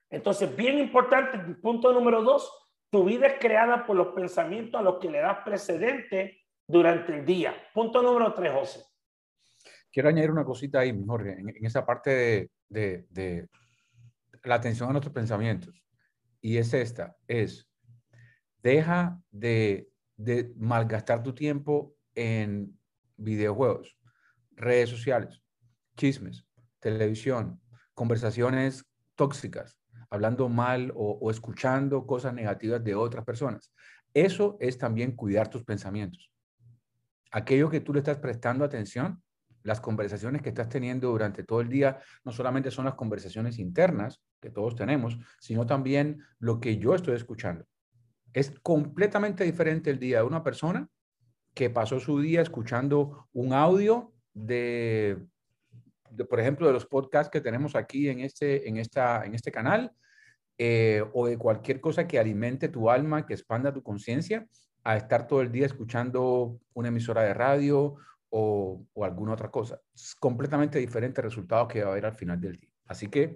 Entonces, 0.08 0.54
bien 0.54 0.78
importante, 0.78 1.40
punto 1.56 1.92
número 1.92 2.22
dos, 2.22 2.56
tu 2.88 3.04
vida 3.04 3.26
es 3.26 3.40
creada 3.40 3.84
por 3.84 3.96
los 3.96 4.14
pensamientos 4.14 4.80
a 4.80 4.84
los 4.84 5.00
que 5.00 5.10
le 5.10 5.18
das 5.18 5.38
precedente 5.44 6.44
durante 6.64 7.12
el 7.12 7.26
día. 7.26 7.52
Punto 7.74 8.00
número 8.00 8.32
tres, 8.34 8.52
José. 8.52 8.84
Quiero 9.90 10.08
añadir 10.08 10.30
una 10.30 10.44
cosita 10.44 10.78
ahí, 10.78 10.96
Jorge, 11.04 11.32
en, 11.32 11.66
esa 11.66 11.84
parte 11.84 12.48
de, 12.68 13.06
de, 13.10 13.48
la 14.44 14.54
atención 14.54 14.88
a 14.88 14.92
nuestros 14.92 15.12
pensamientos. 15.12 15.82
Y 16.40 16.58
es 16.58 16.72
esta, 16.74 17.16
es, 17.26 17.71
deja 18.62 19.20
de, 19.30 19.88
malgastar 20.56 21.22
tu 21.22 21.34
tiempo 21.34 21.94
en 22.14 22.78
videojuegos, 23.16 23.98
redes 24.52 24.90
sociales, 24.90 25.42
chismes, 25.96 26.46
televisión, 26.78 27.60
conversaciones 27.94 28.84
tóxicas, 29.16 29.78
hablando 30.10 30.48
mal 30.48 30.92
o, 30.94 31.30
escuchando 31.30 32.06
cosas 32.06 32.34
negativas 32.34 32.82
de 32.84 32.94
otras 32.94 33.24
personas. 33.24 33.72
Eso 34.14 34.56
es 34.60 34.78
también 34.78 35.16
cuidar 35.16 35.48
tus 35.48 35.64
pensamientos. 35.64 36.30
Aquello 37.30 37.70
que 37.70 37.80
tú 37.80 37.92
le 37.92 38.00
estás 38.00 38.18
prestando 38.18 38.64
atención, 38.64 39.22
las 39.62 39.80
conversaciones 39.80 40.42
que 40.42 40.50
estás 40.50 40.68
teniendo 40.68 41.08
durante 41.08 41.44
todo 41.44 41.60
el 41.60 41.68
día, 41.68 42.00
no 42.24 42.32
solamente 42.32 42.70
son 42.70 42.84
las 42.84 42.94
conversaciones 42.94 43.58
internas 43.58 44.20
que 44.40 44.50
todos 44.50 44.74
tenemos, 44.74 45.16
sino 45.40 45.66
también 45.66 46.22
lo 46.38 46.60
que 46.60 46.76
yo 46.78 46.94
estoy 46.94 47.14
escuchando. 47.14 47.64
Es 48.32 48.50
completamente 48.62 49.44
diferente 49.44 49.90
el 49.90 49.98
día 49.98 50.18
de 50.18 50.24
una 50.24 50.42
persona 50.42 50.88
que 51.54 51.70
pasó 51.70 52.00
su 52.00 52.20
día 52.20 52.40
escuchando 52.40 53.28
un 53.32 53.52
audio 53.52 54.12
de 54.32 55.18
por 56.28 56.40
ejemplo, 56.40 56.66
de 56.66 56.72
los 56.72 56.86
podcasts 56.86 57.30
que 57.30 57.40
tenemos 57.40 57.74
aquí 57.74 58.08
en 58.08 58.20
este, 58.20 58.68
en 58.68 58.76
esta, 58.76 59.24
en 59.24 59.34
este 59.34 59.50
canal, 59.50 59.92
eh, 60.58 61.04
o 61.12 61.26
de 61.26 61.38
cualquier 61.38 61.80
cosa 61.80 62.06
que 62.06 62.18
alimente 62.18 62.68
tu 62.68 62.90
alma, 62.90 63.26
que 63.26 63.34
expanda 63.34 63.72
tu 63.72 63.82
conciencia, 63.82 64.46
a 64.84 64.96
estar 64.96 65.26
todo 65.26 65.40
el 65.40 65.52
día 65.52 65.66
escuchando 65.66 66.58
una 66.74 66.88
emisora 66.88 67.22
de 67.22 67.34
radio 67.34 67.96
o, 68.30 68.84
o, 68.92 69.04
alguna 69.04 69.32
otra 69.32 69.50
cosa. 69.50 69.80
Es 69.94 70.14
completamente 70.14 70.78
diferente 70.78 71.22
resultado 71.22 71.68
que 71.68 71.82
va 71.82 71.88
a 71.88 71.92
haber 71.92 72.06
al 72.06 72.14
final 72.14 72.40
del 72.40 72.56
día. 72.56 72.70
Así 72.86 73.08
que 73.08 73.34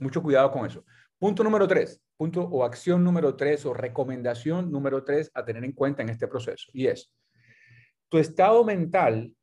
mucho 0.00 0.22
cuidado 0.22 0.50
con 0.50 0.66
eso. 0.66 0.84
Punto 1.18 1.44
número 1.44 1.66
tres, 1.66 2.00
punto 2.18 2.42
o 2.42 2.64
acción 2.64 3.04
número 3.04 3.36
tres 3.36 3.64
o 3.64 3.72
recomendación 3.72 4.70
número 4.70 5.04
tres 5.04 5.30
a 5.34 5.44
tener 5.44 5.64
en 5.64 5.72
cuenta 5.72 6.02
en 6.02 6.10
este 6.10 6.26
proceso. 6.26 6.68
Y 6.74 6.88
es, 6.88 7.14
tu 8.08 8.18
estado 8.18 8.64
mental, 8.64 9.34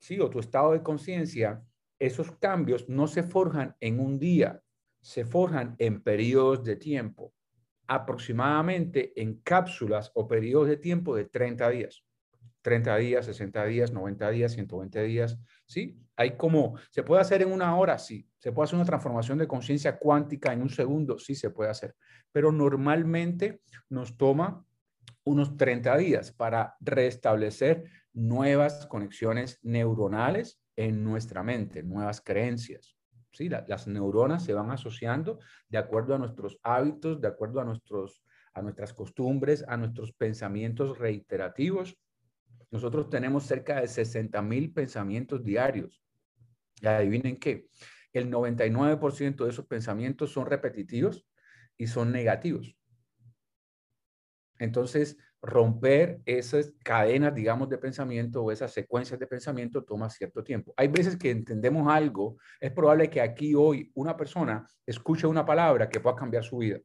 ¿sí? 0.00 0.18
O 0.18 0.30
tu 0.30 0.40
estado 0.40 0.72
de 0.72 0.82
conciencia, 0.82 1.62
esos 1.98 2.32
cambios 2.38 2.88
no 2.88 3.06
se 3.06 3.22
forjan 3.22 3.76
en 3.80 4.00
un 4.00 4.18
día, 4.18 4.62
se 5.02 5.26
forjan 5.26 5.76
en 5.78 6.02
periodos 6.02 6.64
de 6.64 6.76
tiempo, 6.76 7.34
aproximadamente 7.86 9.12
en 9.20 9.40
cápsulas 9.42 10.10
o 10.14 10.26
periodos 10.26 10.68
de 10.68 10.78
tiempo 10.78 11.14
de 11.14 11.26
30 11.26 11.68
días. 11.68 12.02
30 12.62 12.96
días, 12.96 13.26
60 13.26 13.64
días, 13.66 13.92
90 13.92 14.30
días, 14.30 14.52
120 14.52 15.02
días, 15.02 15.38
¿sí? 15.66 15.98
Hay 16.16 16.36
como, 16.36 16.76
¿se 16.90 17.02
puede 17.02 17.20
hacer 17.20 17.42
en 17.42 17.52
una 17.52 17.76
hora? 17.76 17.98
Sí. 17.98 18.28
¿Se 18.38 18.52
puede 18.52 18.64
hacer 18.64 18.76
una 18.76 18.86
transformación 18.86 19.38
de 19.38 19.48
conciencia 19.48 19.98
cuántica 19.98 20.52
en 20.52 20.62
un 20.62 20.70
segundo? 20.70 21.18
Sí, 21.18 21.34
se 21.34 21.50
puede 21.50 21.70
hacer. 21.70 21.94
Pero 22.32 22.52
normalmente 22.52 23.60
nos 23.88 24.16
toma 24.16 24.64
unos 25.24 25.56
30 25.56 25.96
días 25.96 26.32
para 26.32 26.76
restablecer 26.80 27.84
nuevas 28.12 28.86
conexiones 28.86 29.58
neuronales 29.62 30.60
en 30.76 31.04
nuestra 31.04 31.42
mente, 31.42 31.82
nuevas 31.82 32.20
creencias. 32.20 32.96
¿sí? 33.32 33.48
las 33.48 33.86
neuronas 33.86 34.44
se 34.44 34.54
van 34.54 34.70
asociando 34.70 35.38
de 35.68 35.78
acuerdo 35.78 36.14
a 36.14 36.18
nuestros 36.18 36.58
hábitos, 36.62 37.20
de 37.20 37.28
acuerdo 37.28 37.60
a, 37.60 37.64
nuestros, 37.64 38.22
a 38.54 38.62
nuestras 38.62 38.92
costumbres, 38.92 39.64
a 39.66 39.76
nuestros 39.76 40.12
pensamientos 40.12 40.98
reiterativos. 40.98 41.96
Nosotros 42.72 43.10
tenemos 43.10 43.44
cerca 43.44 43.80
de 43.80 43.86
60 43.86 44.40
mil 44.42 44.72
pensamientos 44.72 45.44
diarios. 45.44 46.02
Y 46.80 46.86
adivinen 46.86 47.36
qué, 47.36 47.68
el 48.12 48.30
99% 48.30 49.44
de 49.44 49.50
esos 49.50 49.66
pensamientos 49.66 50.32
son 50.32 50.46
repetitivos 50.46 51.28
y 51.76 51.86
son 51.86 52.10
negativos. 52.10 52.74
Entonces, 54.58 55.18
romper 55.42 56.22
esas 56.24 56.72
cadenas, 56.82 57.34
digamos, 57.34 57.68
de 57.68 57.76
pensamiento 57.76 58.42
o 58.42 58.50
esas 58.50 58.72
secuencias 58.72 59.20
de 59.20 59.26
pensamiento 59.26 59.84
toma 59.84 60.08
cierto 60.08 60.42
tiempo. 60.42 60.72
Hay 60.76 60.88
veces 60.88 61.16
que 61.16 61.30
entendemos 61.30 61.92
algo, 61.92 62.38
es 62.58 62.70
probable 62.70 63.10
que 63.10 63.20
aquí 63.20 63.54
hoy 63.54 63.90
una 63.94 64.16
persona 64.16 64.66
escuche 64.86 65.26
una 65.26 65.44
palabra 65.44 65.90
que 65.90 66.00
pueda 66.00 66.16
cambiar 66.16 66.44
su 66.44 66.58
vida. 66.58 66.78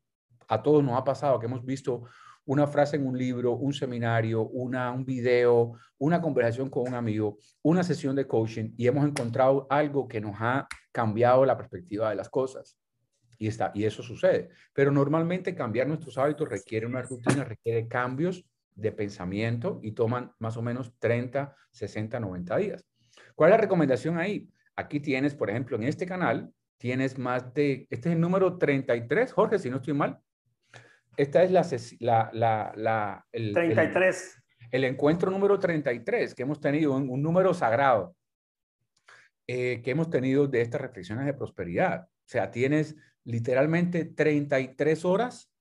A 0.49 0.61
todos 0.61 0.83
nos 0.83 0.99
ha 0.99 1.03
pasado 1.03 1.39
que 1.39 1.45
hemos 1.45 1.63
visto 1.63 2.03
una 2.47 2.65
frase 2.65 2.95
en 2.95 3.05
un 3.05 3.17
libro, 3.17 3.53
un 3.53 3.73
seminario, 3.73 4.47
una, 4.47 4.91
un 4.91 5.05
video, 5.05 5.73
una 5.97 6.21
conversación 6.21 6.69
con 6.69 6.87
un 6.87 6.95
amigo, 6.95 7.37
una 7.61 7.83
sesión 7.83 8.15
de 8.15 8.25
coaching 8.25 8.71
y 8.77 8.87
hemos 8.87 9.05
encontrado 9.05 9.67
algo 9.69 10.07
que 10.07 10.21
nos 10.21 10.35
ha 10.39 10.67
cambiado 10.91 11.45
la 11.45 11.57
perspectiva 11.57 12.09
de 12.09 12.15
las 12.15 12.29
cosas. 12.29 12.77
Y, 13.37 13.47
está, 13.47 13.71
y 13.75 13.83
eso 13.83 14.01
sucede. 14.01 14.49
Pero 14.73 14.91
normalmente 14.91 15.53
cambiar 15.53 15.87
nuestros 15.87 16.17
hábitos 16.17 16.49
requiere 16.49 16.87
una 16.87 17.01
rutina, 17.01 17.43
requiere 17.43 17.87
cambios 17.87 18.43
de 18.73 18.91
pensamiento 18.91 19.79
y 19.83 19.91
toman 19.91 20.31
más 20.39 20.55
o 20.55 20.61
menos 20.61 20.97
30, 20.99 21.53
60, 21.71 22.19
90 22.19 22.57
días. 22.57 22.85
¿Cuál 23.35 23.51
es 23.51 23.57
la 23.57 23.61
recomendación 23.61 24.17
ahí? 24.17 24.49
Aquí 24.75 24.99
tienes, 24.99 25.35
por 25.35 25.49
ejemplo, 25.49 25.75
en 25.75 25.83
este 25.83 26.05
canal, 26.05 26.51
tienes 26.77 27.17
más 27.17 27.53
de, 27.53 27.87
este 27.89 28.09
es 28.09 28.15
el 28.15 28.21
número 28.21 28.57
33, 28.57 29.33
Jorge, 29.33 29.59
si 29.59 29.69
no 29.69 29.77
estoy 29.77 29.93
mal. 29.93 30.19
Esta 31.18 31.43
es 31.43 31.51
la, 31.99 32.30
la, 32.32 32.72
la, 32.76 33.26
el, 33.32 33.53
33. 33.53 34.43
El, 34.72 34.84
encuentro 34.84 35.32
número 35.32 35.59
33 35.59 36.36
que 36.36 36.43
hemos 36.43 36.59
tenido, 36.59 36.93
un, 36.93 37.09
un 37.09 37.22
número 37.24 37.55
sagrado 37.55 38.15
eh, 39.47 39.82
que 39.82 39.91
hemos 39.91 40.09
tenido 40.09 40.47
de 40.47 40.61
estas 40.61 40.80
reflexiones 40.80 41.26
de 41.26 41.34
prosperidad. 41.34 42.03
O 42.03 42.30
sea, 42.30 42.51
tienes 42.51 42.95
literalmente 43.24 44.05
33 44.05 45.05
horas 45.05 45.51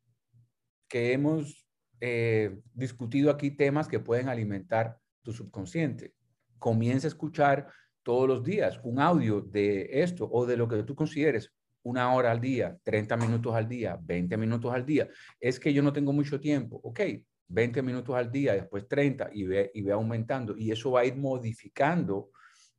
que 0.89 1.13
hemos 1.13 1.67
eh, 2.01 2.61
discutido 2.75 3.31
aquí 3.31 3.51
temas 3.51 3.89
que 3.89 3.99
pueden 3.99 4.29
alimentar 4.29 4.99
tu 5.23 5.33
subconsciente. 5.33 6.15
Comienza 6.59 7.07
a 7.07 7.09
escuchar 7.09 7.69
todos 8.03 8.29
los 8.29 8.45
días 8.45 8.79
un 8.83 9.01
audio 9.01 9.41
de 9.41 9.89
esto 9.91 10.29
o 10.31 10.45
de 10.45 10.57
lo 10.57 10.69
que 10.69 10.83
tú 10.83 10.95
consideres 10.95 11.53
una 11.87 12.13
hora 12.13 12.33
al 12.33 12.41
día, 12.41 12.77
30 12.83 13.17
minutos 13.17 13.55
al 13.55 13.69
día, 13.69 13.97
20 14.03 14.37
minutos 14.37 14.75
al 14.75 14.85
día. 14.85 15.09
Es 15.39 15.61
que 15.61 15.73
yo 15.73 15.83
no 15.83 15.93
tengo 15.93 16.13
mucho 16.13 16.41
tiempo. 16.41 16.81
Ok, 16.83 17.01
20 17.47 17.81
minutos 17.81 18.17
al 18.17 18.31
día, 18.33 18.55
después 18.55 18.89
30 18.89 19.31
y 19.33 19.45
ve, 19.45 19.71
y 19.73 19.83
ve 19.83 19.93
aumentando. 19.93 20.57
Y 20.57 20.73
eso 20.73 20.91
va 20.91 21.01
a 21.01 21.05
ir 21.05 21.17
modificando 21.17 22.31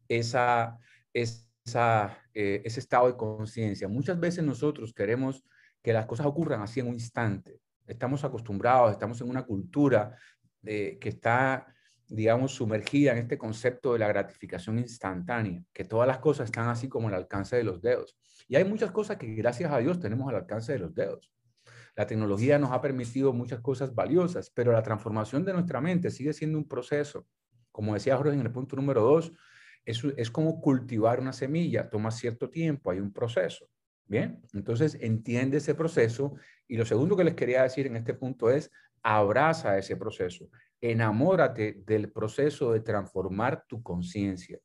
esa, 0.10 0.78
esa, 1.14 2.22
eh, 2.34 2.62
ese 2.66 2.82
estado 2.82 3.08
de 3.08 3.16
conciencia. 3.16 3.88
Muchas 3.88 4.20
veces 4.20 4.44
nosotros 4.44 4.94
queremos 4.94 5.42
que 5.82 5.94
las 5.94 6.06
cosas 6.06 6.26
ocurran 6.26 6.62
así 6.62 6.82
en 6.82 6.88
un 6.88 6.96
instante. 6.96 7.62
Estamos 7.86 8.26
acostumbrados, 8.26 8.92
estamos 8.92 9.22
en 9.22 9.30
una 9.30 9.46
cultura 9.46 10.18
que 10.62 11.00
está, 11.02 11.66
digamos, 12.08 12.54
sumergida 12.54 13.12
en 13.12 13.20
este 13.20 13.38
concepto 13.38 13.94
de 13.94 14.00
la 14.00 14.08
gratificación 14.08 14.80
instantánea, 14.80 15.64
que 15.74 15.84
todas 15.84 16.08
las 16.08 16.20
cosas 16.20 16.46
están 16.46 16.70
así 16.70 16.88
como 16.88 17.08
al 17.10 17.14
alcance 17.14 17.56
de 17.56 17.64
los 17.64 17.82
dedos. 17.82 18.18
Y 18.48 18.56
hay 18.56 18.64
muchas 18.64 18.92
cosas 18.92 19.18
que 19.18 19.28
gracias 19.34 19.72
a 19.72 19.80
Dios 19.80 20.00
tenemos 20.00 20.30
al 20.30 20.36
alcance 20.36 20.72
de 20.74 20.80
los 20.80 20.96
dedos. 20.96 21.32
La 21.96 22.08
tecnología 22.08 22.60
nos 22.60 22.72
ha 22.72 22.82
permitido 22.82 23.34
muchas 23.34 23.60
cosas 23.60 23.94
valiosas, 23.94 24.50
pero 24.52 24.72
la 24.72 24.84
transformación 24.84 25.44
de 25.44 25.54
nuestra 25.54 25.82
mente 25.82 26.12
sigue 26.12 26.32
siendo 26.32 26.58
un 26.58 26.68
proceso. 26.68 27.28
Como 27.72 27.94
decía 27.94 28.16
Jorge 28.16 28.34
en 28.34 28.42
el 28.42 28.52
punto 28.52 28.76
número 28.76 29.02
dos, 29.02 29.34
es, 29.84 30.04
es 30.16 30.32
como 30.32 30.62
cultivar 30.62 31.20
una 31.20 31.34
semilla, 31.34 31.90
toma 31.90 32.12
cierto 32.12 32.50
tiempo, 32.50 32.92
hay 32.92 33.00
un 33.00 33.12
proceso. 33.12 33.68
Bien, 34.06 34.42
entonces 34.54 34.98
entiende 35.02 35.58
ese 35.58 35.76
proceso 35.76 36.36
y 36.66 36.78
lo 36.78 36.86
segundo 36.86 37.18
que 37.18 37.26
les 37.26 37.34
quería 37.34 37.64
decir 37.64 37.88
en 37.88 37.98
este 37.98 38.14
punto 38.14 38.50
es 38.50 38.72
abraza 39.04 39.78
ese 39.78 39.96
proceso, 39.96 40.50
enamórate 40.82 41.82
del 41.86 42.12
proceso 42.12 42.72
de 42.72 42.82
transformar 42.82 43.66
tu 43.68 43.82
conciencia, 43.82 44.60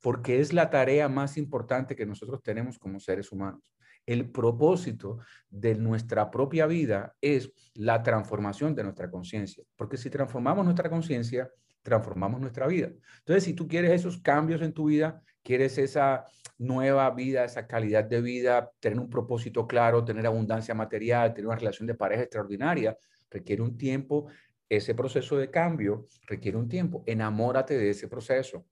porque 0.00 0.40
es 0.40 0.52
la 0.52 0.70
tarea 0.70 1.08
más 1.08 1.36
importante 1.36 1.96
que 1.96 2.06
nosotros 2.06 2.42
tenemos 2.42 2.78
como 2.78 3.00
seres 3.00 3.32
humanos. 3.32 3.62
El 4.06 4.30
propósito 4.30 5.18
de 5.50 5.74
nuestra 5.74 6.30
propia 6.30 6.66
vida 6.66 7.14
es 7.20 7.52
la 7.74 8.02
transformación 8.02 8.74
de 8.74 8.84
nuestra 8.84 9.10
conciencia, 9.10 9.64
porque 9.76 9.96
si 9.96 10.08
transformamos 10.08 10.64
nuestra 10.64 10.88
conciencia, 10.88 11.50
transformamos 11.82 12.40
nuestra 12.40 12.66
vida. 12.66 12.90
Entonces, 13.18 13.44
si 13.44 13.54
tú 13.54 13.68
quieres 13.68 13.92
esos 13.92 14.18
cambios 14.18 14.62
en 14.62 14.72
tu 14.72 14.86
vida, 14.86 15.22
quieres 15.42 15.78
esa 15.78 16.26
nueva 16.58 17.10
vida, 17.10 17.44
esa 17.44 17.66
calidad 17.66 18.04
de 18.04 18.20
vida, 18.20 18.70
tener 18.80 18.98
un 18.98 19.08
propósito 19.08 19.66
claro, 19.66 20.04
tener 20.04 20.26
abundancia 20.26 20.74
material, 20.74 21.32
tener 21.32 21.46
una 21.46 21.56
relación 21.56 21.86
de 21.86 21.94
pareja 21.94 22.22
extraordinaria, 22.22 22.96
requiere 23.30 23.62
un 23.62 23.76
tiempo. 23.76 24.26
Ese 24.68 24.94
proceso 24.94 25.36
de 25.36 25.50
cambio 25.50 26.06
requiere 26.26 26.56
un 26.56 26.68
tiempo. 26.68 27.02
Enamórate 27.06 27.76
de 27.76 27.90
ese 27.90 28.08
proceso. 28.08 28.66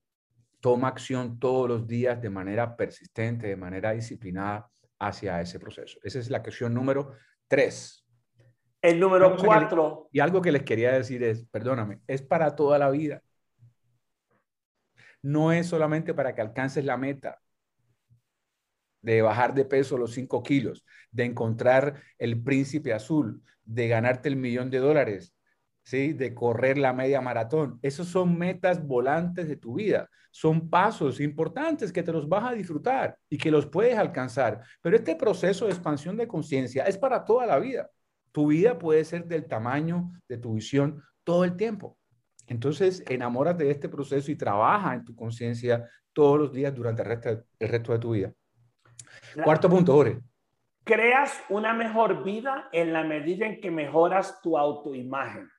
Toma 0.61 0.89
acción 0.89 1.39
todos 1.39 1.69
los 1.69 1.87
días 1.87 2.21
de 2.21 2.31
manera 2.31 2.77
persistente, 2.77 3.47
de 3.47 3.57
manera 3.57 3.93
disciplinada 3.93 4.71
hacia 4.99 5.41
ese 5.41 5.59
proceso. 5.59 5.99
Esa 6.03 6.19
es 6.19 6.31
la 6.31 6.39
acción 6.39 6.75
número 6.75 7.13
tres. 7.49 8.05
El 8.83 9.01
número 9.01 9.37
cuatro. 9.37 10.09
y 10.13 10.21
algo 10.21 10.41
que 10.41 10.53
les 10.53 10.63
quería 10.63 10.93
decir 10.93 11.23
es, 11.23 11.45
perdóname, 11.47 12.01
es 12.07 12.23
para 12.23 12.55
toda 12.55 12.79
la 12.79 12.91
vida. 12.91 13.23
No 15.23 15.51
es 15.51 15.67
solamente 15.67 16.15
para 16.15 16.35
que 16.35 16.41
alcances 16.41 16.85
la 16.85 16.97
meta 16.97 17.41
de 19.07 19.23
bajar 19.23 19.55
de 19.55 19.65
peso 19.65 19.97
los 19.97 20.15
cinco 20.15 20.43
kilos, 20.43 20.85
de 21.13 21.25
encontrar 21.25 22.03
el 22.19 22.43
príncipe 22.43 22.93
azul, 22.93 23.41
de 23.65 23.87
ganarte 23.87 24.29
el 24.29 24.35
millón 24.35 24.69
de 24.69 24.79
dólares, 24.79 25.33
¿sí? 25.85 26.13
de 26.13 26.35
correr 26.35 26.77
la 26.77 26.93
media 26.93 27.21
maratón. 27.21 27.79
Esos 27.83 28.09
son 28.09 28.37
metas 28.37 28.85
volantes 28.85 29.47
de 29.47 29.55
tu 29.55 29.75
vida. 29.75 30.11
Son 30.33 30.69
pasos 30.69 31.21
importantes 31.21 31.93
que 31.93 32.03
te 32.03 32.11
los 32.11 32.29
vas 32.29 32.51
a 32.51 32.55
disfrutar 32.55 33.17
y 33.31 33.39
que 33.39 33.53
los 33.53 33.67
puedes 33.67 33.97
alcanzar. 33.97 34.65
Pero 34.83 34.97
este 34.97 35.15
proceso 35.15 35.67
de 35.67 35.71
expansión 35.71 36.17
de 36.17 36.27
conciencia 36.27 36.83
es 36.83 36.99
para 36.99 37.25
toda 37.25 37.47
la 37.47 37.61
vida. 37.61 37.89
Tu 38.33 38.49
vida 38.49 38.77
puede 38.77 39.05
ser 39.05 39.27
del 39.27 39.47
tamaño 39.47 40.11
de 40.29 40.39
tu 40.39 40.55
visión 40.55 41.01
todo 41.23 41.45
el 41.45 41.57
tiempo. 41.57 41.97
Entonces, 42.49 43.05
enamórate 43.07 43.63
de 43.63 43.71
este 43.71 43.89
proceso 43.89 44.33
y 44.33 44.37
trabaja 44.37 44.95
en 44.95 45.05
tu 45.05 45.15
conciencia 45.15 45.89
todos 46.13 46.41
los 46.41 46.53
días 46.53 46.75
durante 46.75 47.03
el 47.03 47.09
resto, 47.09 47.45
el 47.61 47.69
resto 47.69 47.93
de 47.93 47.99
tu 48.01 48.11
vida. 48.11 48.33
Cuarto 49.45 49.69
punto, 49.69 49.93
Jorge. 49.93 50.21
Creas 50.85 51.45
una 51.49 51.73
mejor 51.73 52.23
vida 52.23 52.69
en 52.73 52.93
la 52.93 53.03
medida 53.03 53.47
en 53.47 53.61
que 53.61 53.71
mejoras 53.71 54.41
tu 54.41 54.57
autoimagen. 54.57 55.51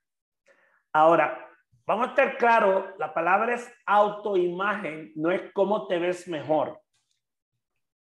Ahora, 0.93 1.45
vamos 1.85 2.07
a 2.07 2.09
estar 2.09 2.37
claro, 2.37 2.95
la 2.97 3.13
palabra 3.13 3.55
es 3.55 3.71
autoimagen, 3.85 5.11
no 5.15 5.31
es 5.31 5.41
cómo 5.53 5.87
te 5.87 5.99
ves 5.99 6.27
mejor. 6.27 6.79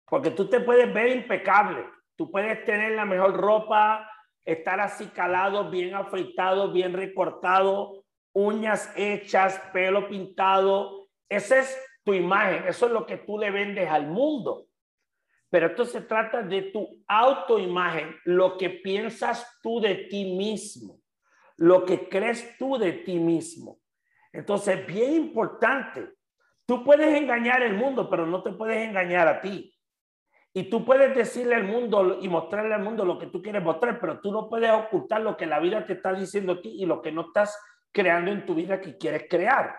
Porque 0.05 0.31
tú 0.31 0.49
te 0.49 0.61
puedes 0.61 0.91
ver 0.93 1.09
impecable, 1.09 1.85
tú 2.15 2.31
puedes 2.31 2.63
tener 2.63 2.93
la 2.93 3.05
mejor 3.05 3.35
ropa, 3.35 4.09
estar 4.45 4.79
así 4.79 5.07
calado, 5.07 5.69
bien 5.69 5.93
afeitado, 5.93 6.71
bien 6.71 6.93
recortado, 6.93 8.05
uñas 8.31 8.91
hechas, 8.95 9.59
pelo 9.73 10.07
pintado. 10.07 11.09
Esa 11.27 11.59
es 11.59 11.77
tu 12.05 12.13
imagen, 12.13 12.65
eso 12.67 12.85
es 12.85 12.93
lo 12.93 13.05
que 13.05 13.17
tú 13.17 13.37
le 13.37 13.51
vendes 13.51 13.89
al 13.89 14.07
mundo. 14.07 14.66
Pero 15.49 15.67
esto 15.67 15.85
se 15.85 16.01
trata 16.01 16.41
de 16.41 16.63
tu 16.63 17.03
autoimagen, 17.07 18.15
lo 18.25 18.57
que 18.57 18.69
piensas 18.69 19.59
tú 19.61 19.79
de 19.79 19.95
ti 20.09 20.35
mismo, 20.35 20.99
lo 21.55 21.85
que 21.85 22.09
crees 22.09 22.57
tú 22.57 22.77
de 22.77 22.91
ti 22.91 23.17
mismo. 23.17 23.79
Entonces, 24.33 24.85
bien 24.85 25.13
importante. 25.13 26.09
Tú 26.65 26.83
puedes 26.83 27.15
engañar 27.15 27.63
el 27.63 27.75
mundo, 27.75 28.09
pero 28.09 28.25
no 28.25 28.43
te 28.43 28.51
puedes 28.51 28.87
engañar 28.87 29.27
a 29.27 29.41
ti. 29.41 29.73
Y 30.53 30.69
tú 30.69 30.83
puedes 30.83 31.15
decirle 31.15 31.55
al 31.55 31.63
mundo 31.63 32.19
y 32.21 32.27
mostrarle 32.27 32.73
al 32.73 32.83
mundo 32.83 33.05
lo 33.05 33.17
que 33.17 33.27
tú 33.27 33.41
quieres 33.41 33.63
mostrar, 33.63 33.99
pero 33.99 34.19
tú 34.19 34.31
no 34.31 34.49
puedes 34.49 34.71
ocultar 34.71 35.21
lo 35.21 35.37
que 35.37 35.45
la 35.45 35.59
vida 35.59 35.85
te 35.85 35.93
está 35.93 36.13
diciendo 36.13 36.53
a 36.53 36.61
ti 36.61 36.69
y 36.81 36.85
lo 36.85 37.01
que 37.01 37.11
no 37.11 37.27
estás 37.27 37.57
creando 37.91 38.31
en 38.31 38.45
tu 38.45 38.53
vida 38.53 38.81
que 38.81 38.97
quieres 38.97 39.27
crear. 39.29 39.77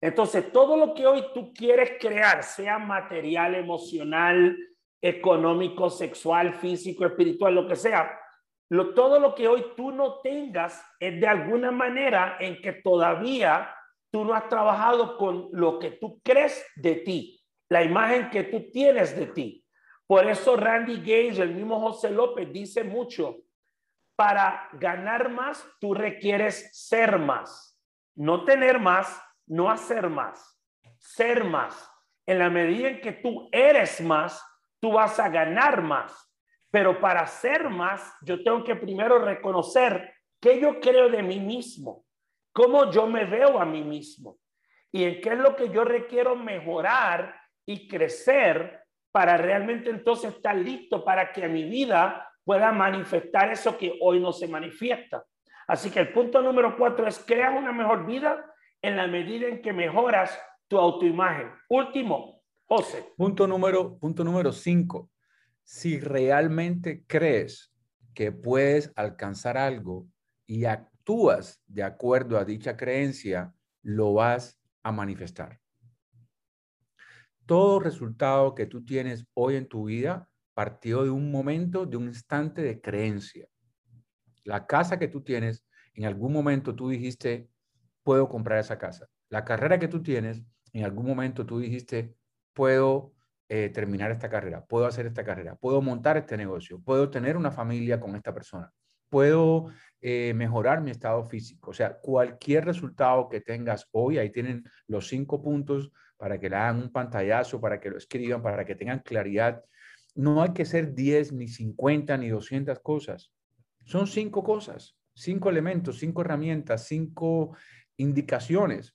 Entonces, 0.00 0.52
todo 0.52 0.76
lo 0.76 0.94
que 0.94 1.06
hoy 1.06 1.24
tú 1.34 1.52
quieres 1.52 1.92
crear, 2.00 2.42
sea 2.42 2.78
material, 2.78 3.54
emocional, 3.54 4.56
económico, 5.02 5.90
sexual, 5.90 6.54
físico, 6.54 7.06
espiritual, 7.06 7.54
lo 7.54 7.66
que 7.66 7.76
sea, 7.76 8.18
lo, 8.68 8.94
todo 8.94 9.18
lo 9.18 9.34
que 9.34 9.48
hoy 9.48 9.64
tú 9.76 9.90
no 9.90 10.20
tengas 10.20 10.84
es 11.00 11.20
de 11.20 11.26
alguna 11.26 11.70
manera 11.70 12.36
en 12.38 12.60
que 12.60 12.72
todavía 12.72 13.74
tú 14.10 14.24
no 14.24 14.34
has 14.34 14.48
trabajado 14.48 15.16
con 15.16 15.48
lo 15.52 15.78
que 15.78 15.92
tú 15.92 16.20
crees 16.22 16.64
de 16.76 16.96
ti, 16.96 17.40
la 17.68 17.82
imagen 17.82 18.30
que 18.30 18.44
tú 18.44 18.70
tienes 18.70 19.16
de 19.16 19.26
ti. 19.26 19.64
Por 20.06 20.28
eso 20.28 20.56
Randy 20.56 20.96
Gage, 20.98 21.42
el 21.42 21.54
mismo 21.54 21.80
José 21.80 22.10
López, 22.10 22.52
dice 22.52 22.82
mucho, 22.82 23.38
para 24.16 24.68
ganar 24.72 25.30
más, 25.30 25.64
tú 25.80 25.94
requieres 25.94 26.70
ser 26.72 27.18
más, 27.18 27.80
no 28.14 28.44
tener 28.44 28.78
más, 28.78 29.22
no 29.46 29.70
hacer 29.70 30.10
más, 30.10 30.60
ser 30.98 31.44
más. 31.44 31.90
En 32.26 32.38
la 32.38 32.50
medida 32.50 32.88
en 32.88 33.00
que 33.00 33.12
tú 33.12 33.48
eres 33.50 34.00
más, 34.00 34.44
tú 34.80 34.92
vas 34.92 35.18
a 35.18 35.28
ganar 35.28 35.82
más. 35.82 36.28
Pero 36.70 37.00
para 37.00 37.26
ser 37.26 37.68
más, 37.68 38.14
yo 38.22 38.42
tengo 38.42 38.62
que 38.64 38.76
primero 38.76 39.18
reconocer 39.18 40.14
qué 40.40 40.60
yo 40.60 40.80
creo 40.80 41.08
de 41.08 41.22
mí 41.22 41.40
mismo, 41.40 42.04
cómo 42.52 42.90
yo 42.90 43.06
me 43.06 43.24
veo 43.24 43.60
a 43.60 43.64
mí 43.64 43.82
mismo 43.82 44.38
y 44.92 45.04
en 45.04 45.20
qué 45.20 45.30
es 45.30 45.38
lo 45.38 45.54
que 45.56 45.70
yo 45.70 45.84
requiero 45.84 46.36
mejorar 46.36 47.40
y 47.66 47.88
crecer 47.88 48.84
para 49.12 49.36
realmente 49.36 49.90
entonces 49.90 50.34
estar 50.34 50.56
listo 50.56 51.04
para 51.04 51.32
que 51.32 51.48
mi 51.48 51.64
vida 51.64 52.28
pueda 52.44 52.72
manifestar 52.72 53.50
eso 53.50 53.76
que 53.76 53.96
hoy 54.00 54.20
no 54.20 54.32
se 54.32 54.48
manifiesta. 54.48 55.24
Así 55.66 55.90
que 55.90 56.00
el 56.00 56.12
punto 56.12 56.40
número 56.40 56.76
cuatro 56.76 57.06
es 57.06 57.18
crear 57.18 57.52
una 57.56 57.72
mejor 57.72 58.06
vida 58.06 58.44
en 58.82 58.96
la 58.96 59.06
medida 59.06 59.46
en 59.46 59.62
que 59.62 59.72
mejoras 59.72 60.40
tu 60.66 60.78
autoimagen. 60.78 61.52
Último, 61.68 62.39
Punto 63.16 63.48
número, 63.48 63.98
punto 63.98 64.22
número 64.22 64.52
cinco. 64.52 65.10
Si 65.64 65.98
realmente 65.98 67.02
crees 67.04 67.72
que 68.14 68.30
puedes 68.30 68.92
alcanzar 68.94 69.58
algo 69.58 70.06
y 70.46 70.66
actúas 70.66 71.60
de 71.66 71.82
acuerdo 71.82 72.38
a 72.38 72.44
dicha 72.44 72.76
creencia, 72.76 73.52
lo 73.82 74.14
vas 74.14 74.60
a 74.84 74.92
manifestar. 74.92 75.58
Todo 77.44 77.80
resultado 77.80 78.54
que 78.54 78.66
tú 78.66 78.84
tienes 78.84 79.26
hoy 79.34 79.56
en 79.56 79.66
tu 79.66 79.86
vida 79.86 80.28
partió 80.54 81.02
de 81.02 81.10
un 81.10 81.32
momento, 81.32 81.86
de 81.86 81.96
un 81.96 82.04
instante 82.04 82.62
de 82.62 82.80
creencia. 82.80 83.48
La 84.44 84.68
casa 84.68 84.96
que 84.96 85.08
tú 85.08 85.24
tienes, 85.24 85.66
en 85.94 86.04
algún 86.04 86.32
momento 86.32 86.76
tú 86.76 86.90
dijiste, 86.90 87.50
puedo 88.04 88.28
comprar 88.28 88.60
esa 88.60 88.78
casa. 88.78 89.08
La 89.28 89.44
carrera 89.44 89.80
que 89.80 89.88
tú 89.88 90.04
tienes, 90.04 90.44
en 90.72 90.84
algún 90.84 91.06
momento 91.06 91.44
tú 91.44 91.58
dijiste, 91.58 92.14
puedo 92.52 93.12
eh, 93.48 93.70
terminar 93.70 94.10
esta 94.10 94.30
carrera, 94.30 94.64
puedo 94.64 94.86
hacer 94.86 95.06
esta 95.06 95.24
carrera, 95.24 95.56
puedo 95.56 95.82
montar 95.82 96.16
este 96.16 96.36
negocio, 96.36 96.80
puedo 96.80 97.10
tener 97.10 97.36
una 97.36 97.50
familia 97.50 97.98
con 97.98 98.14
esta 98.14 98.32
persona, 98.32 98.70
puedo 99.08 99.72
eh, 100.00 100.32
mejorar 100.34 100.80
mi 100.80 100.90
estado 100.90 101.24
físico. 101.24 101.72
O 101.72 101.74
sea, 101.74 101.98
cualquier 101.98 102.64
resultado 102.64 103.28
que 103.28 103.40
tengas 103.40 103.86
hoy, 103.92 104.18
ahí 104.18 104.30
tienen 104.30 104.64
los 104.86 105.08
cinco 105.08 105.42
puntos 105.42 105.90
para 106.16 106.38
que 106.38 106.48
le 106.48 106.56
hagan 106.56 106.78
un 106.78 106.92
pantallazo, 106.92 107.60
para 107.60 107.80
que 107.80 107.90
lo 107.90 107.98
escriban, 107.98 108.42
para 108.42 108.64
que 108.64 108.74
tengan 108.74 109.00
claridad. 109.00 109.62
No 110.14 110.42
hay 110.42 110.52
que 110.52 110.64
ser 110.64 110.94
10, 110.94 111.32
ni 111.32 111.48
50, 111.48 112.16
ni 112.18 112.28
200 112.28 112.78
cosas. 112.80 113.32
Son 113.84 114.06
cinco 114.06 114.44
cosas, 114.44 114.96
cinco 115.14 115.50
elementos, 115.50 115.98
cinco 115.98 116.20
herramientas, 116.20 116.86
cinco 116.86 117.56
indicaciones 117.96 118.94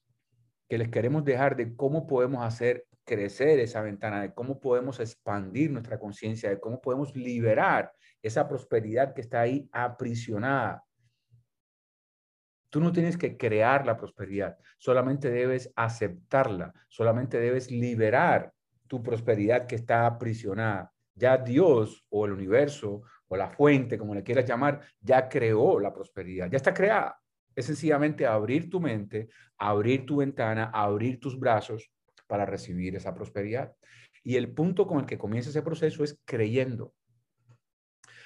que 0.70 0.78
les 0.78 0.90
queremos 0.90 1.24
dejar 1.26 1.56
de 1.56 1.76
cómo 1.76 2.08
podemos 2.08 2.44
hacer 2.44 2.86
crecer 3.06 3.60
esa 3.60 3.82
ventana, 3.82 4.22
de 4.22 4.34
cómo 4.34 4.60
podemos 4.60 5.00
expandir 5.00 5.72
nuestra 5.72 6.00
conciencia, 6.00 6.50
de 6.50 6.60
cómo 6.60 6.82
podemos 6.82 7.16
liberar 7.16 7.94
esa 8.22 8.48
prosperidad 8.48 9.14
que 9.14 9.22
está 9.22 9.42
ahí 9.42 9.70
aprisionada. 9.72 10.84
Tú 12.70 12.82
no 12.82 12.92
tienes 12.92 13.16
que 13.16 13.38
crear 13.38 13.86
la 13.86 13.96
prosperidad, 13.96 14.58
solamente 14.78 15.30
debes 15.30 15.72
aceptarla, 15.76 16.74
solamente 16.90 17.40
debes 17.40 17.72
liberar 17.72 18.52
tu 18.88 19.02
prosperidad 19.02 19.68
que 19.68 19.76
está 19.76 20.06
aprisionada. 20.06 20.92
Ya 21.14 21.38
Dios 21.38 22.06
o 22.10 22.26
el 22.26 22.34
universo 22.34 23.04
o 23.28 23.38
la 23.38 23.50
fuente, 23.50 23.98
como 23.98 24.14
le 24.14 24.24
quieras 24.24 24.46
llamar, 24.46 24.82
ya 25.00 25.30
creó 25.30 25.80
la 25.80 25.94
prosperidad, 25.94 26.50
ya 26.50 26.58
está 26.58 26.74
creada. 26.74 27.18
Es 27.56 27.68
sencillamente 27.68 28.26
abrir 28.26 28.70
tu 28.70 28.82
mente, 28.82 29.30
abrir 29.58 30.06
tu 30.06 30.18
ventana, 30.18 30.72
abrir 30.74 31.20
tus 31.22 31.40
brazos 31.40 31.90
para 32.28 32.46
recibir 32.46 32.96
esa 32.96 33.14
prosperidad. 33.14 33.74
Y 34.24 34.36
el 34.36 34.54
punto 34.54 34.88
con 34.88 35.00
el 35.00 35.06
que 35.06 35.18
comienza 35.18 35.50
ese 35.50 35.62
proceso 35.62 36.04
es 36.04 36.20
creyendo. 36.26 36.94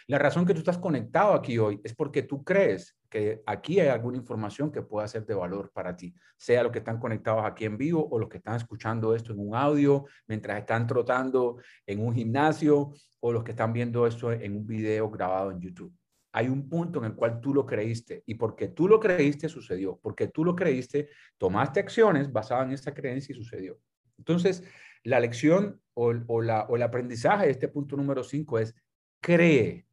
La 0.08 0.18
razón 0.18 0.44
que 0.46 0.54
tú 0.54 0.60
estás 0.60 0.80
conectado 0.80 1.34
aquí 1.34 1.60
hoy 1.60 1.80
es 1.84 1.94
porque 1.94 2.24
tú 2.24 2.44
crees 2.44 2.98
que 3.10 3.44
aquí 3.46 3.80
hay 3.80 3.90
alguna 3.90 4.18
información 4.18 4.72
que 4.72 4.82
pueda 4.82 5.08
ser 5.08 5.24
de 5.26 5.36
valor 5.36 5.72
para 5.72 5.96
ti, 5.96 6.16
sea 6.36 6.64
los 6.64 6.72
que 6.72 6.80
están 6.80 7.00
conectados 7.00 7.46
aquí 7.46 7.66
en 7.66 7.78
vivo 7.78 8.08
o 8.10 8.18
los 8.18 8.28
que 8.28 8.38
están 8.38 8.56
escuchando 8.56 9.14
esto 9.14 9.34
en 9.34 9.40
un 9.40 9.56
audio 9.56 10.06
mientras 10.28 10.58
están 10.58 10.88
trotando 10.88 11.58
en 11.86 12.04
un 12.04 12.16
gimnasio 12.16 12.92
o 13.20 13.32
los 13.32 13.44
que 13.44 13.52
están 13.52 13.72
viendo 13.72 14.08
esto 14.08 14.32
en 14.32 14.58
un 14.58 14.66
video 14.66 15.12
grabado 15.12 15.52
en 15.52 15.60
YouTube 15.60 15.99
hay 16.32 16.48
un 16.48 16.70
punto 16.70 17.00
en 17.00 17.06
el 17.06 17.16
cual 17.16 17.42
tú 17.42 17.54
lo 17.54 17.66
creíste 17.66 18.24
y 18.26 18.36
porque 18.36 18.68
tú 18.68 18.88
lo 18.88 19.00
creíste 19.00 19.50
sucedió, 19.50 20.00
porque 20.02 20.28
tú 20.28 20.44
lo 20.46 20.56
creíste, 20.56 21.10
tomaste 21.38 21.80
acciones 21.80 22.32
basadas 22.32 22.68
en 22.68 22.74
esa 22.74 22.94
creencia 22.94 23.34
y 23.34 23.38
sucedió. 23.38 23.80
Entonces, 24.18 24.64
la 25.04 25.20
lección 25.20 25.82
o, 25.94 26.14
la, 26.42 26.64
o 26.64 26.76
el 26.76 26.82
aprendizaje 26.84 27.46
de 27.46 27.52
este 27.52 27.68
punto 27.68 27.96
número 27.96 28.24
cinco 28.24 28.60
es 28.60 28.76
cree, 29.22 29.88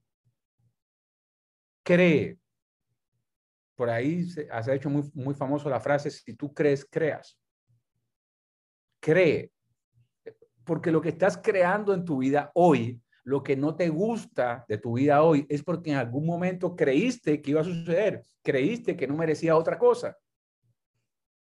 cree. 1.83 2.39
Por 3.75 3.91
ahí 3.91 4.25
se, 4.25 4.49
ha 4.51 4.75
hecho 4.75 4.91
muy, 4.91 5.11
muy 5.15 5.35
famoso 5.35 5.69
la 5.69 5.81
frase, 5.81 6.11
si 6.11 6.35
tú 6.35 6.53
crees, 6.53 6.85
creas. 6.85 7.39
Cree, 9.01 9.53
porque 10.65 10.91
lo 10.91 11.01
que 11.01 11.11
estás 11.11 11.39
creando 11.39 11.95
en 11.95 12.05
tu 12.05 12.19
vida 12.19 12.51
hoy 12.55 13.01
lo 13.27 13.43
que 13.43 13.57
no 13.57 13.75
te 13.75 13.89
gusta 13.89 14.65
de 14.69 14.79
tu 14.79 14.95
vida 14.95 15.21
hoy 15.21 15.45
es 15.49 15.65
porque 15.65 15.91
en 15.91 15.97
algún 15.97 16.25
momento 16.25 16.77
creíste 16.77 17.43
que 17.43 17.51
iba 17.51 17.61
a 17.61 17.65
suceder, 17.65 18.23
creíste 18.41 18.97
que 18.97 19.09
no 19.09 19.17
merecía 19.17 19.57
otra 19.57 19.77
cosa. 19.77 20.17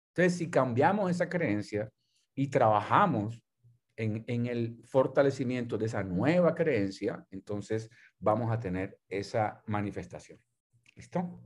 Entonces, 0.09 0.37
si 0.37 0.51
cambiamos 0.51 1.09
esa 1.09 1.29
creencia 1.29 1.89
y 2.35 2.49
trabajamos 2.49 3.41
en, 3.95 4.47
el 4.47 4.83
fortalecimiento 4.87 5.79
de 5.79 5.87
esa 5.87 6.03
nueva 6.03 6.53
creencia, 6.53 7.24
entonces 7.31 7.89
vamos 8.18 8.51
a 8.51 8.59
tener 8.59 8.99
esa 9.09 9.62
manifestación. 9.66 10.41
¿Listo? 10.97 11.41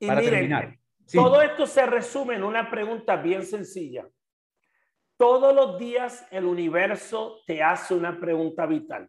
Y 0.00 0.06
Para 0.06 0.20
terminar. 0.20 0.78
Todo 1.10 1.40
esto 1.40 1.66
se 1.66 1.86
resume 1.86 2.34
en 2.34 2.44
una 2.44 2.70
pregunta 2.70 3.16
bien 3.16 3.42
sencilla. 3.42 4.06
Todos 5.16 5.54
los 5.54 5.78
días 5.78 6.26
el 6.30 6.44
universo 6.44 7.38
te 7.46 7.62
hace 7.62 7.94
una 7.94 8.20
pregunta 8.20 8.66
vital. 8.66 9.08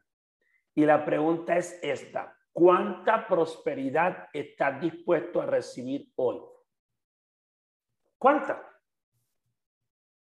Y 0.76 0.86
la 0.86 1.03
pregunta 1.05 1.57
es 1.57 1.80
esta. 1.82 2.38
¿Cuánta 2.51 3.28
prosperidad 3.28 4.30
estás 4.34 4.80
dispuesto 4.80 5.41
a 5.41 5.45
recibir 5.45 6.11
hoy? 6.15 6.41
¿Cuánta? 8.17 8.61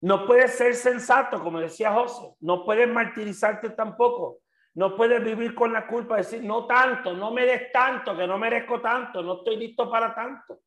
No 0.01 0.27
puedes 0.27 0.55
ser 0.55 0.75
sensato, 0.75 1.43
como 1.43 1.61
decía 1.61 1.93
José. 1.93 2.35
No 2.41 2.65
puedes 2.65 2.89
martirizarte 2.89 3.71
tampoco. 3.71 4.41
No 4.75 4.97
puedes 4.97 5.23
vivir 5.25 5.55
con 5.55 5.73
la 5.73 5.87
culpa 5.87 6.17
de 6.17 6.23
decir, 6.23 6.45
no 6.45 6.67
tanto, 6.67 7.13
no 7.13 7.33
me 7.33 7.45
des 7.45 7.73
tanto, 7.73 8.17
que 8.17 8.27
no 8.27 8.39
merezco 8.39 8.81
tanto, 8.81 9.23
no 9.23 9.39
estoy 9.39 9.57
listo 9.57 9.91
para 9.91 10.15
tanto. 10.15 10.61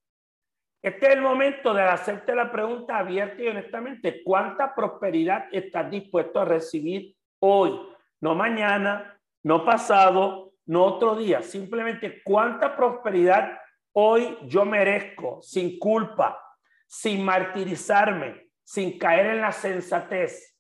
Este 0.82 1.08
es 1.08 1.14
el 1.14 1.22
momento 1.22 1.74
de 1.74 1.84
hacerte 1.84 2.36
la 2.36 2.52
pregunta 2.52 2.98
abierta 2.98 3.42
y 3.42 3.48
honestamente, 3.48 4.22
¿cuánta 4.24 4.76
prosperidad 4.76 5.48
estás 5.52 5.90
dispuesto 5.90 6.42
a 6.42 6.46
recibir 6.46 7.16
hoy? 7.40 7.92
no 8.22 8.36
mañana, 8.36 9.20
no 9.44 9.66
pasado, 9.66 10.54
no 10.66 10.86
otro 10.86 11.16
día, 11.16 11.42
simplemente 11.42 12.22
cuánta 12.24 12.76
prosperidad 12.76 13.58
hoy 13.94 14.38
yo 14.44 14.66
merezco 14.66 15.42
sin 15.42 15.78
culpa, 15.80 16.40
sin 16.88 17.24
martirizarme, 17.24 18.50
sin 18.64 18.98
caer 18.98 19.28
en 19.28 19.42
la 19.42 19.52
sensatez. 19.52 20.58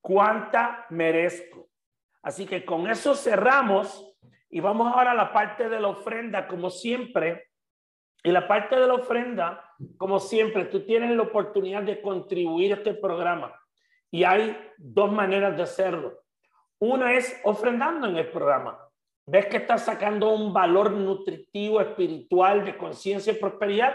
¿Cuánta 0.00 0.86
merezco? 0.90 1.68
Así 2.22 2.46
que 2.46 2.64
con 2.64 2.88
eso 2.88 3.14
cerramos 3.14 4.16
y 4.50 4.60
vamos 4.60 4.92
ahora 4.92 5.12
a 5.12 5.14
la 5.14 5.32
parte 5.32 5.68
de 5.68 5.80
la 5.80 5.88
ofrenda, 5.88 6.46
como 6.46 6.70
siempre. 6.70 7.50
Y 8.22 8.30
la 8.30 8.48
parte 8.48 8.76
de 8.76 8.86
la 8.86 8.94
ofrenda, 8.94 9.74
como 9.96 10.18
siempre, 10.18 10.64
tú 10.66 10.84
tienes 10.84 11.14
la 11.16 11.22
oportunidad 11.22 11.82
de 11.82 12.00
contribuir 12.00 12.72
a 12.72 12.76
este 12.76 12.94
programa. 12.94 13.54
Y 14.10 14.24
hay 14.24 14.56
dos 14.76 15.12
maneras 15.12 15.56
de 15.56 15.62
hacerlo. 15.62 16.18
Una 16.80 17.14
es 17.14 17.40
ofrendando 17.42 18.06
en 18.06 18.16
el 18.16 18.30
programa. 18.30 18.78
Ves 19.26 19.46
que 19.46 19.56
estás 19.58 19.84
sacando 19.84 20.30
un 20.30 20.52
valor 20.52 20.92
nutritivo, 20.92 21.80
espiritual, 21.80 22.64
de 22.64 22.76
conciencia 22.76 23.32
y 23.32 23.36
prosperidad. 23.36 23.94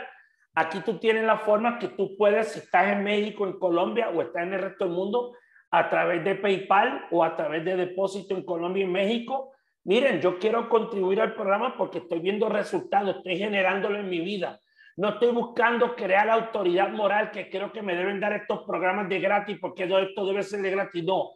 Aquí 0.54 0.82
tú 0.82 1.00
tienes 1.00 1.24
la 1.24 1.38
forma 1.38 1.80
que 1.80 1.88
tú 1.88 2.16
puedes, 2.18 2.50
si 2.50 2.60
estás 2.60 2.90
en 2.90 3.04
México, 3.04 3.48
en 3.48 3.58
Colombia 3.58 4.10
o 4.10 4.22
estás 4.22 4.44
en 4.44 4.54
el 4.54 4.62
resto 4.62 4.84
del 4.84 4.94
mundo, 4.94 5.34
a 5.72 5.90
través 5.90 6.24
de 6.24 6.36
PayPal 6.36 7.08
o 7.10 7.24
a 7.24 7.36
través 7.36 7.66
de 7.66 7.76
depósito 7.76 8.36
en 8.36 8.44
Colombia 8.44 8.84
y 8.84 8.88
México. 8.88 9.54
Miren, 9.86 10.22
yo 10.22 10.38
quiero 10.38 10.70
contribuir 10.70 11.22
al 11.22 11.34
programa 11.34 11.76
porque 11.78 12.00
estoy 12.00 12.20
viendo 12.20 12.50
resultados, 12.50 13.16
estoy 13.16 13.38
generándolo 13.38 13.98
en 13.98 14.10
mi 14.10 14.20
vida. 14.20 14.60
No 14.98 15.10
estoy 15.10 15.32
buscando 15.32 15.96
crear 15.96 16.28
la 16.28 16.34
autoridad 16.34 16.90
moral 16.90 17.32
que 17.32 17.50
creo 17.50 17.72
que 17.72 17.82
me 17.82 17.96
deben 17.96 18.20
dar 18.20 18.34
estos 18.34 18.64
programas 18.64 19.10
de 19.10 19.20
gratis 19.20 19.58
porque 19.60 19.84
esto 19.86 20.26
debe 20.26 20.44
ser 20.44 20.62
de 20.62 20.70
gratis. 20.70 21.04
No. 21.04 21.32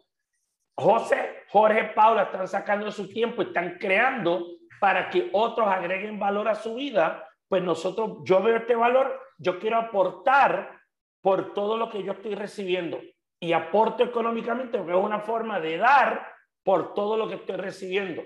José, 0.80 1.42
Jorge, 1.48 1.90
Paula 1.92 2.24
están 2.24 2.46
sacando 2.46 2.92
su 2.92 3.08
tiempo, 3.08 3.42
están 3.42 3.78
creando 3.80 4.46
para 4.80 5.10
que 5.10 5.28
otros 5.32 5.66
agreguen 5.66 6.20
valor 6.20 6.46
a 6.46 6.54
su 6.54 6.76
vida. 6.76 7.28
Pues 7.48 7.64
nosotros, 7.64 8.18
yo 8.22 8.40
veo 8.40 8.58
este 8.58 8.76
valor, 8.76 9.20
yo 9.38 9.58
quiero 9.58 9.78
aportar 9.78 10.80
por 11.20 11.52
todo 11.52 11.76
lo 11.76 11.90
que 11.90 12.04
yo 12.04 12.12
estoy 12.12 12.36
recibiendo 12.36 13.00
y 13.40 13.52
aporto 13.54 14.04
económicamente 14.04 14.78
porque 14.78 14.92
es 14.92 15.04
una 15.04 15.18
forma 15.18 15.58
de 15.58 15.78
dar 15.78 16.24
por 16.62 16.94
todo 16.94 17.16
lo 17.16 17.26
que 17.26 17.34
estoy 17.34 17.56
recibiendo. 17.56 18.22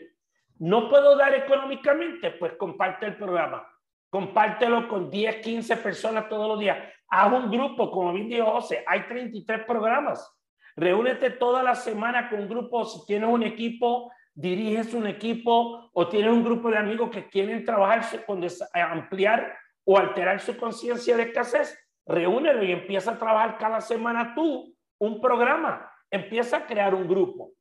No 0.58 0.90
puedo 0.90 1.16
dar 1.16 1.34
económicamente, 1.34 2.32
pues 2.32 2.52
comparte 2.58 3.06
el 3.06 3.16
programa. 3.16 3.66
Compártelo 4.10 4.88
con 4.88 5.08
10, 5.08 5.36
15 5.36 5.78
personas 5.78 6.28
todos 6.28 6.48
los 6.48 6.60
días. 6.60 6.76
Haz 7.08 7.32
un 7.32 7.50
grupo, 7.50 7.90
como 7.90 8.12
bien 8.12 8.28
dijo 8.28 8.50
José, 8.50 8.84
hay 8.86 9.06
33 9.06 9.64
programas. 9.64 10.41
Reúnete 10.76 11.30
toda 11.30 11.62
la 11.62 11.74
semana 11.74 12.28
con 12.28 12.40
un 12.40 12.48
grupo. 12.48 12.84
Si 12.84 13.04
tienes 13.06 13.28
un 13.28 13.42
equipo, 13.42 14.10
diriges 14.34 14.94
un 14.94 15.06
equipo 15.06 15.90
o 15.92 16.08
tienes 16.08 16.32
un 16.32 16.44
grupo 16.44 16.70
de 16.70 16.78
amigos 16.78 17.10
que 17.10 17.28
quieren 17.28 17.64
trabajar 17.64 18.24
con 18.24 18.42
ampliar 18.74 19.56
o 19.84 19.98
alterar 19.98 20.40
su 20.40 20.56
conciencia 20.56 21.16
de 21.16 21.24
escasez, 21.24 21.78
reúnelo 22.06 22.62
y 22.62 22.72
empieza 22.72 23.12
a 23.12 23.18
trabajar 23.18 23.58
cada 23.58 23.80
semana 23.80 24.34
tú 24.34 24.74
un 24.98 25.20
programa, 25.20 25.90
empieza 26.10 26.58
a 26.58 26.66
crear 26.66 26.94
un 26.94 27.08
grupo. 27.08 27.52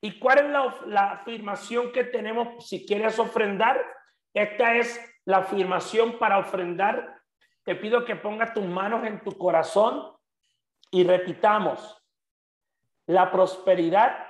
¿Y 0.00 0.18
cuál 0.18 0.38
es 0.38 0.50
la, 0.50 0.76
la 0.86 1.12
afirmación 1.12 1.92
que 1.92 2.04
tenemos 2.04 2.66
si 2.68 2.84
quieres 2.84 3.18
ofrendar? 3.18 3.80
Esta 4.34 4.74
es 4.74 5.00
la 5.24 5.38
afirmación 5.38 6.18
para 6.18 6.38
ofrendar. 6.38 7.20
Te 7.64 7.76
pido 7.76 8.04
que 8.04 8.16
pongas 8.16 8.52
tus 8.52 8.64
manos 8.64 9.06
en 9.06 9.22
tu 9.22 9.38
corazón 9.38 10.12
y 10.90 11.04
repitamos, 11.04 12.01
la 13.06 13.30
prosperidad 13.30 14.26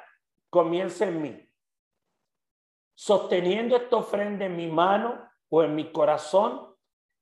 comienza 0.51 1.07
en 1.07 1.23
mí. 1.23 1.49
Sosteniendo 2.95 3.77
esta 3.77 3.97
ofrenda 3.97 4.45
en 4.45 4.57
mi 4.57 4.68
mano 4.68 5.29
o 5.49 5.62
en 5.62 5.75
mi 5.75 5.91
corazón, 5.93 6.77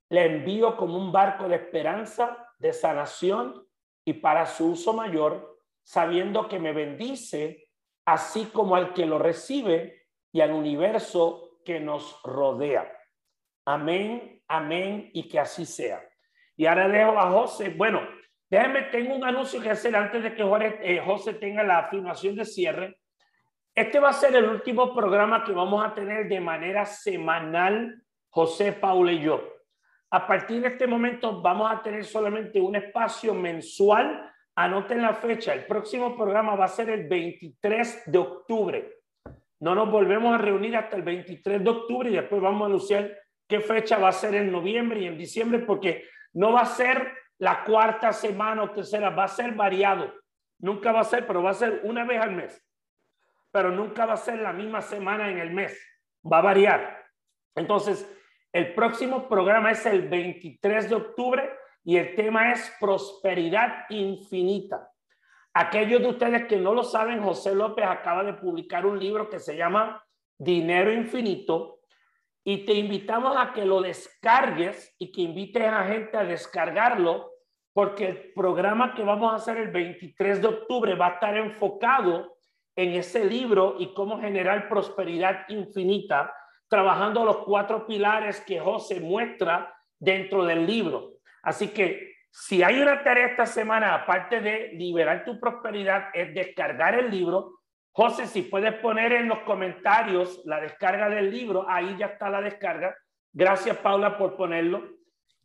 le 0.08 0.26
envío 0.26 0.76
como 0.76 0.96
un 0.96 1.12
barco 1.12 1.48
de 1.48 1.56
esperanza, 1.56 2.48
de 2.58 2.72
sanación 2.72 3.66
y 4.04 4.14
para 4.14 4.46
su 4.46 4.72
uso 4.72 4.92
mayor, 4.92 5.58
sabiendo 5.82 6.48
que 6.48 6.58
me 6.58 6.72
bendice, 6.72 7.68
así 8.04 8.46
como 8.46 8.74
al 8.74 8.92
que 8.92 9.06
lo 9.06 9.18
recibe 9.18 10.06
y 10.32 10.40
al 10.40 10.52
universo 10.52 11.58
que 11.64 11.80
nos 11.80 12.20
rodea. 12.22 12.92
Amén, 13.64 14.42
amén 14.48 15.10
y 15.12 15.28
que 15.28 15.38
así 15.38 15.64
sea. 15.64 16.04
Y 16.56 16.66
ahora 16.66 16.88
dejo 16.88 17.18
a 17.18 17.30
José. 17.30 17.70
Bueno, 17.70 18.00
déjenme, 18.50 18.82
tengo 18.90 19.14
un 19.14 19.24
anuncio 19.24 19.60
que 19.60 19.70
hacer 19.70 19.94
antes 19.96 20.22
de 20.22 20.34
que 20.34 20.42
eh, 20.82 21.02
José 21.04 21.34
tenga 21.34 21.62
la 21.62 21.78
afirmación 21.78 22.36
de 22.36 22.44
cierre. 22.44 22.98
Este 23.74 24.00
va 24.00 24.10
a 24.10 24.12
ser 24.12 24.34
el 24.34 24.46
último 24.46 24.94
programa 24.94 25.44
que 25.44 25.52
vamos 25.52 25.84
a 25.84 25.94
tener 25.94 26.28
de 26.28 26.40
manera 26.40 26.84
semanal, 26.84 28.02
José, 28.28 28.72
Paula 28.72 29.12
y 29.12 29.22
yo. 29.22 29.42
A 30.10 30.26
partir 30.26 30.60
de 30.60 30.68
este 30.68 30.88
momento 30.88 31.40
vamos 31.40 31.70
a 31.70 31.80
tener 31.80 32.04
solamente 32.04 32.60
un 32.60 32.74
espacio 32.74 33.32
mensual. 33.32 34.28
Anoten 34.56 35.02
la 35.02 35.14
fecha. 35.14 35.54
El 35.54 35.66
próximo 35.66 36.16
programa 36.16 36.56
va 36.56 36.64
a 36.64 36.68
ser 36.68 36.90
el 36.90 37.08
23 37.08 38.10
de 38.10 38.18
octubre. 38.18 39.00
No 39.60 39.74
nos 39.74 39.90
volvemos 39.90 40.34
a 40.34 40.38
reunir 40.38 40.76
hasta 40.76 40.96
el 40.96 41.02
23 41.02 41.62
de 41.62 41.70
octubre 41.70 42.10
y 42.10 42.14
después 42.14 42.42
vamos 42.42 42.62
a 42.62 42.66
anunciar 42.66 43.16
qué 43.46 43.60
fecha 43.60 43.98
va 43.98 44.08
a 44.08 44.12
ser 44.12 44.34
en 44.34 44.50
noviembre 44.50 45.00
y 45.00 45.06
en 45.06 45.16
diciembre 45.16 45.60
porque 45.60 46.04
no 46.32 46.52
va 46.52 46.62
a 46.62 46.66
ser 46.66 47.12
la 47.40 47.64
cuarta 47.64 48.12
semana 48.12 48.62
o 48.62 48.70
tercera, 48.70 49.10
va 49.10 49.24
a 49.24 49.28
ser 49.28 49.54
variado. 49.54 50.12
Nunca 50.58 50.92
va 50.92 51.00
a 51.00 51.04
ser, 51.04 51.26
pero 51.26 51.42
va 51.42 51.50
a 51.50 51.54
ser 51.54 51.80
una 51.84 52.04
vez 52.04 52.20
al 52.20 52.32
mes. 52.32 52.62
Pero 53.50 53.70
nunca 53.70 54.04
va 54.04 54.12
a 54.12 54.18
ser 54.18 54.38
la 54.40 54.52
misma 54.52 54.82
semana 54.82 55.30
en 55.30 55.38
el 55.38 55.50
mes. 55.50 55.78
Va 56.30 56.38
a 56.38 56.42
variar. 56.42 57.02
Entonces, 57.54 58.06
el 58.52 58.74
próximo 58.74 59.26
programa 59.26 59.70
es 59.70 59.86
el 59.86 60.06
23 60.08 60.90
de 60.90 60.94
octubre 60.94 61.50
y 61.82 61.96
el 61.96 62.14
tema 62.14 62.52
es 62.52 62.72
prosperidad 62.78 63.86
infinita. 63.88 64.90
Aquellos 65.54 66.02
de 66.02 66.08
ustedes 66.08 66.46
que 66.46 66.58
no 66.58 66.74
lo 66.74 66.84
saben, 66.84 67.22
José 67.22 67.54
López 67.54 67.86
acaba 67.86 68.22
de 68.22 68.34
publicar 68.34 68.84
un 68.84 69.00
libro 69.00 69.30
que 69.30 69.38
se 69.38 69.56
llama 69.56 70.04
Dinero 70.38 70.92
Infinito 70.92 71.80
y 72.44 72.66
te 72.66 72.74
invitamos 72.74 73.34
a 73.36 73.52
que 73.54 73.64
lo 73.64 73.80
descargues 73.80 74.94
y 74.98 75.10
que 75.10 75.22
invites 75.22 75.66
a 75.66 75.84
gente 75.84 76.18
a 76.18 76.24
descargarlo 76.24 77.29
porque 77.80 78.08
el 78.08 78.32
programa 78.34 78.94
que 78.94 79.02
vamos 79.02 79.32
a 79.32 79.36
hacer 79.36 79.56
el 79.56 79.70
23 79.70 80.42
de 80.42 80.48
octubre 80.48 80.94
va 80.96 81.06
a 81.06 81.10
estar 81.12 81.34
enfocado 81.34 82.36
en 82.76 82.90
ese 82.90 83.24
libro 83.24 83.76
y 83.78 83.94
cómo 83.94 84.20
generar 84.20 84.68
prosperidad 84.68 85.48
infinita 85.48 86.30
trabajando 86.68 87.24
los 87.24 87.38
cuatro 87.38 87.86
pilares 87.86 88.42
que 88.42 88.60
José 88.60 89.00
muestra 89.00 89.74
dentro 89.98 90.44
del 90.44 90.66
libro. 90.66 91.12
Así 91.42 91.68
que 91.68 92.16
si 92.30 92.62
hay 92.62 92.82
una 92.82 93.02
tarea 93.02 93.28
esta 93.28 93.46
semana, 93.46 93.94
aparte 93.94 94.42
de 94.42 94.72
liberar 94.74 95.24
tu 95.24 95.40
prosperidad, 95.40 96.10
es 96.12 96.34
descargar 96.34 96.98
el 96.98 97.10
libro. 97.10 97.60
José, 97.92 98.26
si 98.26 98.42
puedes 98.42 98.74
poner 98.74 99.14
en 99.14 99.26
los 99.26 99.38
comentarios 99.38 100.42
la 100.44 100.60
descarga 100.60 101.08
del 101.08 101.30
libro, 101.30 101.64
ahí 101.66 101.96
ya 101.98 102.08
está 102.08 102.28
la 102.28 102.42
descarga. 102.42 102.94
Gracias, 103.32 103.78
Paula, 103.78 104.18
por 104.18 104.36
ponerlo. 104.36 104.99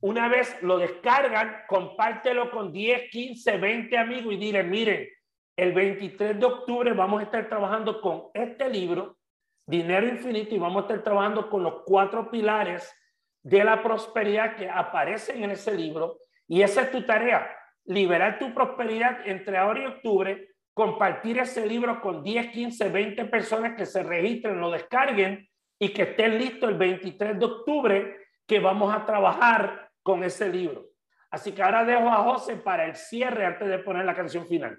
Una 0.05 0.27
vez 0.27 0.55
lo 0.61 0.77
descargan, 0.77 1.63
compártelo 1.67 2.51
con 2.51 2.71
10, 2.71 3.09
15, 3.09 3.57
20 3.57 3.97
amigos 3.97 4.35
y 4.35 4.37
dile, 4.37 4.61
miren, 4.61 5.09
el 5.57 5.73
23 5.73 6.39
de 6.39 6.45
octubre 6.45 6.93
vamos 6.93 7.21
a 7.21 7.23
estar 7.23 7.49
trabajando 7.49 7.99
con 8.01 8.25
este 8.35 8.69
libro 8.69 9.17
dinero 9.65 10.07
infinito 10.07 10.53
y 10.53 10.59
vamos 10.59 10.83
a 10.83 10.85
estar 10.85 11.03
trabajando 11.03 11.49
con 11.49 11.63
los 11.63 11.81
cuatro 11.87 12.29
pilares 12.29 12.93
de 13.41 13.63
la 13.63 13.81
prosperidad 13.81 14.55
que 14.55 14.69
aparecen 14.69 15.43
en 15.43 15.49
ese 15.49 15.75
libro. 15.75 16.19
Y 16.47 16.61
esa 16.61 16.83
es 16.83 16.91
tu 16.91 17.03
tarea, 17.03 17.49
liberar 17.85 18.37
tu 18.37 18.53
prosperidad 18.53 19.27
entre 19.27 19.57
ahora 19.57 19.81
y 19.81 19.85
octubre, 19.87 20.49
compartir 20.75 21.39
ese 21.39 21.65
libro 21.65 21.99
con 21.99 22.21
10, 22.21 22.51
15, 22.51 22.89
20 22.89 23.25
personas 23.25 23.75
que 23.75 23.87
se 23.87 24.03
registren, 24.03 24.61
lo 24.61 24.69
descarguen 24.69 25.49
y 25.79 25.89
que 25.89 26.03
estén 26.03 26.37
listos 26.37 26.69
el 26.69 26.77
23 26.77 27.39
de 27.39 27.45
octubre 27.45 28.17
que 28.45 28.59
vamos 28.59 28.93
a 28.93 29.03
trabajar 29.03 29.84
con 30.05 30.23
ese 30.23 30.47
libro. 30.49 30.91
Así 31.31 31.51
que 31.51 31.63
ahora 31.63 31.83
dejo 31.83 32.07
a 32.07 32.23
José 32.23 32.57
para 32.57 32.85
el 32.85 32.95
cierre 32.95 33.43
antes 33.43 33.67
de 33.67 33.79
poner 33.79 34.05
la 34.05 34.13
canción 34.13 34.45
final. 34.45 34.77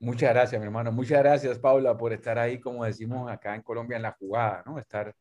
Muchas 0.00 0.34
gracias, 0.34 0.60
mi 0.60 0.66
hermano. 0.66 0.90
Muchas 0.90 1.20
gracias, 1.20 1.60
Paula, 1.60 1.96
por 1.96 2.12
estar 2.12 2.36
ahí, 2.36 2.60
como 2.60 2.84
decimos 2.84 3.30
acá 3.30 3.54
en 3.54 3.62
Colombia, 3.62 3.96
en 3.96 4.02
la 4.02 4.10
jugada, 4.10 4.64
¿no? 4.66 4.80
Estar 4.80 5.14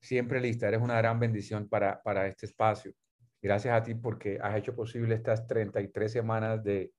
siempre 0.00 0.40
lista. 0.40 0.66
Eres 0.66 0.80
una 0.80 0.96
gran 0.96 1.20
bendición 1.20 1.68
para, 1.68 2.02
para 2.02 2.26
este 2.26 2.46
espacio. 2.46 2.94
Gracias 3.42 3.74
a 3.74 3.82
ti 3.82 3.94
porque 3.94 4.38
has 4.42 4.56
hecho 4.56 4.74
posible 4.74 5.14
estas 5.14 5.46
33 5.46 6.10
semanas 6.10 6.64
de, 6.64 6.92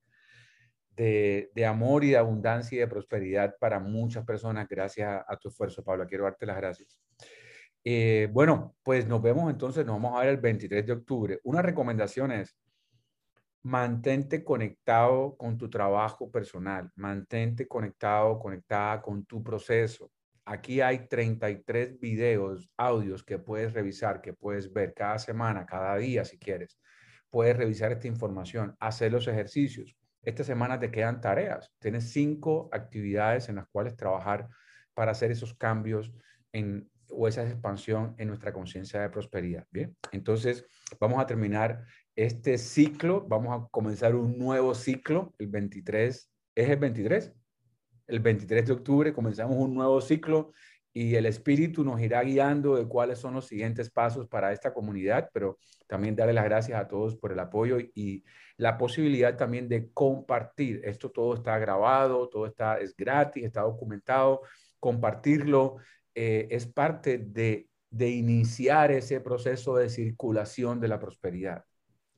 de, 0.92 1.50
de, 1.56 1.66
amor 1.66 2.04
y 2.04 2.12
de 2.12 2.18
abundancia 2.18 2.76
y 2.76 2.80
de 2.80 2.88
prosperidad 2.88 3.56
para 3.60 3.80
muchas 3.80 4.24
personas. 4.26 4.68
Gracias 4.70 5.24
a, 5.28 5.38
tu 5.38 5.50
esfuerzo, 5.50 5.84
Paula. 5.84 6.06
Quiero 6.06 6.26
darte 6.26 6.46
las 6.46 6.58
gracias. 6.58 7.00
Eh, 7.88 8.28
bueno, 8.34 8.76
pues 8.82 9.08
nos 9.08 9.22
vemos 9.22 9.50
entonces, 9.52 9.86
nos 9.86 10.02
vamos 10.02 10.18
a 10.18 10.22
ver 10.22 10.30
el 10.30 10.38
23 10.38 10.88
de 10.88 10.94
octubre. 10.94 11.40
Una 11.44 11.62
recomendación 11.62 12.32
es, 12.32 12.58
mantente 13.62 14.44
conectado 14.44 15.38
con 15.38 15.58
tu 15.58 15.70
trabajo 15.70 16.32
personal, 16.32 16.92
mantente 16.96 17.68
conectado, 17.68 18.40
conectada 18.40 19.02
con 19.04 19.24
tu 19.26 19.44
proceso. 19.44 20.12
Aquí 20.46 20.82
hay 20.82 21.08
33 21.08 22.00
videos, 22.00 22.70
audios 22.76 23.24
que 23.24 23.38
puedes 23.38 23.74
revisar, 23.74 24.20
que 24.20 24.34
puedes 24.34 24.72
ver 24.74 24.94
cada 24.96 25.20
semana, 25.20 25.66
cada 25.66 25.96
día 25.98 26.26
si 26.26 26.40
quieres. 26.40 26.80
Puedes 27.30 27.56
revisar 27.56 27.92
esta 27.92 28.08
información, 28.08 28.76
hacer 28.80 29.12
los 29.12 29.28
ejercicios. 29.28 29.96
Esta 30.24 30.44
semana 30.44 30.80
te 30.80 30.90
quedan 30.90 31.22
tareas. 31.22 31.72
Tienes 31.80 32.12
cinco 32.12 32.70
actividades 32.72 33.50
en 33.50 33.56
las 33.56 33.68
cuales 33.68 33.96
trabajar 33.96 34.48
para 34.96 35.12
hacer 35.12 35.30
esos 35.30 35.54
cambios 35.54 36.12
en, 36.52 36.90
o 37.10 37.28
esa 37.28 37.44
expansión 37.44 38.16
en 38.18 38.28
nuestra 38.28 38.54
conciencia 38.54 39.02
de 39.02 39.10
prosperidad. 39.10 39.66
Bien, 39.72 39.96
entonces 40.12 40.66
vamos 41.00 41.20
a 41.20 41.26
terminar 41.26 41.86
este 42.16 42.58
ciclo. 42.58 43.26
Vamos 43.28 43.56
a 43.56 43.68
comenzar 43.70 44.16
un 44.16 44.38
nuevo 44.38 44.74
ciclo 44.76 45.34
el 45.38 45.48
23. 45.48 46.32
¿Es 46.56 46.70
el 46.70 46.78
23? 46.78 47.34
El 48.08 48.20
23 48.20 48.68
de 48.68 48.74
octubre 48.74 49.14
comenzamos 49.14 49.58
un 49.58 49.74
nuevo 49.74 50.00
ciclo 50.02 50.52
y 50.94 51.16
el 51.16 51.26
espíritu 51.26 51.84
nos 51.84 52.00
irá 52.00 52.24
guiando 52.24 52.78
de 52.78 52.88
cuáles 52.88 53.20
son 53.20 53.34
los 53.34 53.48
siguientes 53.48 53.90
pasos 53.90 54.30
para 54.30 54.54
esta 54.54 54.74
comunidad, 54.74 55.30
pero 55.34 55.58
también 55.88 56.16
darle 56.16 56.32
las 56.32 56.46
gracias 56.46 56.80
a 56.80 56.88
todos 56.88 57.18
por 57.18 57.34
el 57.34 57.40
apoyo 57.40 57.80
y 57.80 58.24
la 58.56 58.78
posibilidad 58.78 59.36
también 59.36 59.68
de 59.68 59.92
compartir. 59.92 60.80
Esto 60.86 61.12
todo 61.12 61.34
está 61.34 61.60
grabado, 61.60 62.30
todo 62.30 62.46
está 62.46 62.78
es 62.78 62.96
gratis, 62.96 63.44
está 63.44 63.64
documentado, 63.64 64.44
compartirlo 64.80 65.78
eh, 66.16 66.48
es 66.50 66.66
parte 66.66 67.18
de, 67.18 67.70
de 67.90 68.10
iniciar 68.10 68.92
ese 68.92 69.20
proceso 69.20 69.76
de 69.76 69.90
circulación 69.90 70.80
de 70.80 70.88
la 70.88 71.00
prosperidad. 71.00 71.66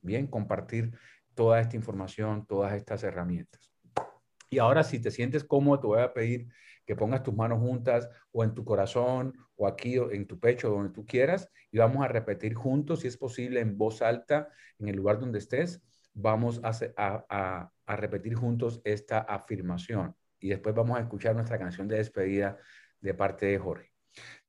Bien, 0.01 0.27
compartir 0.27 0.91
toda 1.35 1.59
esta 1.59 1.75
información, 1.75 2.45
todas 2.45 2.73
estas 2.73 3.03
herramientas. 3.03 3.73
Y 4.49 4.59
ahora 4.59 4.83
si 4.83 4.99
te 4.99 5.11
sientes 5.11 5.43
cómodo, 5.43 5.79
te 5.79 5.87
voy 5.87 6.01
a 6.01 6.13
pedir 6.13 6.47
que 6.85 6.95
pongas 6.95 7.21
tus 7.21 7.35
manos 7.35 7.59
juntas 7.59 8.09
o 8.31 8.43
en 8.43 8.53
tu 8.53 8.63
corazón 8.63 9.33
o 9.57 9.67
aquí 9.67 9.97
o 9.97 10.11
en 10.11 10.25
tu 10.25 10.39
pecho, 10.39 10.69
donde 10.69 10.93
tú 10.93 11.05
quieras, 11.05 11.51
y 11.69 11.79
vamos 11.79 12.05
a 12.05 12.07
repetir 12.07 12.53
juntos, 12.53 13.01
si 13.01 13.07
es 13.07 13.17
posible, 13.17 13.59
en 13.59 13.77
voz 13.77 14.01
alta, 14.01 14.47
en 14.79 14.87
el 14.87 14.95
lugar 14.95 15.19
donde 15.19 15.39
estés, 15.39 15.83
vamos 16.13 16.61
a, 16.63 16.71
a, 16.95 17.71
a 17.85 17.95
repetir 17.97 18.35
juntos 18.35 18.81
esta 18.85 19.19
afirmación. 19.19 20.15
Y 20.39 20.49
después 20.49 20.73
vamos 20.73 20.97
a 20.97 21.01
escuchar 21.01 21.35
nuestra 21.35 21.59
canción 21.59 21.87
de 21.87 21.97
despedida 21.97 22.57
de 23.01 23.13
parte 23.13 23.45
de 23.45 23.57
Jorge. 23.57 23.91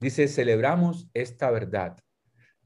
Dice, 0.01 0.29
celebramos 0.29 1.09
esta 1.15 1.51
verdad. 1.51 1.99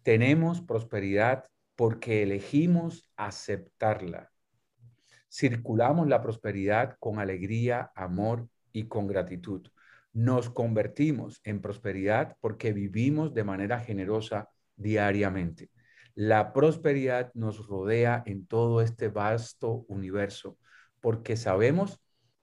Tenemos 0.03 0.61
prosperidad 0.61 1.45
porque 1.77 2.23
elegimos 2.23 3.11
aceptarla. 3.17 4.31
Circulamos 5.31 6.09
la 6.09 6.21
prosperidad 6.23 6.97
con 7.01 7.19
alegría, 7.19 7.91
amor 7.95 8.49
y 8.73 8.85
con 8.89 9.07
gratitud. 9.07 9.67
Nos 10.13 10.51
convertimos 10.51 11.41
en 11.45 11.63
prosperidad 11.63 12.37
porque 12.41 12.73
vivimos 12.73 13.33
de 13.33 13.45
manera 13.45 13.81
generosa 13.81 14.51
diariamente. 14.77 15.71
La 16.15 16.53
prosperidad 16.53 17.33
nos 17.33 17.67
rodea 17.67 18.23
en 18.27 18.47
todo 18.47 18.83
este 18.83 19.09
vasto 19.09 19.87
universo 19.89 20.59
porque 21.01 21.37
sabemos 21.37 22.03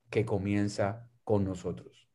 que 0.09 0.25
comienza 0.25 1.07
con 1.23 1.45
nosotros. 1.45 2.08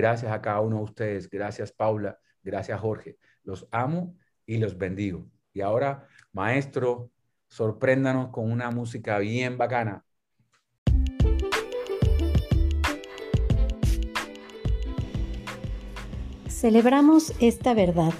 Gracias 0.00 0.32
a 0.32 0.40
cada 0.40 0.62
uno 0.62 0.78
de 0.78 0.82
ustedes. 0.84 1.28
Gracias 1.28 1.72
Paula. 1.72 2.18
Gracias 2.42 2.80
Jorge. 2.80 3.18
Los 3.44 3.68
amo 3.70 4.16
y 4.46 4.56
los 4.56 4.78
bendigo. 4.78 5.26
Y 5.52 5.60
ahora, 5.60 6.08
maestro, 6.32 7.10
sorpréndanos 7.48 8.30
con 8.30 8.50
una 8.50 8.70
música 8.70 9.18
bien 9.18 9.58
bacana. 9.58 10.02
Celebramos 16.48 17.34
esta 17.38 17.74
verdad. 17.74 18.14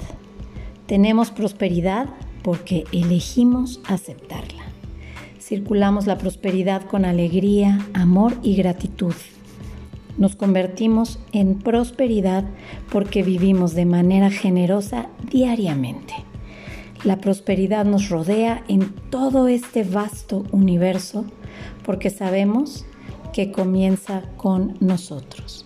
Tenemos 0.86 1.30
prosperidad 1.30 2.10
porque 2.42 2.84
elegimos 2.92 3.80
aceptarla. 3.88 4.64
Circulamos 5.38 6.06
la 6.06 6.18
prosperidad 6.18 6.84
con 6.84 7.06
alegría, 7.06 7.78
amor 7.94 8.34
y 8.42 8.56
gratitud. 8.56 9.14
Nos 10.18 10.36
convertimos 10.36 11.18
en 11.32 11.58
prosperidad 11.58 12.44
porque 12.90 13.22
vivimos 13.22 13.74
de 13.74 13.84
manera 13.86 14.30
generosa 14.30 15.08
diariamente. 15.30 16.14
La 17.04 17.16
prosperidad 17.16 17.84
nos 17.84 18.10
rodea 18.10 18.62
en 18.68 18.92
todo 19.10 19.48
este 19.48 19.84
vasto 19.84 20.44
universo 20.52 21.24
porque 21.84 22.10
sabemos 22.10 22.84
que 23.32 23.52
comienza 23.52 24.22
con 24.36 24.76
nosotros. 24.80 25.64